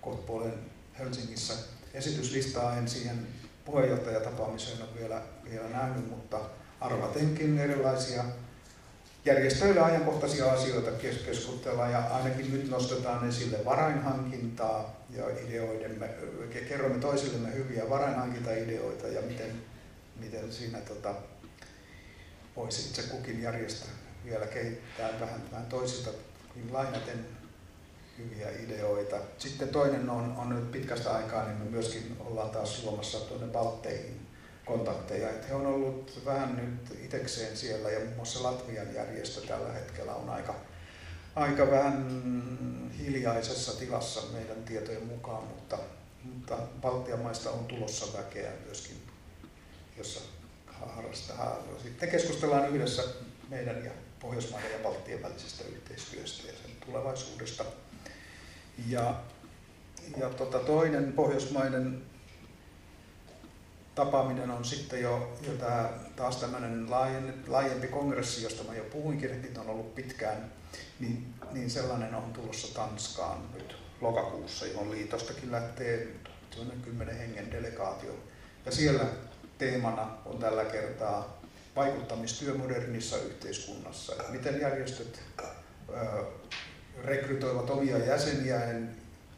kohtapuolen 0.00 0.54
Helsingissä. 0.98 1.54
Esityslistaa. 1.94 2.76
En 2.76 2.88
siihen 2.88 3.26
puheenjohtajatapaamiseen 3.64 4.82
ole 4.82 5.00
vielä, 5.00 5.22
vielä 5.50 5.68
nähnyt, 5.68 6.10
mutta 6.10 6.40
arvatenkin 6.80 7.58
erilaisia 7.58 8.24
järjestöille 9.24 9.80
ajankohtaisia 9.80 10.52
asioita 10.52 10.90
keskustellaan 11.26 11.92
ja 11.92 12.00
ainakin 12.00 12.52
nyt 12.52 12.70
nostetaan 12.70 13.28
esille 13.28 13.64
varainhankintaa 13.64 15.04
ja 15.10 15.24
ideoidemme, 15.46 16.08
kerromme 16.68 16.98
toisillemme 16.98 17.54
hyviä 17.54 17.90
varainhankintaideoita 17.90 19.08
ja 19.08 19.22
miten, 19.22 19.62
miten 20.20 20.52
siinä 20.52 20.78
tota, 20.78 21.14
voisi 22.56 22.88
itse 22.88 23.02
kukin 23.02 23.42
järjestö 23.42 23.86
vielä 24.24 24.46
kehittää 24.46 25.20
vähän, 25.20 25.42
vähän 25.52 25.66
toisilta. 25.66 26.10
Niin 26.54 26.72
lainaten 26.72 27.26
hyviä 28.24 28.48
ideoita. 28.50 29.16
Sitten 29.38 29.68
toinen 29.68 30.10
on, 30.10 30.34
on 30.36 30.48
nyt 30.48 30.72
pitkästä 30.72 31.10
aikaa, 31.10 31.44
niin 31.44 31.58
me 31.58 31.64
myöskin 31.64 32.16
ollaan 32.20 32.50
taas 32.50 32.84
luomassa 32.84 33.20
tuonne 33.20 33.46
Balteihin 33.46 34.26
kontakteja. 34.64 35.30
Et 35.30 35.48
he 35.48 35.54
on 35.54 35.66
ollut 35.66 36.22
vähän 36.24 36.56
nyt 36.56 37.04
itekseen 37.04 37.56
siellä 37.56 37.90
ja 37.90 38.00
muun 38.00 38.16
muassa 38.16 38.42
Latvian 38.42 38.94
järjestö 38.94 39.40
tällä 39.40 39.72
hetkellä 39.72 40.14
on 40.14 40.30
aika, 40.30 40.54
aika 41.36 41.70
vähän 41.70 42.06
hiljaisessa 42.98 43.78
tilassa 43.78 44.20
meidän 44.32 44.64
tietojen 44.64 45.06
mukaan, 45.06 45.44
mutta, 45.44 45.78
mutta 46.24 46.56
Baltian 46.80 47.20
maista 47.20 47.50
on 47.50 47.64
tulossa 47.64 48.18
väkeä 48.18 48.52
myöskin, 48.64 49.02
jossa 49.98 50.20
harrastaa. 50.66 51.58
Sitten 51.82 52.10
keskustellaan 52.10 52.68
yhdessä 52.68 53.02
meidän 53.48 53.84
ja 53.84 53.90
Pohjoismaiden 54.20 54.72
ja 54.72 54.78
Baltian 54.78 55.22
välisestä 55.22 55.64
yhteistyöstä 55.64 56.48
ja 56.48 56.52
sen 56.52 56.70
tulevaisuudesta. 56.86 57.64
Ja, 58.88 59.20
ja 60.16 60.28
tota 60.28 60.58
toinen 60.58 61.12
pohjoismainen 61.12 62.02
tapaaminen 63.94 64.50
on 64.50 64.64
sitten 64.64 65.02
jo, 65.02 65.36
jo 65.46 65.52
tämä, 65.52 65.90
taas 66.16 66.36
tämmöinen 66.36 66.90
laajempi 67.46 67.88
kongressi, 67.88 68.42
josta 68.42 68.64
mä 68.64 68.74
jo 68.74 68.84
puhuinkin, 68.84 69.30
että 69.30 69.60
on 69.60 69.70
ollut 69.70 69.94
pitkään, 69.94 70.52
niin, 71.00 71.34
niin 71.52 71.70
sellainen 71.70 72.14
on 72.14 72.32
tulossa 72.32 72.74
Tanskaan 72.74 73.38
nyt 73.54 73.76
lokakuussa, 74.00 74.66
johon 74.66 74.90
liitostakin 74.90 75.52
lähtee 75.52 76.08
kymmenen 76.84 77.18
hengen 77.18 77.50
delegaatio. 77.50 78.14
Ja 78.66 78.72
siellä 78.72 79.04
teemana 79.58 80.10
on 80.24 80.38
tällä 80.38 80.64
kertaa 80.64 81.40
vaikuttamistyö 81.76 82.54
modernissa 82.54 83.16
yhteiskunnassa. 83.16 84.12
Miten 84.28 84.60
järjestöt 84.60 85.20
rekrytoivat 87.04 87.70
omia 87.70 87.98
jäseniään, 87.98 88.90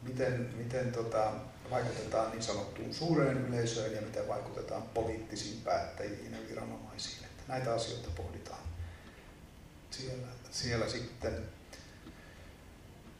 miten, 0.03 0.49
miten 0.57 0.91
tota, 0.91 1.31
vaikutetaan 1.71 2.31
niin 2.31 2.43
sanottuun 2.43 2.93
suureen 2.93 3.47
yleisöön 3.47 3.93
ja 3.95 4.01
miten 4.01 4.27
vaikutetaan 4.27 4.83
poliittisiin 4.83 5.61
päättäjiin 5.63 6.31
ja 6.31 6.37
viranomaisiin. 6.49 7.25
Että 7.25 7.43
näitä 7.47 7.73
asioita 7.73 8.09
pohditaan 8.15 8.65
siellä, 9.89 10.27
siellä 10.51 10.89
sitten. 10.89 11.33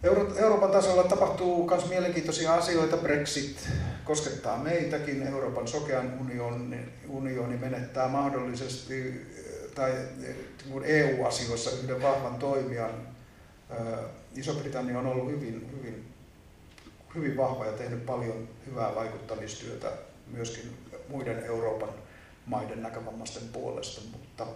Euro, 0.03 0.35
Euroopan 0.35 0.71
tasolla 0.71 1.03
tapahtuu 1.03 1.67
myös 1.67 1.89
mielenkiintoisia 1.89 2.53
asioita. 2.53 2.97
Brexit 2.97 3.69
koskettaa 4.03 4.57
meitäkin. 4.57 5.27
Euroopan 5.27 5.67
sokean 5.67 6.19
unioni, 6.19 6.79
unioni 7.07 7.57
menettää 7.57 8.07
mahdollisesti 8.07 9.25
tai 9.75 9.93
EU-asioissa 10.83 11.71
yhden 11.83 12.01
vahvan 12.01 12.35
toimijan. 12.35 13.07
Iso-Britannia 14.35 14.99
on 14.99 15.05
ollut 15.05 15.31
hyvin, 15.31 15.71
hyvin 15.71 16.15
hyvin 17.15 17.37
vahva 17.37 17.65
ja 17.65 17.71
tehnyt 17.71 18.05
paljon 18.05 18.49
hyvää 18.65 18.95
vaikuttamistyötä 18.95 19.91
myöskin 20.27 20.77
muiden 21.09 21.43
Euroopan 21.43 21.89
maiden 22.45 22.83
näkövammaisten 22.83 23.49
puolesta, 23.49 24.01
mutta 24.11 24.47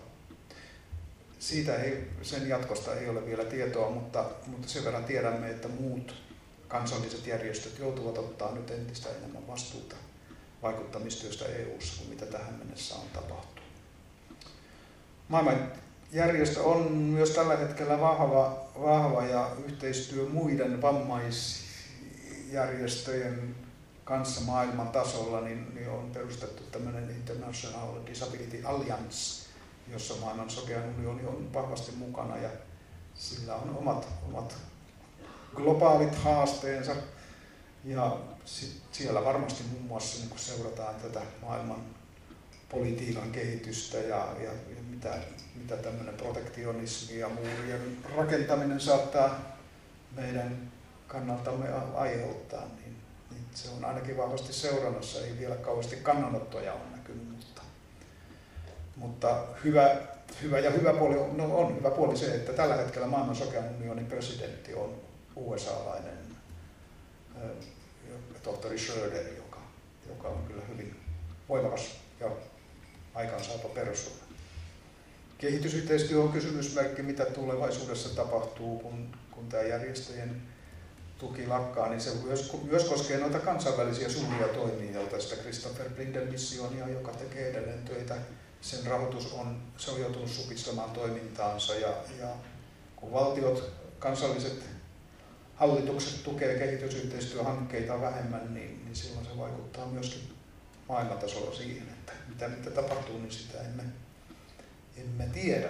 siitä 1.39 1.75
ei, 1.75 2.07
sen 2.21 2.49
jatkosta 2.49 2.95
ei 2.95 3.09
ole 3.09 3.25
vielä 3.25 3.45
tietoa, 3.45 3.89
mutta, 3.89 4.25
mutta 4.47 4.67
sen 4.67 4.85
verran 4.85 5.03
tiedämme, 5.03 5.49
että 5.49 5.67
muut 5.67 6.15
kansalliset 6.67 7.27
järjestöt 7.27 7.79
joutuvat 7.79 8.17
ottaa 8.17 8.51
nyt 8.51 8.71
entistä 8.71 9.09
enemmän 9.09 9.47
vastuuta 9.47 9.95
vaikuttamistyöstä 10.61 11.45
EU-ssa 11.45 11.97
kuin 11.97 12.09
mitä 12.09 12.25
tähän 12.25 12.53
mennessä 12.53 12.95
on 12.95 13.09
tapahtunut. 13.13 13.69
Maailman 15.27 15.71
järjestö 16.11 16.63
on 16.63 16.91
myös 16.91 17.29
tällä 17.29 17.57
hetkellä 17.57 18.01
vahva, 18.01 18.65
vahva 18.81 19.25
ja 19.25 19.51
yhteistyö 19.65 20.29
muiden 20.29 20.81
vammais- 20.81 21.69
järjestöjen 22.51 23.55
kanssa 24.03 24.41
maailman 24.41 24.89
tasolla 24.89 25.41
niin, 25.41 25.75
niin 25.75 25.89
on 25.89 26.11
perustettu 26.13 26.63
tämmöinen 26.63 27.09
International 27.09 27.95
Disability 28.05 28.61
Alliance, 28.65 29.49
jossa 29.87 30.13
maailman 30.21 30.49
sokean 30.49 30.89
unioni 30.97 31.25
on 31.25 31.53
vahvasti 31.53 31.91
mukana 31.91 32.37
ja 32.37 32.49
sillä 33.15 33.55
on 33.55 33.77
omat, 33.77 34.07
omat 34.27 34.57
globaalit 35.55 36.15
haasteensa. 36.15 36.95
Ja 37.83 38.17
siellä 38.91 39.25
varmasti 39.25 39.63
muun 39.71 39.83
muassa 39.83 40.25
niin 40.25 40.39
seurataan 40.39 40.95
tätä 40.95 41.21
maailman 41.41 41.81
politiikan 42.69 43.31
kehitystä 43.31 43.97
ja, 43.97 44.27
ja 44.43 44.51
mitä, 44.99 45.17
mitä 45.55 45.77
tämmöinen 45.77 46.15
protektionismi 46.15 47.19
ja 47.19 47.29
muurien 47.29 47.97
rakentaminen 48.17 48.79
saattaa 48.79 49.57
meidän 50.15 50.71
kannaltamme 51.07 51.65
aiheuttaa, 51.95 52.65
niin, 52.65 52.95
niin 53.31 53.45
se 53.53 53.69
on 53.69 53.85
ainakin 53.85 54.17
vahvasti 54.17 54.53
seurannassa. 54.53 55.25
Ei 55.25 55.39
vielä 55.39 55.55
kauheasti 55.55 55.95
kannanottoja 55.95 56.73
on 56.73 56.91
näkynyt, 56.91 57.29
mutta, 57.29 57.61
mutta 58.95 59.43
hyvä, 59.63 59.95
hyvä 60.41 60.59
ja 60.59 60.69
hyvä 60.69 60.93
puoli 60.93 61.17
on, 61.17 61.37
no 61.37 61.57
on 61.57 61.75
hyvä 61.75 61.91
puoli 61.91 62.17
se, 62.17 62.35
että 62.35 62.53
tällä 62.53 62.75
hetkellä 62.75 63.07
maailman 63.07 63.35
sokean 63.35 63.75
unionin 63.75 64.05
presidentti 64.05 64.73
on 64.73 65.01
USA-lainen 65.35 66.19
tohtori 68.43 68.79
Schröder, 68.79 69.33
joka, 69.37 69.59
joka 70.09 70.27
on 70.27 70.43
kyllä 70.47 70.63
hyvin 70.69 70.95
voimakas 71.49 71.95
ja 72.19 72.31
aikaansaapa 73.13 73.69
persoona. 73.69 74.28
Kehitysyhteistyö 75.39 76.21
on 76.21 76.31
kysymysmerkki, 76.31 77.01
mitä 77.01 77.25
tulevaisuudessa 77.25 78.15
tapahtuu, 78.15 78.79
kun, 78.79 79.15
kun 79.31 79.49
tämä 79.49 79.63
järjestöjen 79.63 80.41
tuki 81.17 81.47
lakkaa, 81.47 81.89
niin 81.89 82.01
se 82.01 82.11
myös, 82.23 82.53
myös 82.63 82.83
koskee 82.83 83.17
noita 83.17 83.39
kansainvälisiä 83.39 84.09
suuria 84.09 84.47
toimijoita, 84.47 85.19
sitä 85.19 85.35
Christopher 85.35 85.89
Blinden 85.89 86.31
missionia, 86.31 86.87
joka 86.89 87.11
tekee 87.11 87.49
edelleen 87.49 87.85
töitä. 87.85 88.15
Sen 88.61 88.85
rahoitus 88.85 89.33
on, 89.33 89.61
se 89.77 89.91
on 89.91 90.01
joutunut 90.01 90.29
supistamaan 90.29 90.91
toimintaansa 90.91 91.75
ja, 91.75 91.93
ja 92.19 92.27
kun 92.95 93.13
valtiot, 93.13 93.71
kansalliset 93.99 94.63
hallitukset 95.55 96.23
tukee 96.23 96.59
kehitysyhteistyöhankkeita 96.59 98.01
vähemmän, 98.01 98.53
niin, 98.53 98.85
niin 98.85 98.95
silloin 98.95 99.25
se 99.25 99.37
vaikuttaa 99.37 99.85
myöskin 99.87 100.21
maailmantasolla 100.89 101.55
siihen, 101.55 101.87
että 101.89 102.13
mitä, 102.27 102.47
mitä 102.47 102.71
tapahtuu, 102.71 103.19
niin 103.19 103.31
sitä 103.31 103.61
emme, 103.61 103.83
emme 105.01 105.25
tiedä. 105.33 105.69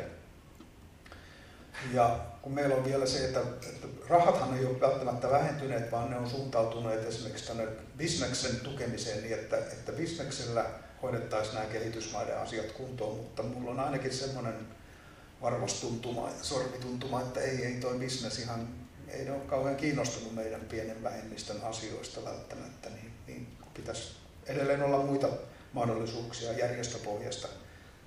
Ja 1.93 2.19
kun 2.41 2.53
meillä 2.53 2.75
on 2.75 2.85
vielä 2.85 3.05
se, 3.05 3.25
että, 3.25 3.39
että 3.39 3.87
rahathan 4.09 4.57
ei 4.57 4.65
ole 4.65 4.81
välttämättä 4.81 5.29
vähentyneet, 5.29 5.91
vaan 5.91 6.09
ne 6.09 6.17
on 6.17 6.29
suuntautuneet 6.29 7.07
esimerkiksi 7.07 7.47
tänne 7.47 7.67
bisneksen 7.97 8.59
tukemiseen 8.59 9.23
niin, 9.23 9.33
että, 9.33 9.57
että 9.57 9.91
bisneksellä 9.91 10.65
hoidettaisiin 11.01 11.55
nämä 11.55 11.65
kehitysmaiden 11.65 12.37
asiat 12.37 12.71
kuntoon, 12.71 13.17
mutta 13.17 13.43
mulla 13.43 13.71
on 13.71 13.79
ainakin 13.79 14.13
semmoinen 14.13 14.55
varvastuntuma, 15.41 16.29
sormituntuma, 16.41 17.21
että 17.21 17.39
ei, 17.39 17.65
ei 17.65 17.73
toi 17.73 17.99
bisnes 17.99 18.39
ihan, 18.39 18.67
ei 19.07 19.25
ne 19.25 19.31
ole 19.31 19.39
kauhean 19.39 19.75
kiinnostunut 19.75 20.35
meidän 20.35 20.61
pienen 20.61 21.03
vähemmistön 21.03 21.61
asioista 21.63 22.25
välttämättä, 22.25 22.89
niin, 22.89 23.11
niin 23.27 23.47
pitäisi 23.73 24.11
edelleen 24.45 24.83
olla 24.83 25.05
muita 25.05 25.27
mahdollisuuksia 25.73 26.51
järjestöpohjasta 26.51 27.47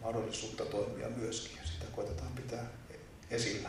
mahdollisuutta 0.02 0.64
toimia 0.64 1.08
myöskin, 1.08 1.56
ja 1.56 1.66
sitä 1.66 1.84
koitetaan 1.96 2.32
pitää 2.32 2.66
esillä. 3.30 3.68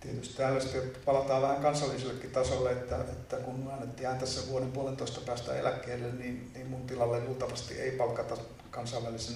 Tietysti 0.00 0.36
täällä 0.36 0.60
sitten 0.60 0.90
palataan 1.04 1.42
vähän 1.42 1.62
kansallisellekin 1.62 2.30
tasolle, 2.30 2.72
että, 2.72 2.96
että 2.96 3.36
kun 3.36 3.70
annettiin 3.72 4.18
tässä 4.18 4.48
vuoden 4.48 4.72
puolentoista 4.72 5.20
päästä 5.20 5.54
eläkkeelle, 5.54 6.12
niin, 6.12 6.50
niin 6.54 6.66
mun 6.66 6.86
tilalle 6.86 7.24
luultavasti 7.24 7.74
ei 7.74 7.90
palkata 7.90 8.36
kansainvälisen, 8.70 9.34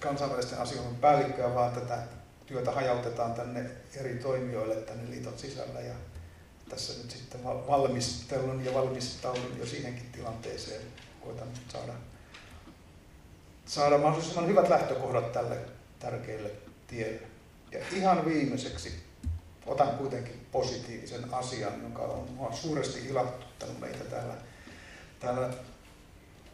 kansainvälisten 0.00 0.58
asioiden 0.58 0.96
päällikköä, 0.96 1.54
vaan 1.54 1.72
tätä 1.72 2.02
työtä 2.46 2.70
hajautetaan 2.70 3.34
tänne 3.34 3.70
eri 3.96 4.14
toimijoille 4.14 4.74
tänne 4.74 5.10
liiton 5.10 5.38
sisällä. 5.38 5.80
Ja 5.80 5.94
tässä 6.68 7.02
nyt 7.02 7.10
sitten 7.10 7.44
valmistelun 7.44 8.64
ja 8.64 8.74
valmistaudun 8.74 9.58
jo 9.58 9.66
siihenkin 9.66 10.12
tilanteeseen. 10.12 10.82
Koitan 11.20 11.48
saada, 11.68 11.92
saada 13.66 13.98
mahdollisimman 13.98 14.46
hyvät 14.46 14.68
lähtökohdat 14.68 15.32
tälle 15.32 15.56
tärkeille 15.98 16.50
tielle. 16.86 17.20
Ja 17.72 17.78
ihan 17.92 18.24
viimeiseksi 18.24 18.92
otan 19.66 19.88
kuitenkin 19.88 20.46
positiivisen 20.52 21.34
asian, 21.34 21.82
joka 21.82 22.02
on 22.02 22.52
suuresti 22.52 23.08
ilahduttanut 23.08 23.80
meitä 23.80 24.04
täällä, 24.04 24.34
täällä 25.20 25.50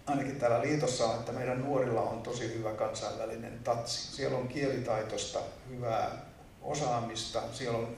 ainakin 0.07 0.37
täällä 0.37 0.63
liitossa, 0.63 1.15
että 1.15 1.33
meidän 1.33 1.63
nuorilla 1.63 2.01
on 2.01 2.23
tosi 2.23 2.55
hyvä 2.59 2.73
kansainvälinen 2.73 3.61
tatsi. 3.65 4.17
Siellä 4.17 4.39
on 4.39 4.49
kielitaitosta 4.49 5.39
hyvää 5.69 6.25
osaamista, 6.63 7.43
siellä 7.53 7.79
on, 7.79 7.97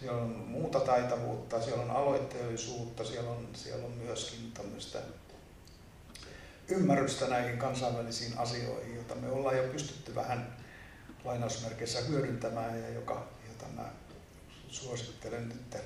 siellä 0.00 0.22
on 0.22 0.30
muuta 0.30 0.80
taitavuutta, 0.80 1.62
siellä 1.62 1.82
on 1.82 1.90
aloitteellisuutta, 1.90 3.04
siellä 3.04 3.30
on, 3.30 3.48
siellä 3.54 3.86
on 3.86 3.92
myöskin 3.92 4.52
tämmöistä 4.52 4.98
ymmärrystä 6.68 7.26
näihin 7.26 7.58
kansainvälisiin 7.58 8.38
asioihin, 8.38 8.94
joita 8.94 9.14
me 9.14 9.30
ollaan 9.30 9.56
jo 9.56 9.62
pystytty 9.62 10.14
vähän 10.14 10.56
lainausmerkeissä 11.24 12.00
hyödyntämään 12.00 12.82
ja 12.82 12.88
joka, 12.88 13.26
jota 13.48 13.64
mä 13.76 13.88
suosittelen 14.68 15.48
nyt 15.48 15.82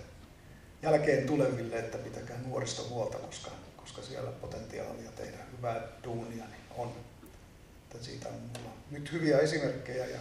jälkeen 0.83 1.27
tuleville, 1.27 1.77
että 1.77 1.99
pitäkää 1.99 2.39
nuorista 2.47 2.83
huolta, 2.89 3.19
koska, 3.19 3.51
koska 3.77 4.03
siellä 4.03 4.31
potentiaalia 4.31 5.13
tehdä 5.13 5.37
hyvää 5.57 5.81
duunia 6.05 6.45
niin 6.45 6.65
on. 6.77 6.93
Että 7.83 8.05
siitä 8.05 8.29
on 8.29 8.35
mulla 8.35 8.75
nyt 8.91 9.13
hyviä 9.13 9.39
esimerkkejä 9.39 10.07
ja 10.07 10.19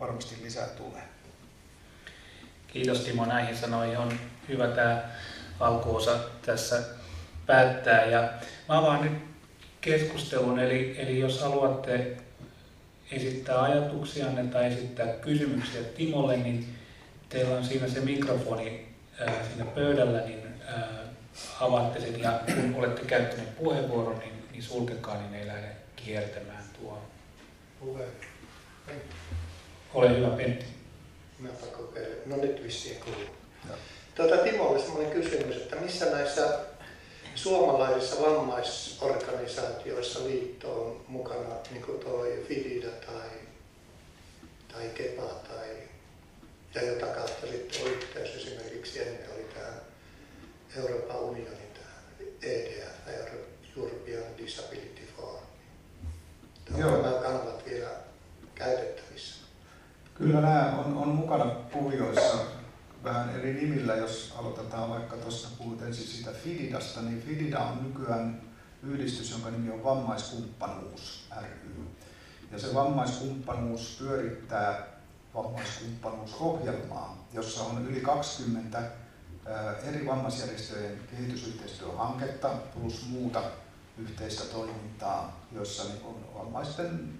varmasti 0.00 0.38
lisää 0.42 0.66
tulee. 0.66 1.02
Kiitos 2.66 3.00
Timo 3.00 3.24
näihin 3.24 3.56
sanoihin. 3.56 3.98
On 3.98 4.18
hyvä 4.48 4.68
tämä 4.68 5.10
alkuosa 5.60 6.18
tässä 6.46 6.82
päättää. 7.46 8.04
Ja 8.04 8.32
mä 8.68 8.78
avaan 8.78 9.02
nyt 9.02 9.31
keskustelun, 9.82 10.58
eli, 10.58 10.94
eli 10.98 11.18
jos 11.18 11.40
haluatte 11.40 12.16
esittää 13.12 13.62
ajatuksianne 13.62 14.44
tai 14.44 14.66
esittää 14.66 15.06
kysymyksiä 15.06 15.82
Timolle, 15.82 16.36
niin 16.36 16.74
teillä 17.28 17.56
on 17.56 17.64
siinä 17.64 17.88
se 17.88 18.00
mikrofoni 18.00 18.88
ää, 19.20 19.44
siinä 19.48 19.64
pöydällä, 19.64 20.20
niin 20.20 20.42
ää, 20.66 20.88
avaatte 21.60 22.00
sen 22.00 22.20
ja 22.20 22.40
kun 22.46 22.74
olette 22.74 23.04
käyttäneet 23.04 23.56
puheenvuoron, 23.56 24.18
niin, 24.18 24.32
niin 24.52 24.62
sulkekaa, 24.62 25.18
niin 25.18 25.34
ei 25.34 25.46
lähde 25.46 25.68
kiertämään 25.96 26.64
tuo. 26.80 27.02
Ole 29.94 30.16
hyvä, 30.16 30.28
Pentti. 30.28 30.66
Mäpä 31.38 31.66
kokeilen. 31.66 32.18
No 32.26 32.36
nyt 32.36 32.62
vissiin 32.62 32.96
kuuluu. 33.04 33.36
Tuota, 34.14 34.36
Timo 34.36 34.68
oli 34.68 34.80
sellainen 34.80 35.12
kysymys, 35.12 35.56
että 35.56 35.76
missä 35.76 36.10
näissä 36.10 36.58
suomalaisissa 37.34 38.22
vammaisorganisaatioissa 38.22 40.24
liitto 40.24 40.84
on 40.84 41.00
mukana, 41.08 41.54
niin 41.70 41.82
kuin 41.82 41.98
toi 41.98 42.44
FIDIDA 42.48 42.90
tai, 43.06 43.28
tai 44.72 44.88
KEPA 44.94 45.22
tai 45.22 45.68
ja 46.74 46.82
jota 46.82 47.06
kautta 47.06 47.46
sitten 47.46 47.82
on 47.82 47.92
yhteys 47.92 48.36
esimerkiksi 48.36 49.00
ennen 49.00 49.32
oli 49.34 49.46
tämä 49.54 49.72
Euroopan 50.76 51.20
unionin 51.20 51.72
tämä 51.74 52.28
EDF, 52.42 52.92
European 53.76 54.24
Disability 54.38 55.02
Forum. 55.16 55.42
Onko 56.74 57.02
nämä 57.02 57.22
kanavat 57.22 57.64
vielä 57.70 57.90
käytettävissä? 58.54 59.44
Kyllä 60.14 60.40
nämä 60.40 60.82
on, 60.86 60.96
on 60.96 61.08
mukana 61.08 61.44
kuvioissa 61.44 62.36
vähän 63.04 63.30
eri 63.30 63.54
nimillä, 63.54 63.94
jos 63.94 64.34
aloitetaan 64.38 64.90
vaikka 64.90 65.16
tuossa 65.16 65.48
puhut 65.58 65.82
ensin 65.82 66.06
siitä 66.06 66.30
Fididasta, 66.30 67.02
niin 67.02 67.22
Fidida 67.22 67.58
on 67.58 67.82
nykyään 67.82 68.42
yhdistys, 68.82 69.30
jonka 69.30 69.50
nimi 69.50 69.70
on 69.70 69.84
Vammaiskumppanuus 69.84 71.28
ry. 71.40 71.86
Ja 72.52 72.58
se 72.58 72.74
vammaiskumppanuus 72.74 73.96
pyörittää 73.98 74.86
vammaiskumppanuusohjelmaa, 75.34 77.26
jossa 77.32 77.62
on 77.62 77.86
yli 77.86 78.00
20 78.00 78.82
eri 79.82 80.06
vammaisjärjestöjen 80.06 81.00
kehitysyhteistyöhanketta 81.10 82.48
plus 82.48 83.06
muuta 83.08 83.42
yhteistä 83.98 84.44
toimintaa, 84.44 85.40
jossa 85.52 85.84
niin 85.84 86.02
on 86.04 86.34
vammaisten 86.34 87.12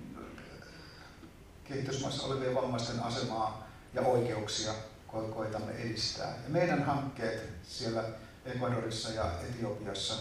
kehitysmaissa 1.65 2.27
olevien 2.27 2.55
vammaisten 2.55 3.01
asemaa 3.01 3.69
ja 3.95 4.03
oikeuksia 4.03 4.73
koitamme 5.21 5.73
edistää. 5.73 6.29
Ja 6.29 6.49
meidän 6.49 6.85
hankkeet 6.85 7.51
siellä 7.63 8.05
Ecuadorissa 8.45 9.13
ja 9.13 9.31
Etiopiassa 9.51 10.15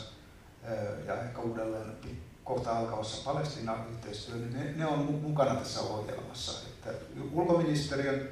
ja 1.05 1.21
ehkä 1.21 1.41
uudelleen 1.41 1.95
kohta 2.43 2.77
alkavassa 2.77 3.31
Palestinan 3.31 3.85
yhteistyö, 3.91 4.35
niin 4.35 4.53
ne, 4.53 4.73
ne 4.75 4.85
on 4.85 4.99
mukana 4.99 5.55
tässä 5.55 5.81
ohjelmassa. 5.81 6.67
Että 6.67 6.89
ulkoministeriön 7.31 8.29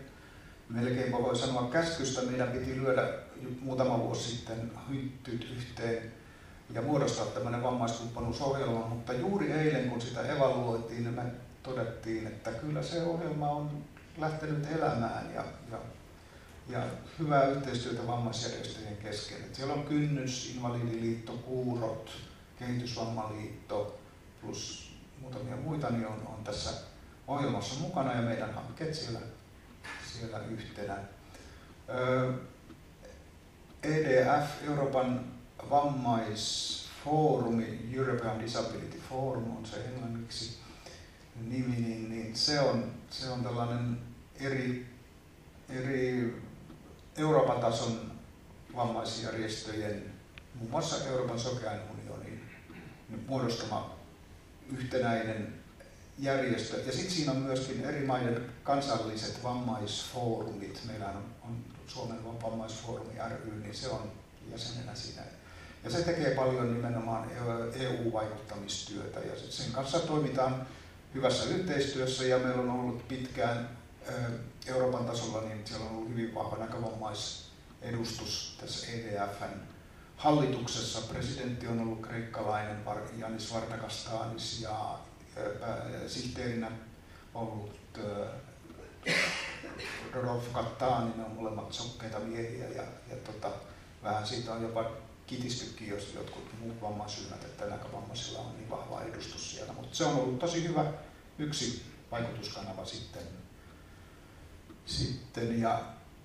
melkein 0.69 1.11
voi 1.11 1.35
sanoa 1.35 1.69
käskystä 1.69 2.21
meidän 2.21 2.47
piti 2.47 2.81
lyödä 2.81 3.09
muutama 3.61 3.99
vuosi 3.99 4.29
sitten 4.29 4.71
hyttyt 4.89 5.47
yhteen 5.57 6.11
ja 6.73 6.81
muodostaa 6.81 7.25
tämmöinen 7.25 7.63
vammaiskumppanuusohjelma, 7.63 8.87
mutta 8.87 9.13
juuri 9.13 9.51
eilen 9.51 9.89
kun 9.89 10.01
sitä 10.01 10.21
evaluoitiin, 10.21 11.03
niin 11.03 11.15
me 11.15 11.23
todettiin, 11.63 12.27
että 12.27 12.51
kyllä 12.51 12.83
se 12.83 13.03
ohjelma 13.03 13.49
on 13.49 13.83
lähtenyt 14.17 14.71
elämään 14.71 15.33
ja, 15.33 15.43
ja, 15.71 15.77
ja 16.69 16.83
hyvää 17.19 17.47
yhteistyötä 17.47 18.07
vammaisjärjestöjen 18.07 18.97
kesken. 18.97 19.37
Että 19.37 19.57
siellä 19.57 19.73
on 19.73 19.83
Kynnys, 19.83 20.51
Invalidiliitto, 20.55 21.33
Kuurot, 21.33 22.11
Kehitysvammaliitto 22.59 23.99
plus 24.41 24.91
muutamia 25.21 25.55
muita 25.55 25.89
niin 25.89 26.07
on, 26.07 26.27
on 26.27 26.43
tässä 26.43 26.69
ohjelmassa 27.27 27.79
mukana 27.79 28.13
ja 28.13 28.21
meidän 28.21 28.53
hankkeet 28.53 28.95
siellä, 28.95 29.19
siellä 30.13 30.39
yhtenä. 30.39 30.97
EDF, 33.83 34.49
Euroopan 34.67 35.25
vammaisfoorumi, 35.69 37.89
European 37.93 38.39
Disability 38.39 39.01
Forum 39.09 39.57
on 39.57 39.65
se 39.65 39.85
englanniksi 39.85 40.59
nimi, 41.47 41.75
niin, 41.75 42.09
niin 42.09 42.35
se, 42.35 42.59
on, 42.59 42.91
se 43.09 43.29
on 43.29 43.43
tällainen 43.43 43.99
eri, 44.39 44.85
eri 45.69 46.33
Euroopan 47.19 47.59
tason 47.59 48.11
vammaisjärjestöjen, 48.75 50.03
muun 50.55 50.71
muassa 50.71 51.05
Euroopan 51.07 51.39
sokean 51.39 51.79
unionin 51.91 52.49
muodostama 53.27 53.95
yhtenäinen 54.77 55.53
järjestö. 56.19 56.77
Ja 56.85 56.91
sitten 56.91 57.11
siinä 57.11 57.31
on 57.31 57.37
myöskin 57.37 57.85
eri 57.85 58.05
maiden 58.05 58.45
kansalliset 58.63 59.43
vammaisfoorumit. 59.43 60.81
Meillä 60.85 61.07
on, 61.07 61.25
on 61.41 61.57
Suomen 61.87 62.23
vammaisfoorumi 62.41 63.13
ry, 63.29 63.59
niin 63.61 63.75
se 63.75 63.89
on 63.89 64.11
jäsenenä 64.51 64.95
siinä. 64.95 65.21
Ja 65.83 65.89
se 65.89 66.01
tekee 66.01 66.35
paljon 66.35 66.73
nimenomaan 66.73 67.31
EU-vaikuttamistyötä 67.75 69.19
ja 69.19 69.39
sen 69.49 69.71
kanssa 69.71 69.99
toimitaan 69.99 70.67
hyvässä 71.13 71.49
yhteistyössä 71.49 72.23
ja 72.23 72.39
meillä 72.39 72.61
on 72.61 72.69
ollut 72.69 73.07
pitkään 73.07 73.78
Euroopan 74.65 75.05
tasolla, 75.05 75.41
niin 75.41 75.67
siellä 75.67 75.85
on 75.85 75.95
ollut 75.95 76.09
hyvin 76.09 76.35
vahva 76.35 76.57
näkövamaisedustus 76.57 78.57
tässä 78.61 78.87
EDFn 78.91 79.59
hallituksessa. 80.17 81.01
Presidentti 81.01 81.67
on 81.67 81.79
ollut 81.79 82.01
kreikkalainen 82.01 82.85
Janis 83.17 83.53
Vardakastanis 83.53 84.61
ja 84.61 84.99
sihteerinä 86.07 86.71
ollut 87.33 87.99
Rodolfo 90.13 90.49
Kattaani, 90.53 91.17
ne 91.17 91.25
on 91.25 91.31
molemmat 91.31 91.73
sokkeita 91.73 92.19
miehiä 92.19 92.67
ja, 92.67 92.83
ja 93.09 93.15
tota, 93.25 93.51
vähän 94.03 94.27
siitä 94.27 94.53
on 94.53 94.61
jopa 94.61 94.91
kitistykin, 95.27 95.87
jos 95.87 96.13
jotkut 96.15 96.59
muut 96.59 96.81
vammaisryhmät, 96.81 97.43
että 97.43 97.65
näkövammaisilla 97.65 98.39
on 98.39 98.57
niin 98.57 98.69
vahva 98.69 99.01
edustus 99.01 99.51
siellä. 99.51 99.73
Mutta 99.73 99.95
se 99.95 100.05
on 100.05 100.15
ollut 100.15 100.39
tosi 100.39 100.67
hyvä 100.67 100.85
yksi 101.39 101.83
vaikutuskanava 102.11 102.85
sitten. 102.85 103.23
Sitten. 104.89 105.61
Ja 105.61 105.81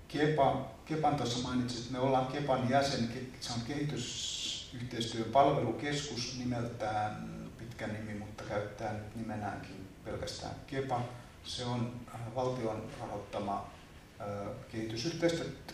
Kepa, 0.07 0.71
Kepan 0.85 1.15
tuossa 1.15 1.47
mainitsit, 1.47 1.79
että 1.79 1.91
me 1.91 1.99
ollaan 1.99 2.27
Kepan 2.27 2.69
jäsen, 2.69 3.09
se 3.39 3.53
on 3.53 3.59
kehitysyhteistyön 3.67 5.31
palvelukeskus 5.31 6.35
nimeltään, 6.39 7.29
pitkä 7.57 7.87
nimi, 7.87 8.13
mutta 8.13 8.43
käyttää 8.43 8.93
nyt 8.93 9.15
nimenäänkin 9.15 9.87
pelkästään 10.05 10.55
Kepa. 10.67 11.01
Se 11.43 11.65
on 11.65 11.93
valtion 12.35 12.83
rahoittama 13.01 13.69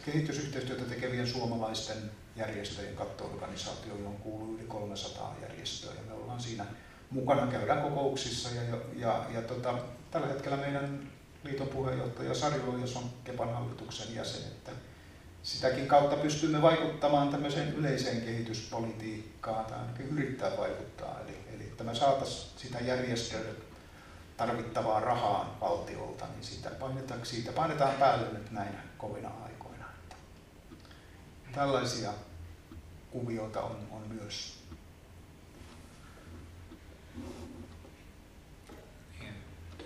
kehitysyhteistyötä 0.05 0.83
tekevien 0.89 1.27
suomalaisten 1.27 2.11
järjestöjen 2.35 2.95
kattoorganisaatio, 2.95 3.97
johon 3.97 4.15
kuuluu 4.15 4.55
yli 4.55 4.63
300 4.63 5.35
järjestöä 5.41 5.93
ja 5.93 6.01
me 6.07 6.13
ollaan 6.13 6.41
siinä 6.41 6.65
mukana, 7.11 7.47
käydään 7.47 7.81
kokouksissa 7.81 8.49
ja, 8.49 8.77
ja, 8.95 9.25
ja 9.33 9.41
tota, 9.41 9.77
tällä 10.11 10.27
hetkellä 10.27 10.57
meidän 10.57 11.10
liiton 11.43 11.67
puheenjohtaja 11.67 12.33
Sari 12.33 12.59
on 12.95 13.09
Kepan 13.23 13.53
hallituksen 13.53 14.15
jäsen, 14.15 14.41
että 14.41 14.71
sitäkin 15.43 15.87
kautta 15.87 16.15
pystymme 16.15 16.61
vaikuttamaan 16.61 17.29
tämmöiseen 17.29 17.73
yleiseen 17.73 18.21
kehityspolitiikkaan 18.21 19.65
tai 19.65 19.79
ainakin 19.79 20.09
yrittää 20.09 20.57
vaikuttaa. 20.57 21.19
Eli, 21.19 21.37
eli 21.55 21.63
että 21.63 21.83
me 21.83 21.95
saataisiin 21.95 22.51
sitä 22.57 22.79
järjestöille 22.79 23.55
tarvittavaa 24.37 24.99
rahaa 24.99 25.57
valtiolta, 25.61 26.25
niin 26.27 26.43
siitä 26.43 26.69
painetaan, 26.69 27.25
siitä 27.25 27.51
painetaan 27.51 27.95
päälle 27.95 28.27
nyt 28.33 28.51
näinä 28.51 28.79
kovina 28.97 29.31
aikoina. 29.45 29.85
Että 30.01 30.15
tällaisia 31.53 32.13
kuvioita 33.11 33.61
on, 33.61 33.87
on 33.91 34.01
myös. 34.07 34.60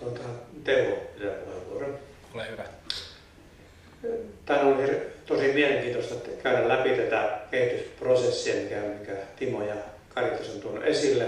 Tuota, 0.06 0.28
Teuvo 0.64 0.96
pitää 0.96 1.30
puheenvuoron. 1.30 1.98
Ole 2.34 2.46
hyvä. 2.50 2.64
Tämä 4.46 4.60
on 4.60 4.88
tosi 5.26 5.52
mielenkiintoista 5.52 6.14
käydä 6.42 6.68
läpi 6.68 6.90
tätä 6.90 7.38
kehitysprosessia, 7.50 8.54
mikä, 8.54 8.76
mikä 9.00 9.12
Timo 9.36 9.62
ja 9.62 9.74
Karitas 10.14 10.54
on 10.54 10.60
tuonut 10.60 10.84
esille. 10.84 11.24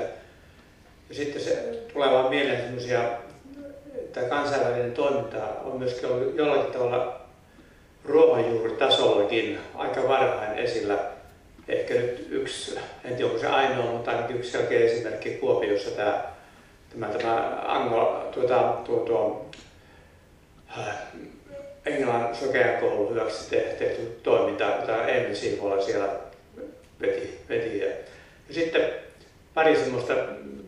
Ja 1.09 1.15
sitten 1.15 1.43
se 1.43 1.53
tulee 1.93 2.11
vaan 2.11 2.31
mieleen 2.31 2.63
sellaisia, 2.63 3.11
että 3.95 4.21
kansainvälinen 4.21 4.93
toiminta 4.93 5.45
on 5.65 5.79
myöskin 5.79 6.09
ollut 6.09 6.37
jollakin 6.37 6.73
tavalla 6.73 7.21
ruohonjuuritasollakin 8.05 9.59
aika 9.75 10.09
varhain 10.09 10.59
esillä. 10.59 10.99
Ehkä 11.69 11.95
nyt 11.95 12.27
yksi, 12.31 12.79
en 13.05 13.17
tiedä 13.17 13.27
onko 13.27 13.39
se 13.39 13.47
ainoa, 13.47 13.93
mutta 13.93 14.11
ainakin 14.11 14.37
yksi 14.37 14.51
selkeä 14.51 14.81
esimerkki 14.81 15.31
Kuopiossa 15.31 15.91
tämä, 15.91 16.38
tämä, 16.91 17.07
tämä 17.09 17.63
Ango, 17.67 18.29
tuota, 18.35 18.75
tuo, 18.85 18.97
tuo, 18.97 19.51
äh, 20.79 20.97
Englannin 21.87 22.37
sokeakoulu 22.37 23.11
hyväksi 23.11 23.51
tehty 23.51 24.19
toiminta, 24.23 24.65
jota 24.65 25.07
Emil 25.07 25.35
Siivola 25.35 25.83
siellä 25.83 26.09
veti. 27.01 27.39
veti. 27.49 27.79
Ja 27.79 28.55
sitten 28.55 28.83
pari 29.55 29.77
semmoista 29.77 30.15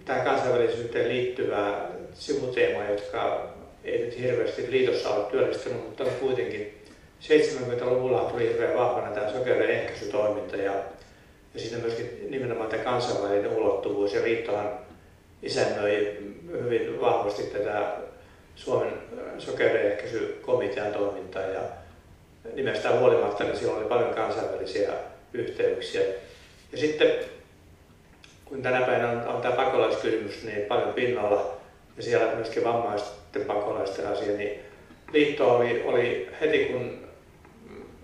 tähän 0.05 0.25
kansainvälisyyteen 0.25 1.09
liittyvää 1.09 1.89
sivuteemaa, 2.15 2.91
jotka 2.91 3.51
ei 3.85 3.99
nyt 3.99 4.19
hirveästi 4.19 4.71
liitossa 4.71 5.11
ole 5.11 5.25
työllistänyt, 5.25 5.85
mutta 5.85 6.05
kuitenkin 6.05 6.81
70-luvulla 7.21 8.21
tuli 8.21 8.49
hirveän 8.49 8.79
vahvana 8.79 9.15
tämä 9.15 9.33
sokeuden 9.33 9.71
ehkäisytoiminta 9.71 10.57
ja, 10.57 10.73
ja 11.55 11.61
siinä 11.61 11.79
myöskin 11.79 12.27
nimenomaan 12.31 12.71
tämä 12.71 12.85
kansainvälinen 12.85 13.57
ulottuvuus 13.57 14.15
ja 14.15 14.23
liittohan 14.23 14.71
isännöi 15.43 16.19
hyvin 16.53 17.01
vahvasti 17.01 17.43
tätä 17.43 17.97
Suomen 18.57 18.93
sokeuden 19.39 19.93
ehkäisykomitean 19.93 20.93
toimintaa 20.93 21.43
ja 21.43 21.61
nimestään 22.55 22.99
huolimatta 22.99 23.45
niin 23.45 23.57
siellä 23.57 23.79
oli 23.79 23.89
paljon 23.89 24.15
kansainvälisiä 24.15 24.93
yhteyksiä. 25.33 26.03
Ja 26.73 26.79
sitten 26.79 27.11
kun 28.45 28.63
tänä 28.63 28.81
päivänä 28.81 29.11
on, 29.11 29.29
on 29.29 29.43
tämä 29.43 29.57
pakolaiskysymys 29.57 30.45
niin 30.45 30.63
paljon 30.63 30.93
pinnalla 30.93 31.57
ja 31.97 32.03
siellä 32.03 32.35
myöskin 32.35 32.65
vammaisten 32.65 33.45
pakolaisten 33.45 34.07
asia, 34.07 34.37
niin 34.37 34.61
liitto 35.13 35.57
oli, 35.57 35.83
oli 35.83 36.29
heti 36.41 36.65
kun 36.65 37.09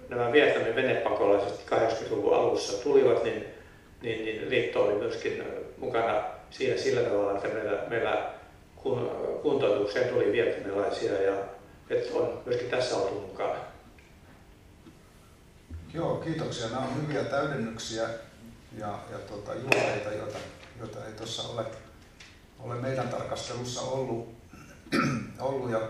nämä 0.08 0.32
Vietnamin 0.32 0.74
venepakolaiset 0.74 1.66
80-luvun 1.70 2.34
alussa 2.34 2.82
tulivat, 2.82 3.24
niin, 3.24 3.44
niin, 4.02 4.24
niin 4.24 4.50
liitto 4.50 4.84
oli 4.84 4.94
myöskin 4.94 5.44
mukana 5.78 6.24
siinä 6.50 6.76
sillä 6.76 7.00
tavalla, 7.00 7.36
että 7.38 7.48
meillä, 7.48 7.82
meillä 7.88 8.30
kuntoutukseen 9.42 10.08
tuli 10.08 10.32
vietnamilaisia 10.32 11.22
ja 11.22 11.34
että 11.90 12.14
on 12.14 12.42
myöskin 12.46 12.70
tässä 12.70 12.96
oltu 12.96 13.20
mukana. 13.20 13.58
Joo, 15.94 16.16
kiitoksia. 16.16 16.68
Nämä 16.68 16.80
on 16.80 17.02
hyviä 17.02 17.24
täydennyksiä 17.24 18.08
ja, 18.78 18.98
ja 19.12 19.18
tuota, 19.18 19.54
juoreita, 19.54 20.12
joita, 20.12 20.38
joita 20.78 21.06
ei 21.06 21.12
tuossa 21.12 21.42
ole, 21.42 21.64
ole 22.60 22.74
meidän 22.74 23.08
tarkastelussa 23.08 23.80
ollut. 23.80 24.36
ollut. 25.40 25.70
Ja 25.70 25.80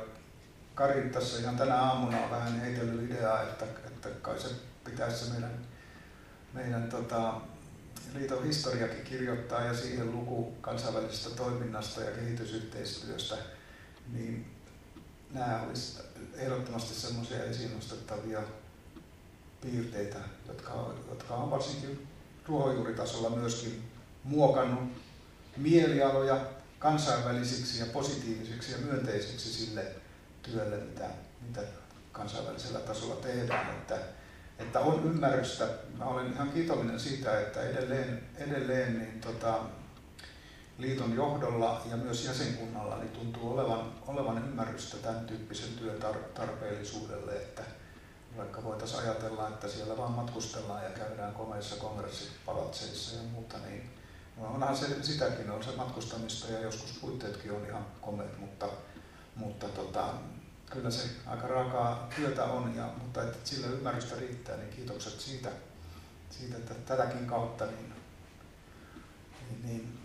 Kari 0.74 1.10
tässä 1.10 1.40
ihan 1.40 1.56
tänä 1.56 1.82
aamuna 1.82 2.24
on 2.24 2.30
vähän 2.30 2.60
heitellyt 2.60 3.10
ideaa, 3.10 3.42
että, 3.42 3.64
että 3.86 4.08
kai 4.22 4.38
se 4.38 4.48
pitäisi 4.84 5.30
meidän, 5.30 5.58
meidän 6.52 6.88
tota, 6.88 7.34
liiton 8.18 8.44
historiakin 8.44 9.04
kirjoittaa 9.04 9.64
ja 9.64 9.74
siihen 9.74 10.12
luku 10.12 10.54
kansainvälisestä 10.60 11.30
toiminnasta 11.30 12.00
ja 12.00 12.10
kehitysyhteistyöstä, 12.10 13.36
niin 14.12 14.56
nämä 15.30 15.62
olisivat 15.62 16.06
ehdottomasti 16.34 16.94
semmoisia 16.94 17.44
esiin 17.44 17.74
nostettavia 17.74 18.42
piirteitä, 19.60 20.18
jotka, 20.48 20.94
jotka 21.08 21.34
on 21.34 21.50
varsinkin 21.50 22.08
ruohonjuuritasolla 22.46 23.30
myöskin 23.30 23.82
muokannut 24.24 24.92
mielialoja 25.56 26.46
kansainvälisiksi 26.78 27.78
ja 27.78 27.86
positiivisiksi 27.86 28.72
ja 28.72 28.78
myönteisiksi 28.78 29.52
sille 29.52 29.84
työlle, 30.42 30.76
mitä, 30.76 31.08
mitä 31.40 31.60
kansainvälisellä 32.12 32.78
tasolla 32.78 33.16
tehdään. 33.16 33.70
Että, 33.70 33.98
että 34.58 34.80
on 34.80 35.04
ymmärrystä. 35.04 35.68
Mä 35.98 36.04
olen 36.04 36.32
ihan 36.32 36.50
kiitollinen 36.50 37.00
siitä, 37.00 37.40
että 37.40 37.62
edelleen, 37.62 38.28
edelleen 38.36 38.98
niin 38.98 39.20
tota, 39.20 39.58
liiton 40.78 41.14
johdolla 41.14 41.82
ja 41.90 41.96
myös 41.96 42.24
jäsenkunnalla 42.24 42.96
niin 42.96 43.10
tuntuu 43.10 43.52
olevan, 43.52 43.92
olevan 44.06 44.38
ymmärrystä 44.38 44.96
tämän 44.96 45.26
tyyppisen 45.26 45.74
työn 45.78 45.98
tarpeellisuudelle, 46.34 47.32
että, 47.32 47.62
vaikka 48.36 48.64
voitaisiin 48.64 49.02
ajatella, 49.02 49.48
että 49.48 49.68
siellä 49.68 49.96
vaan 49.96 50.12
matkustellaan 50.12 50.84
ja 50.84 50.90
käydään 50.90 51.34
komeissa 51.34 51.76
kongressipalatseissa 51.76 53.16
ja 53.16 53.22
muuta, 53.22 53.58
niin 53.58 53.90
no 54.36 54.46
onhan 54.46 54.76
se 54.76 55.02
sitäkin, 55.02 55.50
on 55.50 55.64
se 55.64 55.70
matkustamista 55.76 56.52
ja 56.52 56.60
joskus 56.60 56.98
puitteetkin 57.00 57.52
on 57.52 57.66
ihan 57.66 57.86
komeet, 58.00 58.38
mutta, 58.38 58.66
mutta 59.36 59.68
tota, 59.68 60.08
kyllä 60.70 60.90
se 60.90 61.08
aika 61.26 61.46
raakaa 61.46 62.08
työtä 62.16 62.44
on, 62.44 62.74
ja, 62.76 62.90
mutta 63.02 63.22
että 63.22 63.38
sillä 63.44 63.66
ymmärrystä 63.66 64.16
riittää, 64.16 64.56
niin 64.56 64.70
kiitokset 64.70 65.20
siitä, 65.20 65.50
siitä 66.30 66.56
että 66.56 66.74
tätäkin 66.74 67.26
kautta. 67.26 67.66
Niin, 67.66 67.92
niin, 69.48 69.62
niin, 69.62 69.98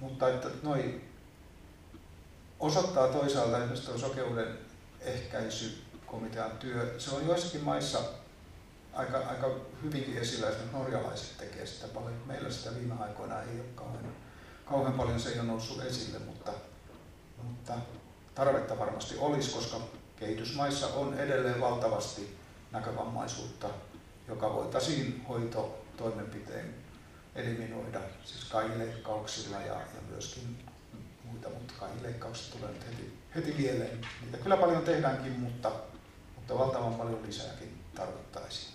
mutta 0.00 0.28
että 0.28 0.48
noi 0.62 1.00
osoittaa 2.60 3.08
toisaalta 3.08 3.56
esimerkiksi 3.56 3.86
tuo 3.86 3.98
sokeuden 3.98 4.58
ehkäisy 5.00 5.82
komitean 6.06 6.50
työ, 6.50 6.94
se 6.98 7.10
on 7.10 7.26
joissakin 7.26 7.64
maissa 7.64 7.98
aika, 8.92 9.18
aika 9.18 9.50
hyvinkin 9.82 10.18
esillä, 10.18 10.48
että 10.48 10.76
norjalaiset 10.76 11.38
tekee 11.38 11.66
sitä 11.66 11.88
paljon. 11.88 12.22
Meillä 12.26 12.50
sitä 12.50 12.74
viime 12.74 12.94
aikoina 13.00 13.42
ei 13.42 13.60
ole 13.60 13.68
kauhean, 13.74 14.04
kauhean 14.64 14.94
paljon, 14.94 15.20
se 15.20 15.28
ei 15.28 15.38
ole 15.38 15.48
noussut 15.48 15.84
esille, 15.84 16.18
mutta, 16.18 16.52
mutta 17.42 17.72
tarvetta 18.34 18.78
varmasti 18.78 19.14
olisi, 19.18 19.50
koska 19.50 19.76
kehitysmaissa 20.16 20.86
on 20.86 21.18
edelleen 21.18 21.60
valtavasti 21.60 22.36
näkövammaisuutta, 22.72 23.68
joka 24.28 24.54
voitaisiin 24.54 25.24
hoitotoimenpiteen 25.28 26.74
eliminoida, 27.34 28.00
siis 28.24 28.44
kaihileikkauksilla 28.44 29.56
ja, 29.60 29.74
ja 29.74 30.00
myöskin 30.10 30.58
muita, 31.24 31.48
mutta 31.48 31.74
kaihileikkaukset 31.78 32.50
tulee 32.50 32.72
nyt 32.72 32.86
heti, 32.86 33.12
heti 33.34 33.54
mieleen. 33.58 34.00
Niitä 34.22 34.38
kyllä 34.38 34.56
paljon 34.56 34.82
tehdäänkin, 34.82 35.32
mutta 35.32 35.72
mutta 36.44 36.58
valtavan 36.58 36.94
paljon 36.94 37.26
lisääkin 37.26 37.84
tarvittaisiin. 37.94 38.72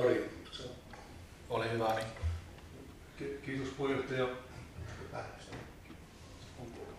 Ari, 0.00 0.30
Ole 1.50 1.72
hyvä 1.72 1.86
Ari. 1.86 2.02
Kiitos 3.42 3.68
puheenjohtaja. 3.68 4.28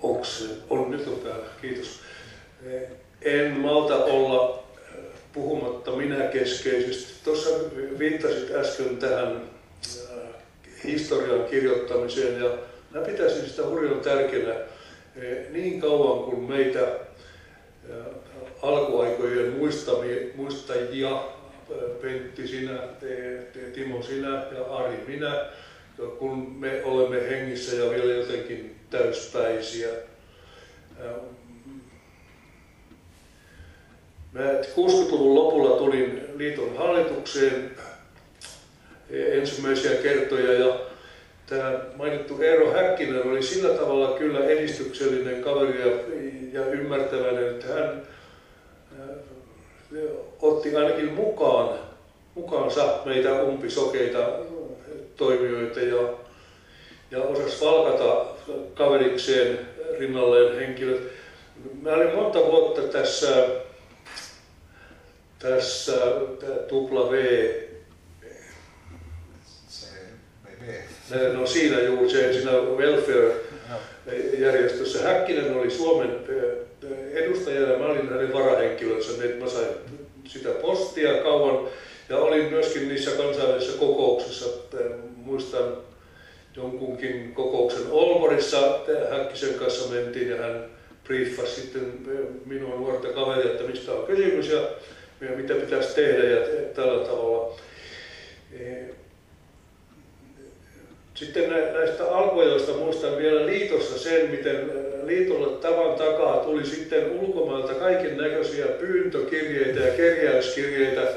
Onks, 0.03 0.49
on 0.69 0.91
nyt 0.91 1.07
on 1.07 1.19
täällä, 1.19 1.45
kiitos. 1.61 1.99
En 3.21 3.59
malta 3.59 3.95
olla 3.95 4.63
puhumatta 5.33 5.91
minä 5.91 6.27
keskeisesti. 6.27 7.13
Tuossa 7.23 7.49
viittasit 7.99 8.51
äsken 8.51 8.97
tähän 8.97 9.41
historian 10.83 11.43
kirjoittamiseen 11.43 12.43
ja 12.43 12.49
mä 12.91 13.01
pitäisin 13.01 13.49
sitä 13.49 13.65
hurjan 13.65 13.99
tärkeänä 13.99 14.55
niin 15.49 15.81
kauan 15.81 16.23
kuin 16.23 16.39
meitä 16.39 16.87
alkuaikojen 18.61 19.53
muistajia, 20.35 21.23
Pentti 22.01 22.47
sinä, 22.47 22.79
Timo 23.73 24.01
sinä 24.01 24.29
ja 24.29 24.63
Ari 24.75 25.03
minä, 25.07 25.45
kun 26.19 26.55
me 26.59 26.81
olemme 26.83 27.29
hengissä 27.29 27.75
ja 27.75 27.89
vielä 27.89 28.13
jotenkin 28.13 28.80
täyspäisiä. 28.91 29.89
Mä 34.31 34.41
60-luvun 34.61 35.35
lopulla 35.35 35.77
tulin 35.77 36.21
liiton 36.35 36.77
hallitukseen 36.77 37.71
ensimmäisiä 39.09 39.91
kertoja 39.91 40.53
ja 40.53 40.79
tämä 41.49 41.79
mainittu 41.95 42.41
Eero 42.41 42.71
Häkkinen 42.71 43.27
oli 43.27 43.43
sillä 43.43 43.73
tavalla 43.73 44.17
kyllä 44.17 44.45
edistyksellinen 44.45 45.43
kaveri 45.43 45.81
ja, 45.81 45.95
ja 46.59 46.65
ymmärtäväinen, 46.65 47.47
että 47.47 47.67
hän 47.73 48.01
otti 50.41 50.75
ainakin 50.75 51.13
mukaan, 51.13 51.79
mukaansa 52.35 52.99
meitä 53.05 53.43
umpisokeita 53.43 54.27
toimijoita 55.15 55.79
ja, 55.79 56.20
ja 57.11 57.23
osasi 57.23 57.65
valkata 57.65 58.25
kaverikseen 58.73 59.59
rinnalleen 59.99 60.55
henkilöt. 60.55 61.11
Mä 61.81 61.93
olin 61.93 62.15
monta 62.15 62.39
vuotta 62.39 62.81
tässä, 62.81 63.47
tässä 65.39 65.93
tupla 66.67 67.11
V 67.11 67.45
No 71.33 71.45
siinä 71.45 71.81
juuri 71.81 72.09
se, 72.09 72.33
siinä 72.33 72.51
welfare-järjestössä. 72.51 75.03
Häkkinen 75.03 75.57
oli 75.57 75.71
Suomen 75.71 76.19
edustaja 77.13 77.61
ja 77.61 77.79
mä 77.79 77.85
olin 77.85 78.09
hänen 78.09 78.33
varahenkilönsä, 78.33 79.11
niin 79.11 79.43
mä 79.43 79.49
sain 79.49 79.67
sitä 80.27 80.49
postia 80.49 81.23
kauan 81.23 81.67
ja 82.09 82.17
olin 82.17 82.45
myöskin 82.45 82.87
niissä 82.87 83.11
kansainvälisissä 83.11 83.79
kokouksissa. 83.79 84.45
Muistan 85.15 85.77
jonkunkin 86.55 87.33
kokouksen 87.33 87.91
Olvorissa 87.91 88.79
Häkkisen 89.11 89.53
kanssa 89.53 89.93
mentiin 89.93 90.29
ja 90.29 90.37
hän 90.37 90.65
briefasi 91.03 91.61
sitten 91.61 91.93
minua 92.45 92.75
nuorta 92.75 93.07
kaveria, 93.07 93.51
että 93.51 93.63
mistä 93.63 93.91
on 93.91 94.05
kysymys 94.05 94.49
ja 94.49 94.61
mitä 95.35 95.53
pitäisi 95.53 95.95
tehdä 95.95 96.23
ja 96.23 96.45
tällä 96.73 97.05
tavalla. 97.05 97.55
Sitten 101.13 101.49
näistä 101.73 102.11
alkuajoista 102.11 102.73
muistan 102.73 103.17
vielä 103.17 103.45
liitossa 103.45 103.99
sen, 103.99 104.31
miten 104.31 104.71
liitolle 105.05 105.57
tavan 105.57 105.97
takaa 105.97 106.37
tuli 106.37 106.65
sitten 106.65 107.11
ulkomailta 107.11 107.73
kaiken 107.73 108.17
näköisiä 108.17 108.65
pyyntökirjeitä 108.65 109.79
ja 109.79 109.93
kerjäyskirjeitä, 109.93 111.07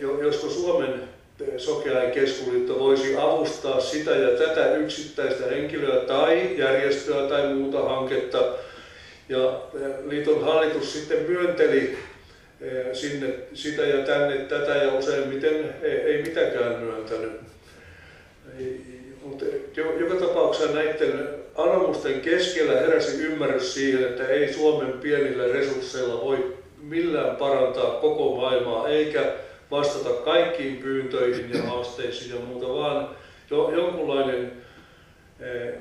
josko 0.00 0.48
Suomen 0.48 1.17
sokeain 1.56 2.10
keskuliitto 2.10 2.78
voisi 2.78 3.16
avustaa 3.16 3.80
sitä 3.80 4.10
ja 4.10 4.38
tätä 4.38 4.76
yksittäistä 4.76 5.46
henkilöä 5.46 6.00
tai 6.00 6.58
järjestöä 6.58 7.28
tai 7.28 7.54
muuta 7.54 7.82
hanketta. 7.82 8.54
Ja 9.28 9.60
liiton 10.04 10.44
hallitus 10.44 10.92
sitten 10.92 11.22
myönteli 11.22 11.98
sinne 12.92 13.34
sitä 13.54 13.82
ja 13.82 14.04
tänne 14.04 14.36
tätä 14.36 14.76
ja 14.76 14.92
useimmiten 14.94 15.74
ei, 15.82 15.96
ei 15.96 16.22
mitäkään 16.22 16.78
myöntänyt. 16.80 17.32
Mutta 19.22 19.44
joka 19.74 20.14
tapauksessa 20.14 20.74
näiden 20.74 21.28
anomusten 21.54 22.20
keskellä 22.20 22.80
heräsi 22.80 23.22
ymmärrys 23.22 23.74
siihen, 23.74 24.04
että 24.04 24.28
ei 24.28 24.52
Suomen 24.52 24.92
pienillä 24.92 25.52
resursseilla 25.52 26.24
voi 26.24 26.56
millään 26.82 27.36
parantaa 27.36 27.90
koko 28.00 28.36
maailmaa 28.36 28.88
eikä 28.88 29.32
vastata 29.70 30.10
kaikkiin 30.10 30.76
pyyntöihin 30.76 31.50
ja 31.54 31.62
haasteisiin 31.62 32.34
ja 32.34 32.40
muuta, 32.40 32.68
vaan 32.68 33.08
jo, 33.50 33.70
jonkunlainen 33.70 34.52
eh, 35.40 35.74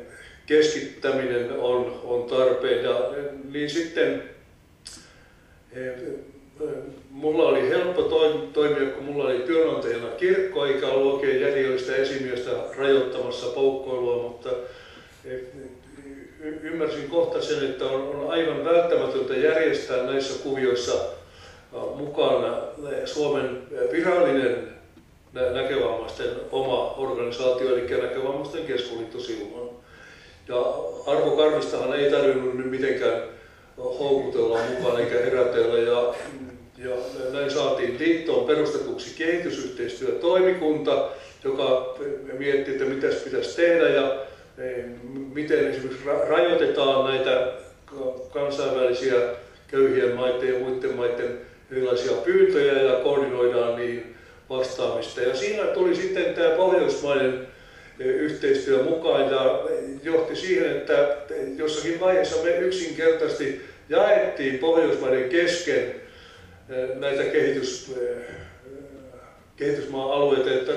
keskittäminen 0.46 1.52
on, 1.60 2.02
on 2.04 2.24
tarpeen. 2.24 2.84
Ja, 2.84 3.00
niin 3.52 3.70
sitten 3.70 4.24
eh, 5.72 5.94
mulla 7.10 7.44
oli 7.44 7.70
helppo 7.70 8.02
toimia, 8.54 8.90
kun 8.90 9.04
mulla 9.04 9.24
oli 9.24 9.40
työnantajana 9.40 10.08
kirkko, 10.08 10.66
eikä 10.66 10.88
ollut 10.88 11.14
oikein 11.14 11.42
järjellistä 11.42 11.96
esimiestä 11.96 12.52
rajoittamassa 12.78 13.48
poukkoilua, 13.48 14.24
mutta 14.24 14.50
eh, 15.26 15.42
ymmärsin 16.62 17.10
kohta 17.10 17.42
sen, 17.42 17.66
että 17.66 17.86
on, 17.86 18.16
on 18.16 18.32
aivan 18.32 18.66
välttämätöntä 18.66 19.34
järjestää 19.34 20.04
näissä 20.04 20.44
kuvioissa 20.44 20.94
mukana 21.98 22.58
Suomen 23.06 23.62
virallinen 23.92 24.68
näkövammaisten 25.34 26.30
oma 26.52 26.94
organisaatio, 26.94 27.70
eli 27.70 28.02
näkövammaisten 28.02 28.66
keskuliitto 28.66 29.20
silloin. 29.20 29.70
Ja 30.48 30.58
Arvo 31.08 31.32
Karvistahan 31.32 31.94
ei 31.94 32.12
tarvinnut 32.12 32.58
nyt 32.58 32.72
mitenkään 32.72 33.22
houkutella 33.78 34.60
mukaan 34.78 35.00
eikä 35.00 35.16
herätellä. 35.16 35.78
Ja, 35.78 36.14
ja 36.78 36.96
näin 37.32 37.52
saatiin 37.52 38.00
liittoon 38.00 38.46
perustetuksi 38.46 39.16
kehitysyhteistyötoimikunta, 39.18 41.10
joka 41.44 41.96
mietti, 42.38 42.72
että 42.72 42.86
mitä 42.86 43.08
pitäisi 43.24 43.56
tehdä 43.56 43.90
ja 43.90 44.22
e, 44.58 44.84
miten 45.34 45.70
esimerkiksi 45.70 46.06
rajoitetaan 46.28 47.06
näitä 47.06 47.48
kansainvälisiä 48.34 49.16
köyhien 49.68 50.16
maiden 50.16 50.50
ja 50.54 50.60
muiden 50.60 50.96
maiden 50.96 51.40
erilaisia 51.72 52.12
pyyntöjä 52.12 52.82
ja 52.82 53.00
koordinoidaan 53.04 53.76
niin 53.76 54.16
vastaamista. 54.50 55.22
Ja 55.22 55.36
siinä 55.36 55.64
tuli 55.64 55.96
sitten 55.96 56.34
tämä 56.34 56.56
pohjoismainen 56.56 57.48
e, 58.00 58.04
yhteistyö 58.04 58.84
mukaan 58.84 59.32
ja 59.32 59.64
johti 60.04 60.36
siihen, 60.36 60.78
että 60.78 61.18
jossakin 61.58 62.00
vaiheessa 62.00 62.44
me 62.44 62.50
yksinkertaisesti 62.50 63.62
jaettiin 63.90 64.60
Pohjoismaiden 64.60 65.30
kesken 65.30 65.84
e, 66.70 66.96
näitä 66.96 67.24
kehitys, 67.24 67.96
e, 67.98 68.16
kehitysmaa-alueita. 69.56 70.52
Että, 70.52 70.72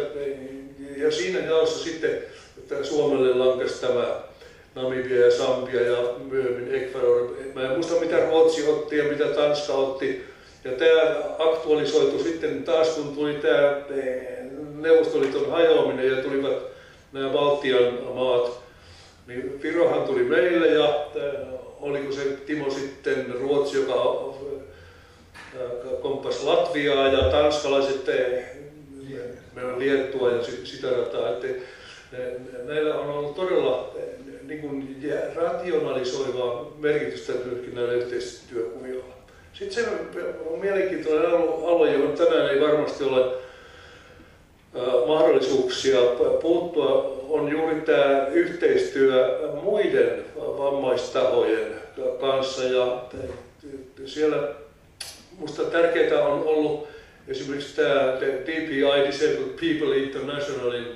ja 0.96 1.10
siinä 1.10 1.38
jaossa 1.38 1.84
sitten 1.84 2.18
että 2.58 2.84
Suomelle 2.84 3.34
lankasi 3.34 3.80
tämä 3.80 4.22
Namibia 4.74 5.24
ja 5.24 5.30
Sambia 5.30 5.80
ja 5.80 6.14
myöhemmin 6.30 6.74
Ecuador. 6.74 7.36
Mä 7.54 7.62
en 7.62 7.70
muista 7.70 8.00
mitä 8.00 8.26
Ruotsi 8.26 8.68
otti 8.68 8.96
ja 8.96 9.04
mitä 9.04 9.24
Tanska 9.24 9.72
otti, 9.72 10.24
ja 10.64 10.72
tämä 10.72 11.16
aktualisoitu 11.38 12.22
sitten 12.22 12.64
taas, 12.64 12.88
kun 12.88 13.14
tuli 13.14 13.34
tämä 13.34 13.76
Neuvostoliiton 14.74 15.50
hajoaminen 15.50 16.10
ja 16.10 16.22
tulivat 16.22 16.62
nämä 17.12 17.28
Baltian 17.28 17.94
maat, 18.14 18.60
niin 19.26 19.62
Virohan 19.62 20.02
tuli 20.02 20.22
meille 20.22 20.66
ja 20.66 21.06
oliko 21.80 22.12
se 22.12 22.22
Timo 22.22 22.70
sitten 22.70 23.34
Ruotsi, 23.40 23.76
joka 23.76 24.30
komppas 26.02 26.42
Latviaa 26.44 27.08
ja 27.08 27.30
tanskalaiset 27.30 28.06
me 29.54 29.64
on 29.64 29.78
Liettua 29.78 30.30
ja 30.30 30.42
sitä 30.64 30.90
rataa. 30.90 31.28
Että 31.30 31.46
näillä 32.64 32.94
on 32.94 33.08
ollut 33.10 33.34
todella 33.34 33.94
niin 34.42 34.60
kuin 34.60 34.96
rationalisoivaa 35.34 36.72
merkitystä 36.78 37.32
myöskin 37.32 37.74
näillä 37.74 37.92
yhteistyökuvioilla. 37.92 39.19
Sitten 39.60 39.84
se 39.84 39.90
on 40.46 40.58
mielenkiintoinen 40.60 41.30
alue, 41.30 41.92
johon 41.92 42.16
tänään 42.16 42.50
ei 42.50 42.60
varmasti 42.60 43.04
ole 43.04 43.36
mahdollisuuksia 45.06 46.00
puuttua, 46.42 47.20
on 47.28 47.52
juuri 47.52 47.80
tämä 47.80 48.26
yhteistyö 48.26 49.38
muiden 49.62 50.24
vammaistahojen 50.36 51.74
kanssa. 52.20 52.64
Ja 52.64 53.04
siellä 54.06 54.48
minusta 55.38 55.64
tärkeää 55.64 56.24
on 56.24 56.42
ollut 56.42 56.88
esimerkiksi 57.28 57.76
tämä 57.76 58.20
DPI, 58.20 59.06
Disabled 59.06 59.58
People 59.60 59.96
Internationalin 59.96 60.86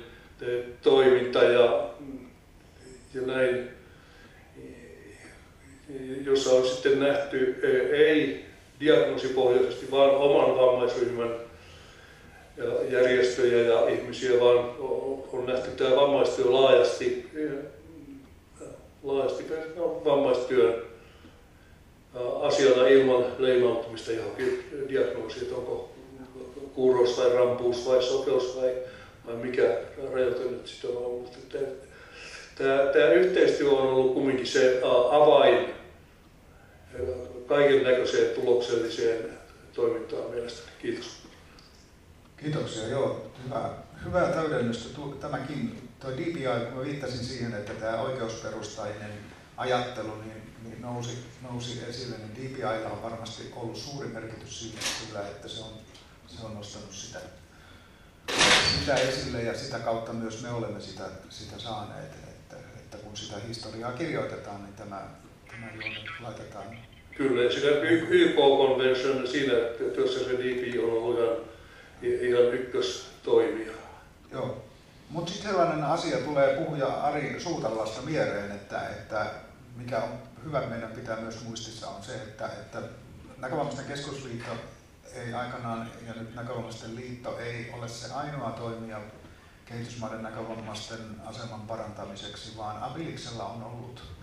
toiminta 0.81 1.43
ja, 1.43 1.89
ja 3.13 3.21
näin, 3.21 3.69
jossa 6.25 6.49
on 6.49 6.67
sitten 6.67 6.99
nähty 6.99 7.55
ei 7.91 8.45
diagnoosipohjaisesti, 8.79 9.91
vaan 9.91 10.09
oman 10.09 10.57
vammaisryhmän 10.57 11.29
järjestöjä 12.89 13.73
ja 13.73 13.87
ihmisiä, 13.89 14.39
vaan 14.39 14.69
on 15.33 15.45
nähty 15.45 15.71
tämä 15.71 15.95
vammaistyö 15.95 16.51
laajasti, 16.51 17.29
laajasti 19.03 19.45
no, 19.75 20.01
vammaistyön 20.05 20.81
asiana 22.41 22.87
ilman 22.87 23.25
leimautumista 23.37 24.11
johonkin 24.11 24.63
diagnoosiin, 24.89 25.43
että 25.43 25.55
onko 25.55 25.89
kuurous 26.73 27.17
vai 27.17 27.33
rampuus 27.33 27.89
vai 27.89 28.03
sokeus 28.03 28.57
vai, 28.61 28.71
vai 29.27 29.35
mikä 29.35 29.77
rajoite 30.13 30.43
nyt 30.43 30.67
sitten 30.67 30.89
on 30.89 30.97
ollut. 30.97 31.37
Tämä, 32.57 32.77
tämä 32.93 33.09
yhteistyö 33.09 33.69
on 33.69 33.87
ollut 33.87 34.13
kumminkin 34.13 34.47
se 34.47 34.81
avain 35.11 35.69
kaiken 37.47 37.83
näköiseen 37.83 38.35
tulokselliseen 38.35 39.29
toimintaan 39.73 40.29
mielestäni. 40.29 40.71
Kiitos. 40.81 41.25
Kiitoksia, 42.37 42.87
joo. 42.87 43.31
Hyvä, 43.45 43.69
hyvää 44.05 44.31
täydennystä. 44.31 44.99
Tämäkin, 45.19 45.89
tuo 45.99 46.11
DPI, 46.11 46.71
kun 46.73 46.85
viittasin 46.85 47.25
siihen, 47.25 47.53
että 47.53 47.73
tämä 47.73 48.01
oikeusperustainen 48.01 49.11
ajattelu 49.57 50.15
niin, 50.15 50.53
niin 50.63 50.81
nousi, 50.81 51.17
nousi 51.41 51.81
esille, 51.89 52.15
niin 52.17 52.35
DPIlla 52.35 52.89
on 52.89 53.03
varmasti 53.03 53.51
ollut 53.55 53.77
suuri 53.77 54.07
merkitys 54.07 54.59
sillä, 54.99 55.21
että 55.21 55.47
se 55.47 55.61
on, 55.61 55.73
se 56.27 56.45
on 56.45 56.55
nostanut 56.55 56.91
sitä, 56.91 57.19
sitä 58.79 58.95
esille 58.95 59.43
ja 59.43 59.57
sitä 59.57 59.79
kautta 59.79 60.13
myös 60.13 60.41
me 60.41 60.49
olemme 60.49 60.81
sitä, 60.81 61.03
sitä 61.29 61.59
saaneet. 61.59 62.13
Että, 62.13 62.55
että 62.77 62.97
kun 62.97 63.17
sitä 63.17 63.37
historiaa 63.47 63.91
kirjoitetaan, 63.91 64.63
niin 64.63 64.73
tämä, 64.73 65.07
laitetaan 66.19 66.77
Kyllä, 67.17 67.51
sitä 67.51 67.67
YK-konvention 68.09 69.27
siinä 69.27 69.53
työssä 69.95 70.19
se 70.19 70.31
DP 70.31 70.83
on 70.83 70.89
ollut 70.89 71.19
ihan, 71.19 72.21
ihan 72.21 72.53
ykköstoimija. 72.53 73.71
Joo. 74.31 74.65
Mutta 75.09 75.31
sitten 75.31 75.51
sellainen 75.51 75.83
asia 75.83 76.17
tulee 76.17 76.55
puhuja 76.55 76.87
Ari 76.87 77.35
Suutalasta 77.39 78.01
mieleen, 78.01 78.51
että, 78.51 78.89
että 78.89 79.31
mikä 79.75 79.97
on 79.97 80.09
hyvä 80.45 80.61
meidän 80.61 80.91
pitää 80.91 81.17
myös 81.17 81.43
muistissa 81.43 81.87
on 81.87 82.03
se, 82.03 82.15
että, 82.15 82.45
että 82.47 82.81
Näkövammaisten 83.37 83.85
keskusliitto 83.85 84.51
ei 85.13 85.33
aikanaan 85.33 85.89
ja 86.07 86.13
nyt 86.13 86.35
Näkövammaisten 86.35 86.95
liitto 86.95 87.39
ei 87.39 87.71
ole 87.77 87.87
se 87.87 88.13
ainoa 88.13 88.49
toimija 88.49 89.01
kehitysmaiden 89.65 90.23
näkövammaisten 90.23 91.21
aseman 91.25 91.61
parantamiseksi, 91.61 92.57
vaan 92.57 92.83
Abiliksella 92.83 93.43
on 93.43 93.63
ollut, 93.63 94.14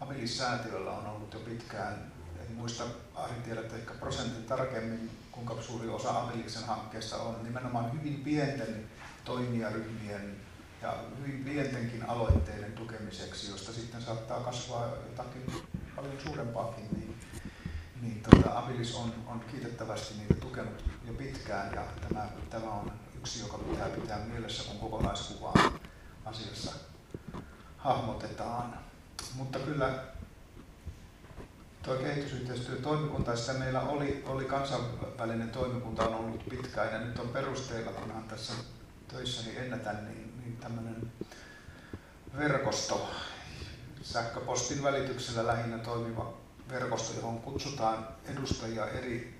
Abilis-säätiöllä 0.00 0.90
on 0.90 1.06
ollut 1.06 1.34
jo 1.34 1.40
pitkään 1.40 2.12
muista 2.60 2.84
Ari 3.14 3.34
tiedät 3.44 3.72
ehkä 3.72 3.94
prosentin 3.94 4.44
tarkemmin, 4.44 5.10
kuinka 5.32 5.62
suuri 5.62 5.88
osa 5.88 6.20
Abiliksen 6.20 6.64
hankkeesta 6.64 7.16
on 7.16 7.42
nimenomaan 7.42 7.92
hyvin 7.92 8.20
pienten 8.24 8.86
toimijaryhmien 9.24 10.36
ja 10.82 10.94
hyvin 11.18 11.44
pientenkin 11.44 12.08
aloitteiden 12.08 12.72
tukemiseksi, 12.72 13.50
josta 13.50 13.72
sitten 13.72 14.02
saattaa 14.02 14.40
kasvaa 14.40 14.86
jotakin 14.86 15.52
paljon 15.96 16.20
suurempaakin, 16.26 16.88
niin, 16.92 17.20
niin 18.02 18.22
tota, 18.22 18.58
Abilis 18.58 18.94
on, 18.94 19.14
on 19.26 19.40
kiitettävästi 19.50 20.14
niitä 20.14 20.34
tukenut 20.34 20.84
jo 21.06 21.12
pitkään 21.12 21.74
ja 21.74 21.82
tämä, 22.08 22.28
tämä 22.50 22.70
on 22.70 22.92
yksi, 23.18 23.40
joka 23.40 23.58
pitää 23.58 23.88
pitää 23.88 24.18
mielessä, 24.18 24.64
kun 24.64 24.90
kokonaiskuvaa 24.90 25.54
asiassa 26.24 26.72
hahmotetaan. 27.76 28.89
Mutta 29.34 29.58
kyllä 29.58 30.04
tuo 31.82 31.94
kehitysyhteistyötoimikunta, 31.94 33.36
sitä 33.36 33.52
meillä 33.52 33.80
oli, 33.80 34.24
oli 34.26 34.44
kansainvälinen 34.44 35.50
toimikunta 35.50 36.08
on 36.08 36.14
ollut 36.14 36.48
pitkään 36.48 36.92
ja 36.92 36.98
nyt 36.98 37.18
on 37.18 37.28
perusteilla, 37.28 37.92
kunhan 37.92 38.24
tässä 38.24 38.52
töissäni 39.08 39.56
ennätän, 39.56 40.04
niin, 40.04 40.40
niin 40.44 40.56
tämmöinen 40.56 41.12
verkosto, 42.36 43.10
sähköpostin 44.02 44.82
välityksellä 44.82 45.46
lähinnä 45.46 45.78
toimiva 45.78 46.34
verkosto, 46.70 47.16
johon 47.16 47.40
kutsutaan 47.40 48.08
edustajia 48.24 48.86
eri, 48.86 49.38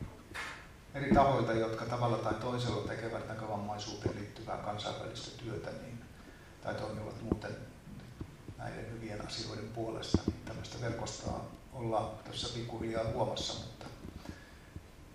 eri 0.94 1.14
tahoilta, 1.14 1.52
jotka 1.52 1.84
tavalla 1.84 2.18
tai 2.18 2.34
toisella 2.34 2.88
tekevät 2.88 3.28
näkövammaisuuteen 3.28 4.16
liittyvää 4.16 4.56
kansainvälistä 4.56 5.42
työtä 5.42 5.70
niin, 5.70 6.04
tai 6.62 6.74
toimivat 6.74 7.22
muuten 7.22 7.69
näiden 8.60 8.90
hyvien 8.92 9.26
asioiden 9.26 9.68
puolesta, 9.68 10.18
niin 10.26 10.40
tämmöistä 10.44 10.80
verkostoa 10.80 11.46
ollaan 11.72 12.10
tässä 12.24 12.54
pikkuhiljaa 12.54 13.04
luomassa, 13.12 13.54
mutta, 13.54 13.86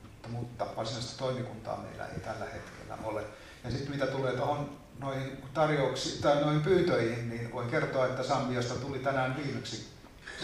mutta, 0.03 0.29
mutta 0.29 0.75
varsinaista 0.75 1.17
toimikuntaa 1.17 1.77
meillä 1.77 2.07
ei 2.07 2.19
tällä 2.19 2.45
hetkellä 2.45 2.97
ole. 3.03 3.23
Ja 3.63 3.71
sitten 3.71 3.91
mitä 3.91 4.07
tulee 4.07 4.33
tuohon 4.33 4.77
noihin 4.99 5.43
tarjouksiin 5.53 6.21
tai 6.21 6.41
noihin 6.41 6.61
pyyntöihin, 6.61 7.29
niin 7.29 7.51
voin 7.53 7.69
kertoa, 7.69 8.05
että 8.05 8.23
Sambiasta 8.23 8.73
tuli 8.75 8.99
tänään 8.99 9.37
viimeksi 9.37 9.87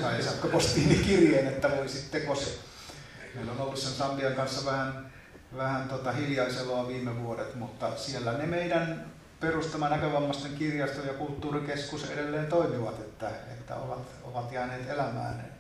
sai 0.02 0.24
sähköpostiini 0.24 0.96
kirjeen, 0.96 1.48
että 1.48 1.72
voisitteko 1.78 2.36
se. 2.36 2.58
Meillä 3.36 3.52
on 3.52 3.62
ollut 3.62 3.78
sen 3.78 3.92
Sambian 3.92 4.34
kanssa 4.34 4.72
vähän, 4.72 5.12
vähän 5.58 5.90
tota 5.90 6.12
hiljaiseloa 6.12 6.88
viime 6.88 7.24
vuodet, 7.24 7.56
mutta 7.56 7.98
siellä 7.98 8.34
ne 8.34 8.46
meidän 8.46 9.11
perustama 9.42 9.90
näkövammaisten 9.90 10.56
kirjasto 10.56 11.02
ja 11.02 11.14
kulttuurikeskus 11.14 12.10
edelleen 12.10 12.48
toimivat, 12.48 13.00
että, 13.00 13.30
että 13.30 13.76
ovat, 13.76 14.08
ovat 14.24 14.52
jääneet 14.52 14.90
elämään, 14.90 15.52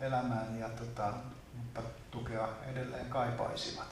elämään 0.00 0.58
ja 0.60 0.68
tota, 0.68 1.12
mutta 1.56 1.80
tukea 2.10 2.48
edelleen 2.72 3.06
kaipaisivat. 3.06 3.86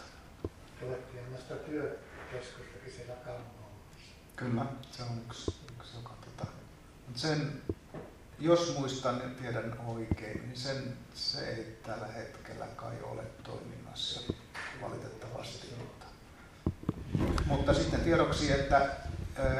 Olette 0.83 1.57
työkeskustakin 1.67 2.93
siellä 2.97 3.15
Kyllä, 4.37 4.67
se 4.91 5.03
on 5.03 5.21
yksi, 5.27 5.55
yksi 5.79 5.97
joka 5.97 6.15
tota, 6.25 6.53
sen, 7.15 7.63
jos 8.39 8.75
muistan 8.79 9.21
ja 9.21 9.29
tiedän 9.43 9.81
oikein, 9.87 10.43
niin 10.43 10.57
sen, 10.57 10.97
se 11.15 11.49
ei 11.49 11.79
tällä 11.87 12.07
hetkellä 12.07 12.67
kai 12.67 12.97
ole 13.03 13.23
toiminnassa 13.43 14.33
valitettavasti. 14.83 15.67
Mutta, 15.79 16.07
mutta 17.47 17.75
sitten 17.75 18.01
tiedoksi, 18.01 18.53
että 18.53 19.10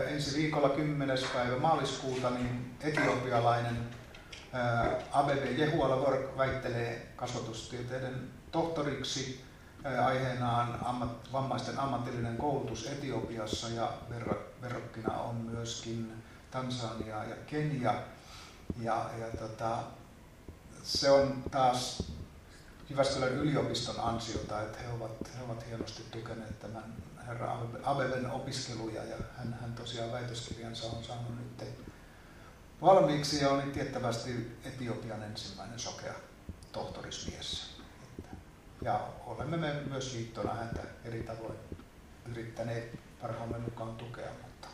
ensi 0.07 0.37
viikolla 0.37 0.69
10. 0.69 1.19
päivä 1.35 1.59
maaliskuuta 1.59 2.31
niin 2.31 2.77
etiopialainen 2.81 3.77
ABB 5.13 5.59
Jehuala 5.59 5.97
väittelee 6.37 7.13
kasvatustieteiden 7.17 8.31
tohtoriksi 8.53 9.45
aiheenaan 10.05 10.79
ammat, 10.85 11.33
vammaisten 11.33 11.79
ammatillinen 11.79 12.37
koulutus 12.37 12.87
Etiopiassa 12.87 13.69
ja 13.69 13.93
verrokkina 14.63 15.15
on 15.15 15.35
myöskin 15.35 16.13
Tansania 16.51 17.25
ja 17.25 17.37
Kenia. 17.47 17.95
Ja, 18.81 19.11
ja 19.21 19.27
tota, 19.39 19.79
se 20.83 21.11
on 21.11 21.43
taas 21.51 22.03
Jyväskylän 22.91 23.33
yliopiston 23.33 24.01
ansiota, 24.01 24.63
että 24.63 24.79
he 24.79 24.89
ovat, 24.93 25.31
he 25.39 25.45
ovat 25.45 25.67
hienosti 25.67 26.03
tukeneet 26.11 26.61
tämän 26.61 26.95
herra 27.31 27.59
Abeben 27.85 28.31
opiskeluja 28.31 29.05
ja 29.05 29.17
hän, 29.37 29.59
hän 29.61 29.73
tosiaan 29.73 30.13
väitöskirjansa 30.13 30.87
on 30.87 31.05
saanut 31.05 31.37
nyt 31.39 31.69
valmiiksi 32.83 33.43
ja 33.43 33.51
oli 33.51 33.63
tiettävästi 33.63 34.59
Etiopian 34.65 35.23
ensimmäinen 35.23 35.79
sokea 35.79 36.15
tohtorismies. 36.73 37.71
Ja 38.83 39.09
olemme 39.27 39.57
me 39.57 39.83
myös 39.91 40.13
liittona 40.13 40.55
häntä 40.55 40.81
eri 41.05 41.23
tavoin 41.23 41.59
yrittäneet 42.31 42.99
parhaamme 43.23 43.59
mukaan 43.59 43.97
tukea, 43.97 44.31
mutta 44.43 44.69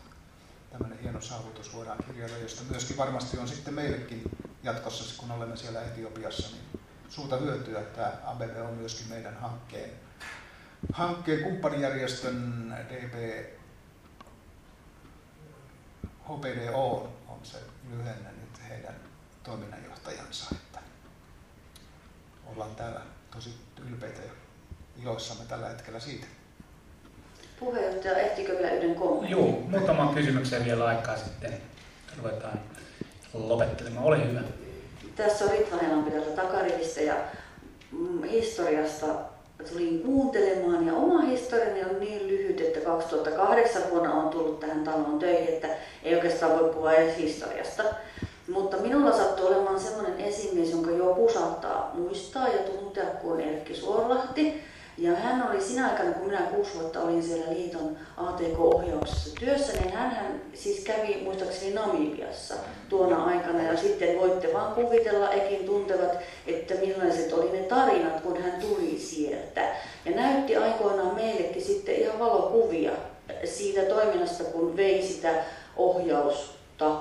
tämmöinen 0.70 0.98
hieno 0.98 1.20
saavutus 1.20 1.74
voidaan 1.74 2.04
kirjata, 2.06 2.38
josta 2.38 2.62
myöskin 2.70 2.96
varmasti 2.96 3.38
on 3.38 3.48
sitten 3.48 3.74
meillekin 3.74 4.22
jatkossa, 4.62 5.20
kun 5.20 5.30
olemme 5.30 5.56
siellä 5.56 5.82
Etiopiassa, 5.82 6.56
niin 6.56 6.80
suurta 7.08 7.36
hyötyä. 7.36 7.80
Tämä 7.80 8.12
ABB 8.24 8.56
on 8.68 8.74
myöskin 8.74 9.08
meidän 9.08 9.36
hankkeen, 9.36 9.90
hankkeen 10.92 11.42
kumppanijärjestön 11.42 12.74
DB 12.88 13.14
HPDO 16.24 17.08
on 17.28 17.38
se 17.42 17.58
lyhenne 17.90 18.30
nyt 18.40 18.68
heidän 18.68 18.94
toiminnanjohtajansa, 19.42 20.46
että 20.52 20.78
ollaan 22.46 22.74
täällä 22.74 23.00
tosi 23.30 23.54
ylpeitä 23.88 24.22
ja 24.22 24.32
iloissamme 25.02 25.44
tällä 25.48 25.68
hetkellä 25.68 26.00
siitä. 26.00 26.26
Puheenjohtaja, 27.60 28.16
ehtikö 28.16 28.52
vielä 28.58 28.70
yhden 28.70 28.94
kommentin? 28.94 29.30
Joo, 29.30 29.46
muutama 29.68 30.14
kysymykseen 30.14 30.64
vielä 30.64 30.86
aikaa 30.86 31.16
sitten 31.16 31.52
ruvetaan 32.18 32.60
lopettelemaan. 33.34 34.06
Ole 34.06 34.28
hyvä. 34.28 34.40
Tässä 35.16 35.44
on 35.44 35.50
Ritva 35.50 35.76
Helampi 35.76 36.10
täältä 36.10 36.30
takarivistä 36.30 37.00
ja 37.00 37.16
mm, 37.92 38.22
historiasta 38.22 39.06
tulin 39.64 40.02
kuuntelemaan 40.02 40.86
ja 40.86 40.94
oma 40.94 41.20
historiani 41.20 41.84
on 41.84 42.00
niin 42.00 42.28
lyhyt, 42.28 42.60
että 42.60 42.80
2008 42.80 43.82
vuonna 43.90 44.14
on 44.14 44.28
tullut 44.28 44.60
tähän 44.60 44.84
taloon 44.84 45.18
töihin, 45.18 45.48
että 45.48 45.68
ei 46.02 46.14
oikeastaan 46.14 46.60
voi 46.60 46.74
puhua 46.74 46.92
edes 46.92 47.16
historiasta. 47.18 47.82
Mutta 48.48 48.76
minulla 48.76 49.16
sattuu 49.16 49.46
olemaan 49.46 49.80
sellainen 49.80 50.20
esimies, 50.20 50.70
jonka 50.70 50.90
joku 50.90 51.28
saattaa 51.32 51.90
muistaa 51.94 52.48
ja 52.48 52.58
tuntea 52.58 53.04
kuin 53.04 53.40
Erkki 53.40 53.74
Suorlahti. 53.74 54.62
Ja 54.98 55.16
hän 55.16 55.50
oli 55.50 55.60
sinä 55.60 55.90
aikana, 55.90 56.12
kun 56.12 56.26
minä 56.26 56.40
kuusi 56.40 56.74
vuotta 56.74 57.00
olin 57.00 57.22
siellä 57.22 57.52
liiton 57.52 57.96
ATK-ohjauksessa 58.16 59.34
työssä, 59.40 59.72
niin 59.72 59.92
hän 59.92 60.40
siis 60.54 60.84
kävi 60.84 61.20
muistaakseni 61.24 61.74
Namibiassa 61.74 62.54
tuona 62.88 63.24
aikana. 63.24 63.62
Ja 63.62 63.76
sitten 63.76 64.20
voitte 64.20 64.52
vaan 64.52 64.74
kuvitella, 64.74 65.32
ekin 65.32 65.66
tuntevat, 65.66 66.18
että 66.46 66.74
millaiset 66.74 67.32
oli 67.32 67.52
ne 67.52 67.58
tarinat, 67.58 68.20
kun 68.20 68.42
hän 68.42 68.60
tuli 68.60 68.98
sieltä. 68.98 69.76
Ja 70.04 70.10
näytti 70.10 70.56
aikoinaan 70.56 71.14
meillekin 71.14 71.62
sitten 71.62 71.94
ihan 71.94 72.18
valokuvia 72.18 72.92
siitä 73.44 73.82
toiminnasta, 73.82 74.44
kun 74.44 74.76
vei 74.76 75.02
sitä 75.02 75.34
ohjausta 75.76 76.96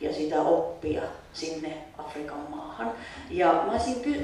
ja 0.00 0.14
sitä 0.14 0.42
oppia 0.42 1.02
sinne 1.32 1.76
Afrikan 1.98 2.46
maahan. 2.50 2.92
Ja 3.30 3.64
mä 3.66 3.72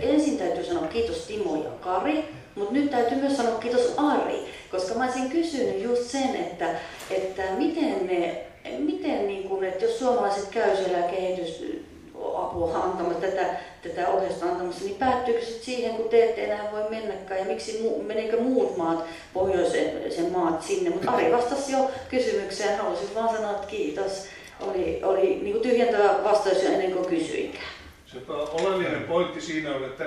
ensin 0.00 0.38
täytyy 0.38 0.64
sanoa 0.64 0.86
kiitos 0.86 1.26
Timo 1.26 1.56
ja 1.56 1.70
Kari, 1.80 2.24
mutta 2.54 2.72
nyt 2.72 2.90
täytyy 2.90 3.18
myös 3.18 3.36
sanoa 3.36 3.58
kiitos 3.58 3.94
Ari, 3.96 4.44
koska 4.70 4.94
mä 4.94 5.04
olisin 5.04 5.30
kysynyt 5.30 5.82
just 5.82 6.02
sen, 6.02 6.36
että, 6.36 6.68
että 7.10 7.42
miten 7.58 8.06
ne, 8.06 8.46
miten 8.78 9.26
niin 9.26 9.48
kun, 9.48 9.64
että 9.64 9.84
jos 9.84 9.98
suomalaiset 9.98 10.48
käy 10.48 10.76
siellä 10.76 11.02
kehitysapua 11.02 12.82
antamassa, 12.84 13.20
tätä, 13.20 13.46
tätä 13.82 14.08
ohjausta 14.08 14.46
antamassa, 14.46 14.84
niin 14.84 14.96
päättyykö 14.96 15.44
se 15.44 15.52
siihen, 15.52 15.94
kun 15.94 16.08
te 16.08 16.24
ette 16.24 16.44
enää 16.44 16.72
voi 16.72 16.90
mennäkään? 16.90 17.40
Ja 17.40 17.46
miksi 17.46 17.90
menikö 18.06 18.40
muut 18.40 18.76
maat, 18.76 19.04
pohjoisen 19.32 20.12
sen 20.12 20.32
maat 20.32 20.62
sinne, 20.62 20.90
mutta 20.90 21.10
Ari 21.10 21.32
vastasi 21.32 21.72
jo 21.72 21.90
kysymykseen, 22.08 22.78
haluaisin 22.78 23.14
vaan 23.14 23.36
sanoa, 23.36 23.50
että 23.50 23.66
kiitos. 23.66 24.24
Oli, 24.60 25.00
oli 25.02 25.40
niin 25.42 25.60
tyhjentävä 25.60 26.24
vastaus 26.24 26.62
jo 26.62 26.68
ennen 26.68 26.92
kuin 26.92 27.06
kysyinkään. 27.06 27.73
Se 28.14 28.20
oleellinen 28.32 29.02
pointti 29.02 29.40
siinä 29.40 29.74
on, 29.74 29.84
että 29.84 30.04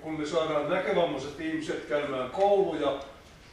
kun 0.00 0.20
me 0.20 0.26
saadaan 0.26 0.70
näkövammaiset 0.70 1.40
ihmiset 1.40 1.84
käymään 1.88 2.30
kouluja, 2.30 3.00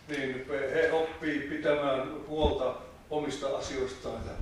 niin 0.07 0.45
he 0.73 0.91
oppii 0.91 1.39
pitämään 1.39 2.27
huolta 2.27 2.75
omista 3.09 3.47
asioistaan 3.47 4.21
ja 4.25 4.33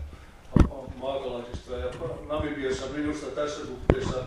maakalaisista. 0.97 1.75
Ja 1.75 1.91
Namibiassa 2.27 2.85
minusta 2.95 3.25
tässä 3.25 3.65
suhteessa 3.65 4.25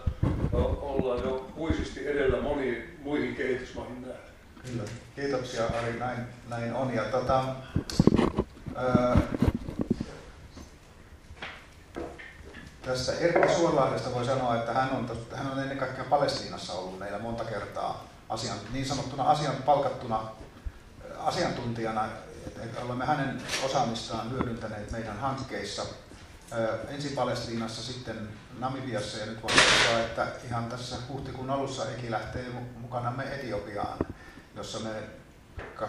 ollaan 0.80 1.20
jo 1.22 1.50
huisisti 1.56 2.08
edellä 2.08 2.40
moniin 2.42 2.98
muihin 3.02 3.36
kehitysmaihin 3.36 4.00
nähden. 4.02 4.18
Kyllä. 4.70 4.82
Kiitoksia 5.16 5.66
Ari, 5.66 5.98
näin, 5.98 6.18
näin 6.48 6.72
on. 6.72 6.94
Ja, 6.94 7.04
tota, 7.04 7.44
Tässä 12.88 13.12
Erkki 13.12 13.54
Suolahdesta 13.54 14.14
voi 14.14 14.24
sanoa, 14.24 14.56
että 14.56 14.72
hän 14.72 14.90
on, 14.90 15.18
hän 15.34 15.52
on 15.52 15.58
ennen 15.58 15.78
kaikkea 15.78 16.04
Palestiinassa 16.04 16.72
ollut 16.72 16.98
meillä 16.98 17.18
monta 17.18 17.44
kertaa 17.44 18.04
asian, 18.28 18.58
niin 18.72 18.86
sanottuna 18.86 19.24
asian 19.24 19.56
palkattuna 19.56 20.20
asiantuntijana, 21.18 22.08
että 22.60 22.80
olemme 22.80 23.06
hänen 23.06 23.42
osaamistaan 23.64 24.30
hyödyntäneet 24.30 24.90
meidän 24.90 25.18
hankkeissa. 25.18 25.82
Ensin 26.88 27.12
Palestiinassa, 27.12 27.82
sitten 27.82 28.28
Namibiassa 28.58 29.18
ja 29.18 29.26
nyt 29.26 29.42
voi 29.42 29.50
sanoa, 29.50 30.00
että 30.00 30.26
ihan 30.46 30.64
tässä 30.64 30.96
huhtikuun 31.08 31.50
alussa 31.50 31.90
Eki 31.90 32.10
lähtee 32.10 32.46
mukanamme 32.76 33.24
Etiopiaan, 33.34 33.98
jossa 34.56 34.78
me 34.78 34.90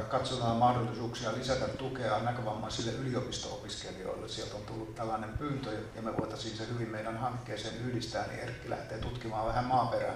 katsotaan 0.09 0.57
mahdollisuuksia 0.57 1.33
lisätä 1.37 1.67
tukea 1.67 2.19
näkövammaisille 2.19 2.91
yliopisto-opiskelijoille. 2.91 4.27
Sieltä 4.27 4.55
on 4.55 4.63
tullut 4.63 4.95
tällainen 4.95 5.37
pyyntö 5.37 5.69
ja 5.95 6.01
me 6.01 6.17
voitaisiin 6.17 6.57
se 6.57 6.67
hyvin 6.73 6.89
meidän 6.89 7.17
hankkeeseen 7.17 7.75
yhdistää, 7.87 8.27
niin 8.27 8.39
Erkki 8.39 8.69
lähtee 8.69 8.97
tutkimaan 8.97 9.47
vähän 9.47 9.65
maaperää, 9.65 10.13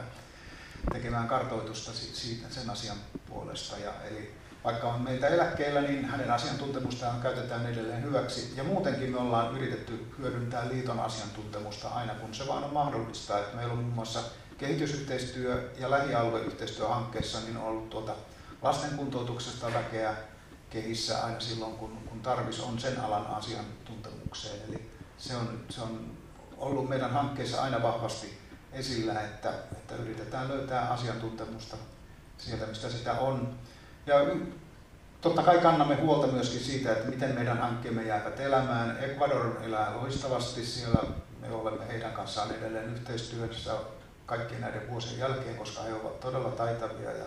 tekemään 0.93 1.27
kartoitusta 1.27 1.91
siitä, 1.93 2.49
sen 2.49 2.69
asian 2.69 2.97
puolesta. 3.29 3.77
Ja 3.77 3.91
eli 4.11 4.35
vaikka 4.63 4.87
on 4.87 5.01
meitä 5.01 5.27
eläkkeellä, 5.27 5.81
niin 5.81 6.05
hänen 6.05 6.31
asiantuntemustaan 6.31 7.21
käytetään 7.21 7.65
edelleen 7.65 8.03
hyväksi. 8.03 8.53
Ja 8.57 8.63
muutenkin 8.63 9.11
me 9.11 9.17
ollaan 9.17 9.57
yritetty 9.57 10.13
hyödyntää 10.19 10.69
liiton 10.69 10.99
asiantuntemusta 10.99 11.89
aina 11.89 12.13
kun 12.13 12.33
se 12.33 12.47
vaan 12.47 12.63
on 12.63 12.73
mahdollista. 12.73 13.39
Että 13.39 13.55
meillä 13.55 13.73
on 13.73 13.79
muun 13.79 13.93
muassa 13.93 14.19
kehitysyhteistyö- 14.57 15.71
ja 15.79 15.91
lähialueyhteistyöhankkeessa 15.91 17.39
niin 17.39 17.57
on 17.57 17.63
ollut 17.63 17.89
tuota 17.89 18.15
lasten 18.63 18.97
kuntoutuksesta 18.97 19.73
väkeä 19.73 20.15
kehissä 20.69 21.23
aina 21.23 21.39
silloin, 21.39 21.73
kun, 21.75 21.97
kun 22.09 22.21
tarvis 22.21 22.59
on 22.59 22.79
sen 22.79 22.99
alan 22.99 23.27
asiantuntemukseen. 23.27 24.61
Eli 24.69 24.91
se 25.17 25.35
on, 25.35 25.59
se 25.69 25.81
on 25.81 26.11
ollut 26.57 26.89
meidän 26.89 27.11
hankkeissa 27.11 27.61
aina 27.63 27.83
vahvasti 27.83 28.37
esillä, 28.71 29.21
että, 29.21 29.49
että 29.71 29.95
yritetään 29.95 30.47
löytää 30.47 30.89
asiantuntemusta 30.89 31.77
sieltä, 32.37 32.65
mistä 32.65 32.89
sitä 32.89 33.13
on. 33.13 33.55
Ja 34.05 34.15
totta 35.21 35.43
kai 35.43 35.57
kannamme 35.57 35.95
huolta 35.95 36.27
myöskin 36.27 36.59
siitä, 36.59 36.91
että 36.91 37.09
miten 37.09 37.35
meidän 37.35 37.57
hankkeemme 37.57 38.03
jäävät 38.03 38.39
elämään. 38.39 38.97
Ecuador 39.03 39.63
elää 39.63 39.95
loistavasti 39.95 40.65
siellä. 40.65 41.03
Me 41.39 41.51
olemme 41.51 41.87
heidän 41.87 42.13
kanssaan 42.13 42.51
edelleen 42.51 42.93
yhteistyössä 42.93 43.71
kaikkien 44.25 44.61
näiden 44.61 44.89
vuosien 44.89 45.19
jälkeen, 45.19 45.55
koska 45.55 45.81
he 45.81 45.93
ovat 45.93 46.19
todella 46.19 46.51
taitavia 46.51 47.11
ja 47.11 47.25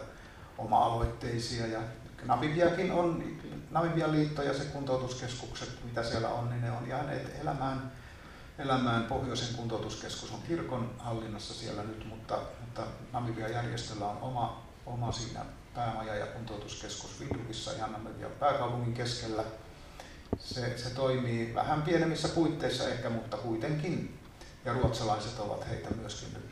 oma-aloitteisia. 0.58 1.66
Ja 1.66 1.80
Namibiakin 2.24 2.92
on, 2.92 3.24
Namibian 3.70 4.12
liitto 4.12 4.42
ja 4.42 4.54
se 4.54 4.64
kuntoutuskeskukset, 4.64 5.84
mitä 5.84 6.02
siellä 6.02 6.28
on, 6.28 6.50
niin 6.50 6.62
ne 6.62 6.72
on 6.72 6.88
jääneet 6.88 7.40
elämään 7.40 7.92
elämään. 8.58 9.04
Pohjoisen 9.04 9.54
kuntoutuskeskus 9.54 10.32
on 10.32 10.42
kirkon 10.42 10.94
hallinnassa 10.98 11.54
siellä 11.54 11.82
nyt, 11.82 12.06
mutta, 12.08 12.38
mutta 12.60 12.82
Namibian 13.12 13.52
järjestöllä 13.52 14.08
on 14.08 14.18
oma, 14.20 14.62
oma 14.86 15.12
siinä 15.12 15.40
päämaja 15.74 16.14
ja 16.14 16.26
kuntoutuskeskus 16.26 17.20
Vidukissa 17.20 17.72
ihan 17.72 17.92
Namibian 17.92 18.30
pääkaupungin 18.30 18.94
keskellä. 18.94 19.44
Se, 20.38 20.78
se 20.78 20.90
toimii 20.90 21.54
vähän 21.54 21.82
pienemmissä 21.82 22.28
puitteissa 22.28 22.88
ehkä, 22.88 23.10
mutta 23.10 23.36
kuitenkin. 23.36 24.20
Ja 24.64 24.72
ruotsalaiset 24.72 25.38
ovat 25.38 25.68
heitä 25.68 25.90
myöskin 25.90 26.34
nyt 26.34 26.45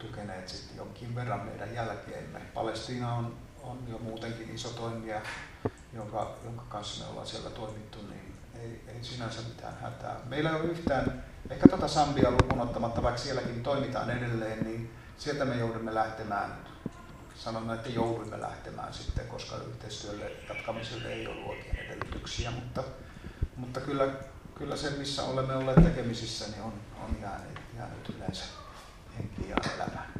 tukeneet 0.00 0.48
sitten 0.48 0.76
jonkin 0.76 1.14
verran 1.14 1.40
meidän 1.40 1.74
jälkeemme. 1.74 2.40
Palestiina 2.54 3.14
on, 3.14 3.36
on 3.62 3.78
jo 3.88 3.98
muutenkin 3.98 4.54
iso 4.54 4.68
toimija, 4.68 5.20
jonka, 5.92 6.36
jonka 6.44 6.62
kanssa 6.68 7.04
me 7.04 7.10
ollaan 7.10 7.26
siellä 7.26 7.50
toimittu, 7.50 7.98
niin 8.10 8.34
ei, 8.54 8.84
ei 8.88 9.04
sinänsä 9.04 9.40
mitään 9.48 9.80
hätää. 9.80 10.16
Meillä 10.24 10.50
ei 10.50 10.56
ole 10.56 10.64
yhtään 10.64 11.24
Ehkä 11.50 11.68
tuota 11.68 11.88
Sambia 11.88 12.30
lukuun 12.30 12.60
ottamatta, 12.60 13.02
vaikka 13.02 13.20
sielläkin 13.20 13.62
toimitaan 13.62 14.10
edelleen, 14.10 14.64
niin 14.64 14.90
sieltä 15.18 15.44
me 15.44 15.56
joudumme 15.56 15.94
lähtemään, 15.94 16.50
sanomme, 17.34 17.74
että 17.74 17.88
joudumme 17.88 18.40
lähtemään 18.40 18.94
sitten, 18.94 19.26
koska 19.26 19.56
yhteistyölle 19.56 20.32
jatkamiselle 20.48 21.08
ei 21.08 21.26
ollut 21.26 21.48
oikein 21.48 21.76
edellytyksiä, 21.76 22.50
mutta, 22.50 22.82
mutta 23.56 23.80
kyllä, 23.80 24.08
kyllä 24.54 24.76
se, 24.76 24.90
missä 24.90 25.22
olemme 25.22 25.54
olleet 25.54 25.84
tekemisissä, 25.84 26.44
niin 26.50 26.62
on, 26.62 26.72
on 27.04 27.16
jäänyt, 27.22 27.60
jäänyt 27.76 28.08
yleensä 28.16 28.44
que 29.28 29.48
iba. 29.48 30.10